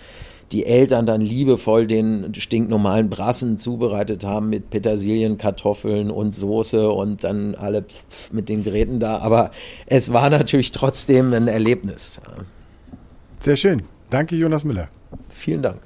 die 0.53 0.65
Eltern 0.65 1.05
dann 1.05 1.21
liebevoll 1.21 1.87
den 1.87 2.33
stinknormalen 2.35 3.11
Brassen 3.11 3.59
zubereitet 3.59 4.25
haben 4.25 4.49
mit 4.49 4.71
Petersilien, 4.71 5.37
Kartoffeln 5.37 6.11
und 6.11 6.35
Soße 6.35 6.91
und 6.91 7.23
dann 7.23 7.55
alle 7.55 7.85
mit 8.33 8.49
den 8.49 8.65
Geräten 8.65 8.99
da. 8.99 9.19
Aber 9.19 9.51
es 9.85 10.11
war 10.15 10.31
natürlich 10.31 10.73
trotzdem 10.73 11.35
ein 11.35 11.49
Erlebnis. 11.49 12.23
Sehr 13.41 13.57
schön. 13.57 13.83
Danke, 14.09 14.37
Jonas 14.37 14.65
Müller. 14.65 14.89
Vielen 15.29 15.61
Dank. 15.61 15.81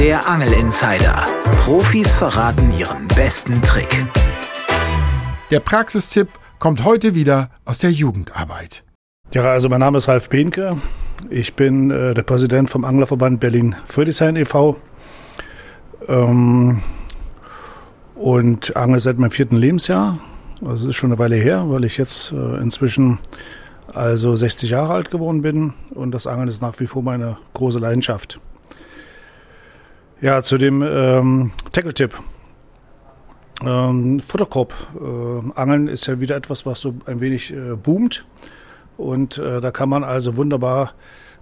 Der 0.00 0.26
Angel 0.26 0.54
Insider. 0.54 1.26
Profis 1.58 2.16
verraten 2.16 2.72
ihren 2.72 3.06
besten 3.08 3.60
Trick. 3.60 4.06
Der 5.50 5.60
Praxistipp 5.60 6.30
kommt 6.58 6.86
heute 6.86 7.14
wieder 7.14 7.50
aus 7.66 7.76
der 7.80 7.90
Jugendarbeit. 7.90 8.82
Ja, 9.34 9.42
also 9.42 9.68
mein 9.68 9.80
Name 9.80 9.98
ist 9.98 10.08
Ralf 10.08 10.30
Behnke. 10.30 10.78
Ich 11.28 11.52
bin 11.52 11.90
äh, 11.90 12.14
der 12.14 12.22
Präsident 12.22 12.70
vom 12.70 12.86
Anglerverband 12.86 13.40
Berlin 13.40 13.76
Friedrichshain 13.84 14.36
e.V. 14.36 14.78
Ähm, 16.08 16.80
und 18.14 18.74
angel 18.76 19.00
seit 19.00 19.18
meinem 19.18 19.32
vierten 19.32 19.58
Lebensjahr. 19.58 20.18
Also 20.62 20.84
es 20.84 20.94
ist 20.94 20.96
schon 20.96 21.10
eine 21.10 21.18
Weile 21.18 21.36
her, 21.36 21.66
weil 21.68 21.84
ich 21.84 21.98
jetzt 21.98 22.32
äh, 22.32 22.56
inzwischen 22.62 23.18
also 23.92 24.34
60 24.34 24.70
Jahre 24.70 24.94
alt 24.94 25.10
geworden 25.10 25.42
bin 25.42 25.74
und 25.90 26.12
das 26.12 26.26
Angeln 26.26 26.48
ist 26.48 26.62
nach 26.62 26.80
wie 26.80 26.86
vor 26.86 27.02
meine 27.02 27.36
große 27.52 27.78
Leidenschaft. 27.78 28.40
Ja, 30.20 30.42
zu 30.42 30.58
dem 30.58 30.82
ähm, 30.82 31.50
Tackle-Tipp. 31.72 32.14
Ähm, 33.62 34.20
Futterkorb. 34.20 34.74
Äh, 34.94 35.58
Angeln 35.58 35.88
ist 35.88 36.06
ja 36.06 36.20
wieder 36.20 36.36
etwas, 36.36 36.66
was 36.66 36.80
so 36.80 36.94
ein 37.06 37.20
wenig 37.20 37.54
äh, 37.54 37.74
boomt. 37.74 38.26
Und 38.98 39.38
äh, 39.38 39.62
da 39.62 39.70
kann 39.70 39.88
man 39.88 40.04
also 40.04 40.36
wunderbar 40.36 40.92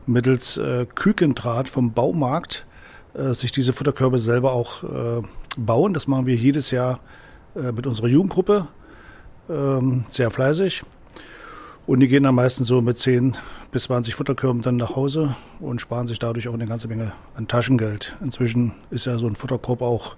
mittels 0.07 0.59
äh, 0.59 0.87
Kükendraht 0.95 1.68
vom 1.68 1.93
Baumarkt 1.93 2.66
äh, 3.14 3.33
sich 3.33 3.51
diese 3.51 3.72
Futterkörbe 3.72 4.20
selber 4.20 4.53
auch 4.53 4.85
äh, 4.85 5.22
bauen. 5.57 5.93
Das 5.93 6.07
machen 6.07 6.26
wir 6.26 6.37
jedes 6.37 6.70
Jahr 6.70 7.01
äh, 7.57 7.72
mit 7.72 7.85
unserer 7.85 8.07
Jugendgruppe 8.07 8.68
ähm, 9.51 10.05
sehr 10.09 10.31
fleißig. 10.31 10.85
Und 11.89 12.01
die 12.01 12.09
gehen 12.09 12.24
dann 12.24 12.34
meistens 12.34 12.66
so 12.66 12.82
mit 12.82 12.99
10 12.99 13.34
bis 13.72 13.84
20 13.84 14.14
Futterkörben 14.14 14.61
dann 14.61 14.76
nach 14.76 14.95
Hause 14.95 15.34
und 15.59 15.80
sparen 15.80 16.07
sich 16.07 16.18
dadurch 16.18 16.47
auch 16.47 16.53
eine 16.53 16.66
ganze 16.66 16.86
Menge 16.86 17.12
an 17.34 17.49
Taschengeld. 17.49 18.14
Inzwischen 18.22 18.72
ist 18.91 19.07
ja 19.07 19.16
so 19.16 19.26
ein 19.26 19.34
Futterkorb 19.34 19.80
auch 19.80 20.14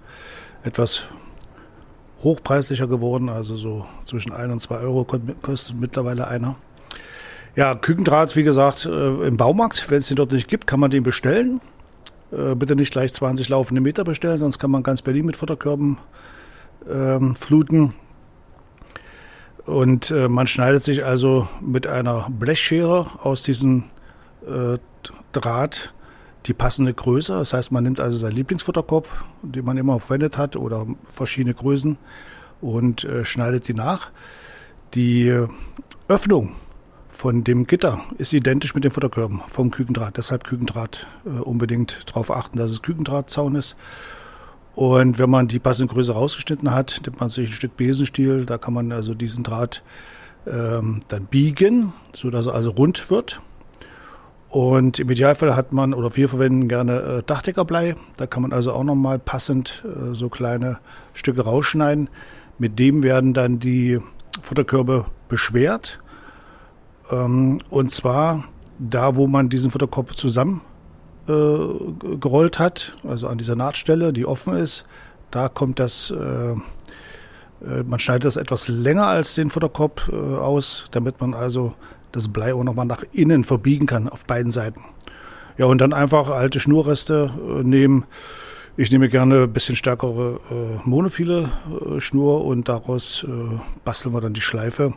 etwas 0.63 1.05
hochpreislicher 2.23 2.87
geworden, 2.87 3.29
also 3.29 3.55
so 3.55 3.85
zwischen 4.03 4.33
1 4.33 4.51
und 4.51 4.59
2 4.59 4.79
Euro 4.79 5.07
kostet 5.41 5.79
mittlerweile 5.79 6.27
einer. 6.27 6.57
Ja, 7.55 7.73
Kükendraht, 7.73 8.35
wie 8.35 8.43
gesagt, 8.43 8.85
äh, 8.85 9.25
im 9.25 9.37
Baumarkt, 9.37 9.89
wenn 9.89 9.99
es 9.99 10.09
den 10.09 10.17
dort 10.17 10.33
nicht 10.33 10.49
gibt, 10.49 10.67
kann 10.67 10.81
man 10.81 10.91
den 10.91 11.03
bestellen. 11.03 11.61
Äh, 12.33 12.53
bitte 12.53 12.75
nicht 12.75 12.91
gleich 12.91 13.13
20 13.13 13.47
laufende 13.47 13.79
Meter 13.79 14.03
bestellen, 14.03 14.39
sonst 14.39 14.59
kann 14.59 14.71
man 14.71 14.83
ganz 14.83 15.03
Berlin 15.03 15.25
mit 15.25 15.37
Futterkörben 15.37 15.99
ähm, 16.91 17.33
fluten. 17.37 17.93
Und 19.65 20.11
äh, 20.11 20.27
man 20.27 20.47
schneidet 20.47 20.83
sich 20.83 21.05
also 21.05 21.47
mit 21.61 21.87
einer 21.87 22.27
Blechschere 22.29 23.07
aus 23.21 23.43
diesem 23.43 23.83
äh, 24.45 24.77
Draht 25.31 25.93
die 26.47 26.53
passende 26.53 26.93
Größe. 26.93 27.33
Das 27.33 27.53
heißt, 27.53 27.71
man 27.71 27.83
nimmt 27.83 27.99
also 27.99 28.17
seinen 28.17 28.35
Lieblingsfutterkorb, 28.35 29.07
den 29.43 29.63
man 29.63 29.77
immer 29.77 29.99
verwendet 29.99 30.37
hat, 30.37 30.55
oder 30.55 30.87
verschiedene 31.13 31.53
Größen 31.53 31.97
und 32.59 33.03
äh, 33.03 33.23
schneidet 33.25 33.67
die 33.67 33.73
nach. 33.73 34.11
Die 34.93 35.33
Öffnung 36.07 36.53
von 37.09 37.43
dem 37.43 37.67
Gitter 37.67 38.01
ist 38.17 38.33
identisch 38.33 38.73
mit 38.73 38.83
den 38.83 38.91
Futterkörben 38.91 39.41
vom 39.47 39.69
Kükendraht. 39.69 40.17
Deshalb 40.17 40.43
Kükendraht 40.43 41.07
äh, 41.25 41.29
unbedingt 41.29 42.09
darauf 42.09 42.31
achten, 42.31 42.57
dass 42.57 42.71
es 42.71 42.81
Kükendrahtzaun 42.81 43.55
ist. 43.55 43.75
Und 44.75 45.19
wenn 45.19 45.29
man 45.29 45.47
die 45.47 45.59
passende 45.59 45.93
Größe 45.93 46.13
rausgeschnitten 46.13 46.71
hat, 46.71 47.01
nimmt 47.05 47.19
man 47.19 47.29
sich 47.29 47.49
ein 47.49 47.53
Stück 47.53 47.77
Besenstiel. 47.77 48.45
Da 48.45 48.57
kann 48.57 48.73
man 48.73 48.91
also 48.91 49.13
diesen 49.13 49.43
Draht 49.43 49.83
ähm, 50.47 51.01
dann 51.07 51.25
biegen, 51.25 51.93
so 52.15 52.29
dass 52.29 52.47
er 52.47 52.55
also 52.55 52.71
rund 52.71 53.09
wird. 53.09 53.41
Und 54.49 54.99
im 54.99 55.09
Idealfall 55.09 55.55
hat 55.55 55.71
man, 55.71 55.93
oder 55.93 56.15
wir 56.15 56.27
verwenden 56.27 56.67
gerne 56.67 56.99
äh, 57.01 57.23
Dachdeckerblei. 57.23 57.95
Da 58.17 58.27
kann 58.27 58.41
man 58.41 58.53
also 58.53 58.73
auch 58.73 58.83
nochmal 58.83 59.19
passend 59.19 59.83
äh, 59.85 60.13
so 60.13 60.29
kleine 60.29 60.79
Stücke 61.13 61.41
rausschneiden. 61.41 62.09
Mit 62.57 62.79
dem 62.79 63.03
werden 63.03 63.33
dann 63.33 63.59
die 63.59 63.99
Futterkörbe 64.41 65.05
beschwert 65.29 65.99
ähm, 67.11 67.59
und 67.69 67.91
zwar 67.91 68.45
da, 68.79 69.15
wo 69.15 69.27
man 69.27 69.49
diesen 69.49 69.69
Futterkorb 69.69 70.17
zusammen 70.17 70.61
äh, 71.31 72.17
gerollt 72.17 72.59
hat, 72.59 72.95
also 73.07 73.27
an 73.27 73.37
dieser 73.37 73.55
Nahtstelle, 73.55 74.13
die 74.13 74.25
offen 74.25 74.55
ist, 74.55 74.85
da 75.31 75.47
kommt 75.47 75.79
das, 75.79 76.11
äh, 76.11 76.51
äh, 76.51 76.57
man 77.85 77.99
schneidet 77.99 78.25
das 78.25 78.35
etwas 78.35 78.67
länger 78.67 79.07
als 79.07 79.35
den 79.35 79.49
Futterkorb 79.49 80.09
äh, 80.11 80.15
aus, 80.15 80.85
damit 80.91 81.21
man 81.21 81.33
also 81.33 81.73
das 82.11 82.27
Blei 82.27 82.53
auch 82.53 82.63
nochmal 82.63 82.85
nach 82.85 83.03
innen 83.13 83.43
verbiegen 83.43 83.85
kann 83.85 84.09
auf 84.09 84.25
beiden 84.25 84.51
Seiten. 84.51 84.81
Ja, 85.57 85.65
und 85.65 85.79
dann 85.79 85.93
einfach 85.93 86.29
alte 86.29 86.59
Schnurreste 86.59 87.31
äh, 87.37 87.63
nehmen. 87.63 88.05
Ich 88.77 88.91
nehme 88.91 89.09
gerne 89.09 89.43
ein 89.43 89.53
bisschen 89.53 89.75
stärkere 89.75 90.39
äh, 90.49 90.87
monophile 90.87 91.49
äh, 91.69 91.99
Schnur 91.99 92.45
und 92.45 92.69
daraus 92.69 93.23
äh, 93.23 93.27
basteln 93.83 94.13
wir 94.13 94.21
dann 94.21 94.33
die 94.33 94.41
Schleife. 94.41 94.93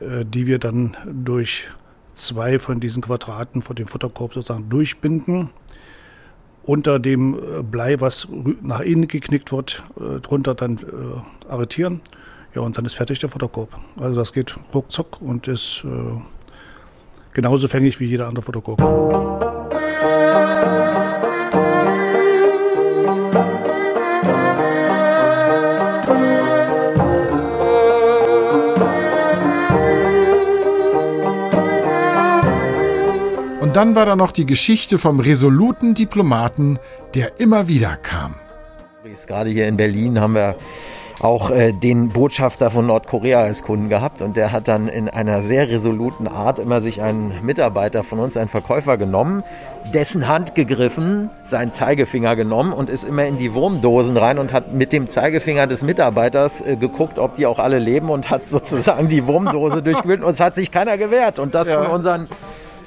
Die 0.00 0.48
wir 0.48 0.58
dann 0.58 0.96
durch 1.06 1.68
zwei 2.14 2.58
von 2.58 2.80
diesen 2.80 3.02
Quadraten 3.02 3.62
von 3.62 3.76
dem 3.76 3.86
Futterkorb 3.86 4.34
sozusagen 4.34 4.68
durchbinden. 4.68 5.50
Unter 6.62 6.98
dem 6.98 7.34
äh, 7.34 7.62
Blei, 7.62 8.00
was 8.00 8.28
nach 8.62 8.80
innen 8.80 9.06
geknickt 9.06 9.52
wird, 9.52 9.82
äh, 9.98 10.20
drunter 10.20 10.54
dann 10.54 10.78
arretieren. 11.48 12.00
Ja, 12.54 12.62
und 12.62 12.78
dann 12.78 12.84
ist 12.84 12.94
fertig 12.94 13.18
der 13.18 13.28
Futterkorb. 13.28 13.76
Also 13.98 14.14
das 14.14 14.32
geht 14.32 14.56
ruckzuck 14.72 15.20
und 15.20 15.48
ist 15.48 15.84
genauso 17.32 17.66
fängig 17.66 17.98
wie 17.98 18.04
jeder 18.04 18.28
andere 18.28 18.42
Futterkorb. 18.42 18.80
Dann 33.76 33.94
war 33.94 34.06
da 34.06 34.14
noch 34.14 34.30
die 34.30 34.46
Geschichte 34.46 34.98
vom 34.98 35.20
resoluten 35.20 35.94
Diplomaten, 35.94 36.78
der 37.14 37.40
immer 37.40 37.66
wieder 37.68 37.96
kam. 37.96 38.36
Gerade 39.26 39.50
hier 39.50 39.66
in 39.68 39.76
Berlin 39.76 40.20
haben 40.20 40.34
wir 40.34 40.56
auch 41.20 41.50
äh, 41.50 41.72
den 41.72 42.08
Botschafter 42.08 42.70
von 42.70 42.86
Nordkorea 42.86 43.40
als 43.40 43.62
Kunden 43.62 43.88
gehabt 43.88 44.22
und 44.22 44.36
der 44.36 44.52
hat 44.52 44.68
dann 44.68 44.88
in 44.88 45.08
einer 45.08 45.42
sehr 45.42 45.68
resoluten 45.68 46.26
Art 46.26 46.58
immer 46.58 46.80
sich 46.80 47.02
einen 47.02 47.44
Mitarbeiter 47.44 48.02
von 48.02 48.18
uns, 48.18 48.36
einen 48.36 48.48
Verkäufer 48.48 48.96
genommen, 48.96 49.44
dessen 49.92 50.28
Hand 50.28 50.54
gegriffen, 50.54 51.30
seinen 51.42 51.72
Zeigefinger 51.72 52.36
genommen 52.36 52.72
und 52.72 52.90
ist 52.90 53.04
immer 53.04 53.26
in 53.26 53.38
die 53.38 53.54
Wurmdosen 53.54 54.16
rein 54.16 54.38
und 54.38 54.52
hat 54.52 54.72
mit 54.72 54.92
dem 54.92 55.08
Zeigefinger 55.08 55.66
des 55.66 55.82
Mitarbeiters 55.82 56.60
äh, 56.60 56.76
geguckt, 56.76 57.18
ob 57.18 57.36
die 57.36 57.46
auch 57.46 57.58
alle 57.58 57.78
leben 57.78 58.10
und 58.10 58.30
hat 58.30 58.48
sozusagen 58.48 59.08
die 59.08 59.26
Wurmdose 59.26 59.82
durchgewühlt 59.84 60.22
und 60.22 60.30
es 60.30 60.40
hat 60.40 60.54
sich 60.54 60.70
keiner 60.70 60.98
gewehrt 60.98 61.38
und 61.38 61.54
das 61.54 61.68
ja. 61.68 61.82
von 61.82 61.92
unseren 61.92 62.28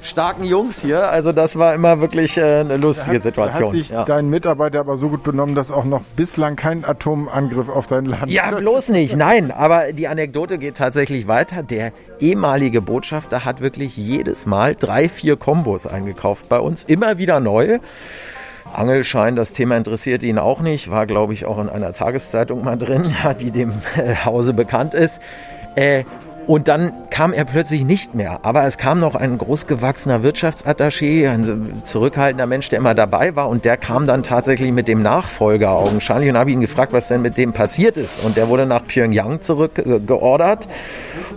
starken 0.08 0.44
Jungs 0.44 0.80
hier. 0.80 1.08
Also 1.10 1.32
das 1.32 1.56
war 1.56 1.74
immer 1.74 2.00
wirklich 2.00 2.36
äh, 2.36 2.60
eine 2.60 2.76
lustige 2.76 3.16
hat, 3.16 3.22
Situation. 3.22 3.68
Hat 3.68 3.76
sich 3.76 3.88
ja. 3.90 4.04
dein 4.04 4.30
Mitarbeiter 4.30 4.80
aber 4.80 4.96
so 4.96 5.08
gut 5.08 5.22
benommen, 5.22 5.54
dass 5.54 5.70
auch 5.70 5.84
noch 5.84 6.02
bislang 6.16 6.56
kein 6.56 6.84
Atomangriff 6.84 7.68
auf 7.68 7.86
dein 7.86 8.06
Land. 8.06 8.30
Ja, 8.30 8.50
bloß 8.50 8.88
nicht. 8.88 9.16
Nein, 9.16 9.50
aber 9.50 9.92
die 9.92 10.08
Anekdote 10.08 10.58
geht 10.58 10.76
tatsächlich 10.76 11.28
weiter. 11.28 11.62
Der 11.62 11.92
ehemalige 12.20 12.80
Botschafter 12.80 13.44
hat 13.44 13.60
wirklich 13.60 13.96
jedes 13.96 14.46
Mal 14.46 14.74
drei, 14.74 15.08
vier 15.08 15.36
Kombos 15.36 15.86
eingekauft 15.86 16.48
bei 16.48 16.58
uns, 16.58 16.84
immer 16.84 17.18
wieder 17.18 17.40
neu. 17.40 17.78
Angelschein, 18.72 19.36
das 19.36 19.52
Thema 19.52 19.76
interessiert 19.76 20.22
ihn 20.22 20.38
auch 20.38 20.60
nicht, 20.60 20.90
war 20.90 21.06
glaube 21.06 21.32
ich 21.32 21.46
auch 21.46 21.58
in 21.58 21.68
einer 21.68 21.92
Tageszeitung 21.92 22.64
mal 22.64 22.76
drin, 22.76 23.02
die 23.40 23.50
dem 23.50 23.72
äh, 23.96 24.14
Hause 24.24 24.52
bekannt 24.52 24.94
ist. 24.94 25.20
Äh, 25.74 26.04
und 26.48 26.66
dann 26.66 26.94
kam 27.10 27.34
er 27.34 27.44
plötzlich 27.44 27.84
nicht 27.84 28.14
mehr. 28.14 28.40
Aber 28.42 28.64
es 28.64 28.78
kam 28.78 29.00
noch 29.00 29.14
ein 29.14 29.36
großgewachsener 29.36 30.22
Wirtschaftsattaché, 30.22 31.28
ein 31.28 31.82
zurückhaltender 31.84 32.46
Mensch, 32.46 32.70
der 32.70 32.78
immer 32.78 32.94
dabei 32.94 33.36
war. 33.36 33.50
Und 33.50 33.66
der 33.66 33.76
kam 33.76 34.06
dann 34.06 34.22
tatsächlich 34.22 34.72
mit 34.72 34.88
dem 34.88 35.02
Nachfolger 35.02 35.72
augenscheinlich 35.72 36.30
und 36.30 36.38
habe 36.38 36.50
ihn 36.50 36.62
gefragt, 36.62 36.94
was 36.94 37.08
denn 37.08 37.20
mit 37.20 37.36
dem 37.36 37.52
passiert 37.52 37.98
ist. 37.98 38.24
Und 38.24 38.38
der 38.38 38.48
wurde 38.48 38.64
nach 38.64 38.86
Pyongyang 38.86 39.42
zurückgeordert. 39.42 40.68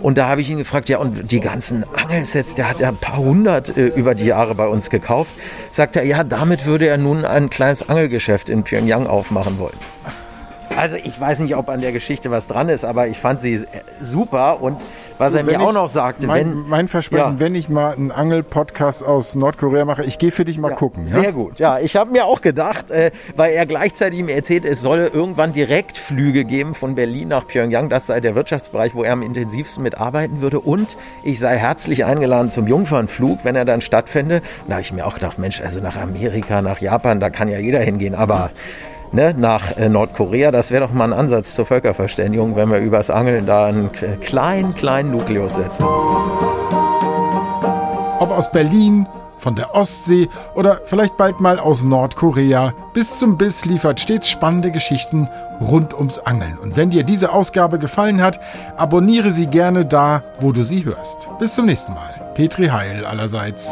Und 0.00 0.16
da 0.16 0.28
habe 0.28 0.40
ich 0.40 0.48
ihn 0.48 0.56
gefragt, 0.56 0.88
ja, 0.88 0.96
und 0.96 1.30
die 1.30 1.40
ganzen 1.40 1.84
Angelsets, 1.94 2.54
der 2.54 2.70
hat 2.70 2.80
ja 2.80 2.88
ein 2.88 2.96
paar 2.96 3.18
hundert 3.18 3.76
äh, 3.76 3.88
über 3.88 4.14
die 4.14 4.24
Jahre 4.24 4.54
bei 4.54 4.66
uns 4.66 4.88
gekauft. 4.88 5.32
Sagt 5.72 5.96
er, 5.96 6.04
ja, 6.04 6.24
damit 6.24 6.64
würde 6.64 6.86
er 6.86 6.96
nun 6.96 7.26
ein 7.26 7.50
kleines 7.50 7.86
Angelgeschäft 7.86 8.48
in 8.48 8.62
Pyongyang 8.62 9.06
aufmachen 9.06 9.58
wollen. 9.58 9.76
Also 10.76 10.96
ich 10.96 11.20
weiß 11.20 11.40
nicht, 11.40 11.54
ob 11.56 11.68
an 11.68 11.80
der 11.80 11.92
Geschichte 11.92 12.30
was 12.30 12.46
dran 12.46 12.68
ist, 12.68 12.84
aber 12.84 13.06
ich 13.06 13.18
fand 13.18 13.40
sie 13.40 13.64
super 14.00 14.60
und 14.62 14.78
was 15.18 15.34
er 15.34 15.46
Wenn 15.46 15.58
mir 15.58 15.60
auch 15.62 15.72
noch 15.72 15.88
sagte, 15.88 16.26
mein, 16.26 16.48
wenn 16.62 16.68
mein 16.68 16.88
Versprechen, 16.88 17.34
Ja. 17.34 17.40
wenn 17.40 17.54
ich 17.54 17.68
mal 17.68 17.92
einen 17.94 18.10
Angel-Podcast 18.10 19.04
aus 19.04 19.34
Nordkorea 19.34 19.84
mache, 19.84 20.02
ich 20.04 20.18
gehe 20.18 20.30
für 20.32 20.44
dich 20.44 20.58
mal 20.58 20.74
gucken. 20.74 21.06
Ja? 21.06 21.14
Sehr 21.14 21.32
gut. 21.32 21.60
Ja, 21.60 21.78
ich 21.78 21.94
habe 21.96 22.10
mir 22.10 22.24
auch 22.24 22.40
gedacht, 22.40 22.90
äh, 22.90 23.10
weil 23.36 23.52
er 23.52 23.66
gleichzeitig 23.66 24.22
mir 24.22 24.34
erzählt, 24.34 24.64
es 24.64 24.80
solle 24.80 25.08
irgendwann 25.08 25.52
Direktflüge 25.52 26.44
geben 26.44 26.74
von 26.74 26.94
Berlin 26.94 27.28
nach 27.28 27.46
Pyongyang. 27.46 27.88
Das 27.88 28.06
sei 28.06 28.20
der 28.20 28.34
Wirtschaftsbereich, 28.34 28.94
wo 28.94 29.04
er 29.04 29.12
am 29.12 29.22
intensivsten 29.22 29.82
mitarbeiten 29.82 30.40
würde. 30.40 30.58
Und 30.60 30.96
ich 31.22 31.38
sei 31.38 31.56
herzlich 31.58 32.04
eingeladen 32.04 32.50
zum 32.50 32.66
Jungfernflug, 32.66 33.40
wenn 33.44 33.54
er 33.56 33.64
dann 33.64 33.80
stattfände. 33.82 34.40
Da 34.66 34.72
habe 34.74 34.82
ich 34.82 34.92
mir 34.92 35.06
auch 35.06 35.14
gedacht, 35.14 35.38
Mensch, 35.38 35.60
also 35.60 35.80
nach 35.80 35.96
Amerika, 35.96 36.62
nach 36.62 36.80
Japan, 36.80 37.20
da 37.20 37.30
kann 37.30 37.48
ja 37.48 37.58
jeder 37.58 37.80
hingehen. 37.80 38.14
Aber 38.14 38.50
ne, 39.12 39.34
nach 39.36 39.76
äh, 39.76 39.88
Nordkorea, 39.88 40.50
das 40.50 40.70
wäre 40.70 40.86
doch 40.86 40.92
mal 40.92 41.04
ein 41.04 41.18
Ansatz 41.18 41.54
zur 41.54 41.66
Völkerverständigung, 41.66 42.56
wenn 42.56 42.70
wir 42.70 42.78
übers 42.78 43.10
Angeln 43.10 43.46
da 43.46 43.66
einen 43.66 43.90
kleinen, 44.20 44.74
kleinen 44.74 45.10
Nukleus 45.10 45.54
setzen. 45.54 45.84
Ob 48.18 48.30
aus 48.30 48.50
Berlin, 48.50 49.06
von 49.42 49.56
der 49.56 49.74
Ostsee 49.74 50.28
oder 50.54 50.80
vielleicht 50.84 51.16
bald 51.16 51.40
mal 51.40 51.58
aus 51.58 51.82
Nordkorea. 51.82 52.72
Bis 52.94 53.18
zum 53.18 53.36
Biss 53.36 53.64
liefert 53.64 53.98
stets 53.98 54.30
spannende 54.30 54.70
Geschichten 54.70 55.28
rund 55.60 55.92
ums 55.94 56.18
Angeln. 56.18 56.58
Und 56.58 56.76
wenn 56.76 56.90
dir 56.90 57.02
diese 57.02 57.32
Ausgabe 57.32 57.78
gefallen 57.78 58.22
hat, 58.22 58.40
abonniere 58.76 59.32
sie 59.32 59.46
gerne 59.46 59.84
da, 59.84 60.22
wo 60.38 60.52
du 60.52 60.62
sie 60.62 60.84
hörst. 60.84 61.28
Bis 61.40 61.54
zum 61.54 61.66
nächsten 61.66 61.92
Mal. 61.92 62.32
Petri 62.34 62.66
Heil 62.66 63.04
allerseits. 63.04 63.68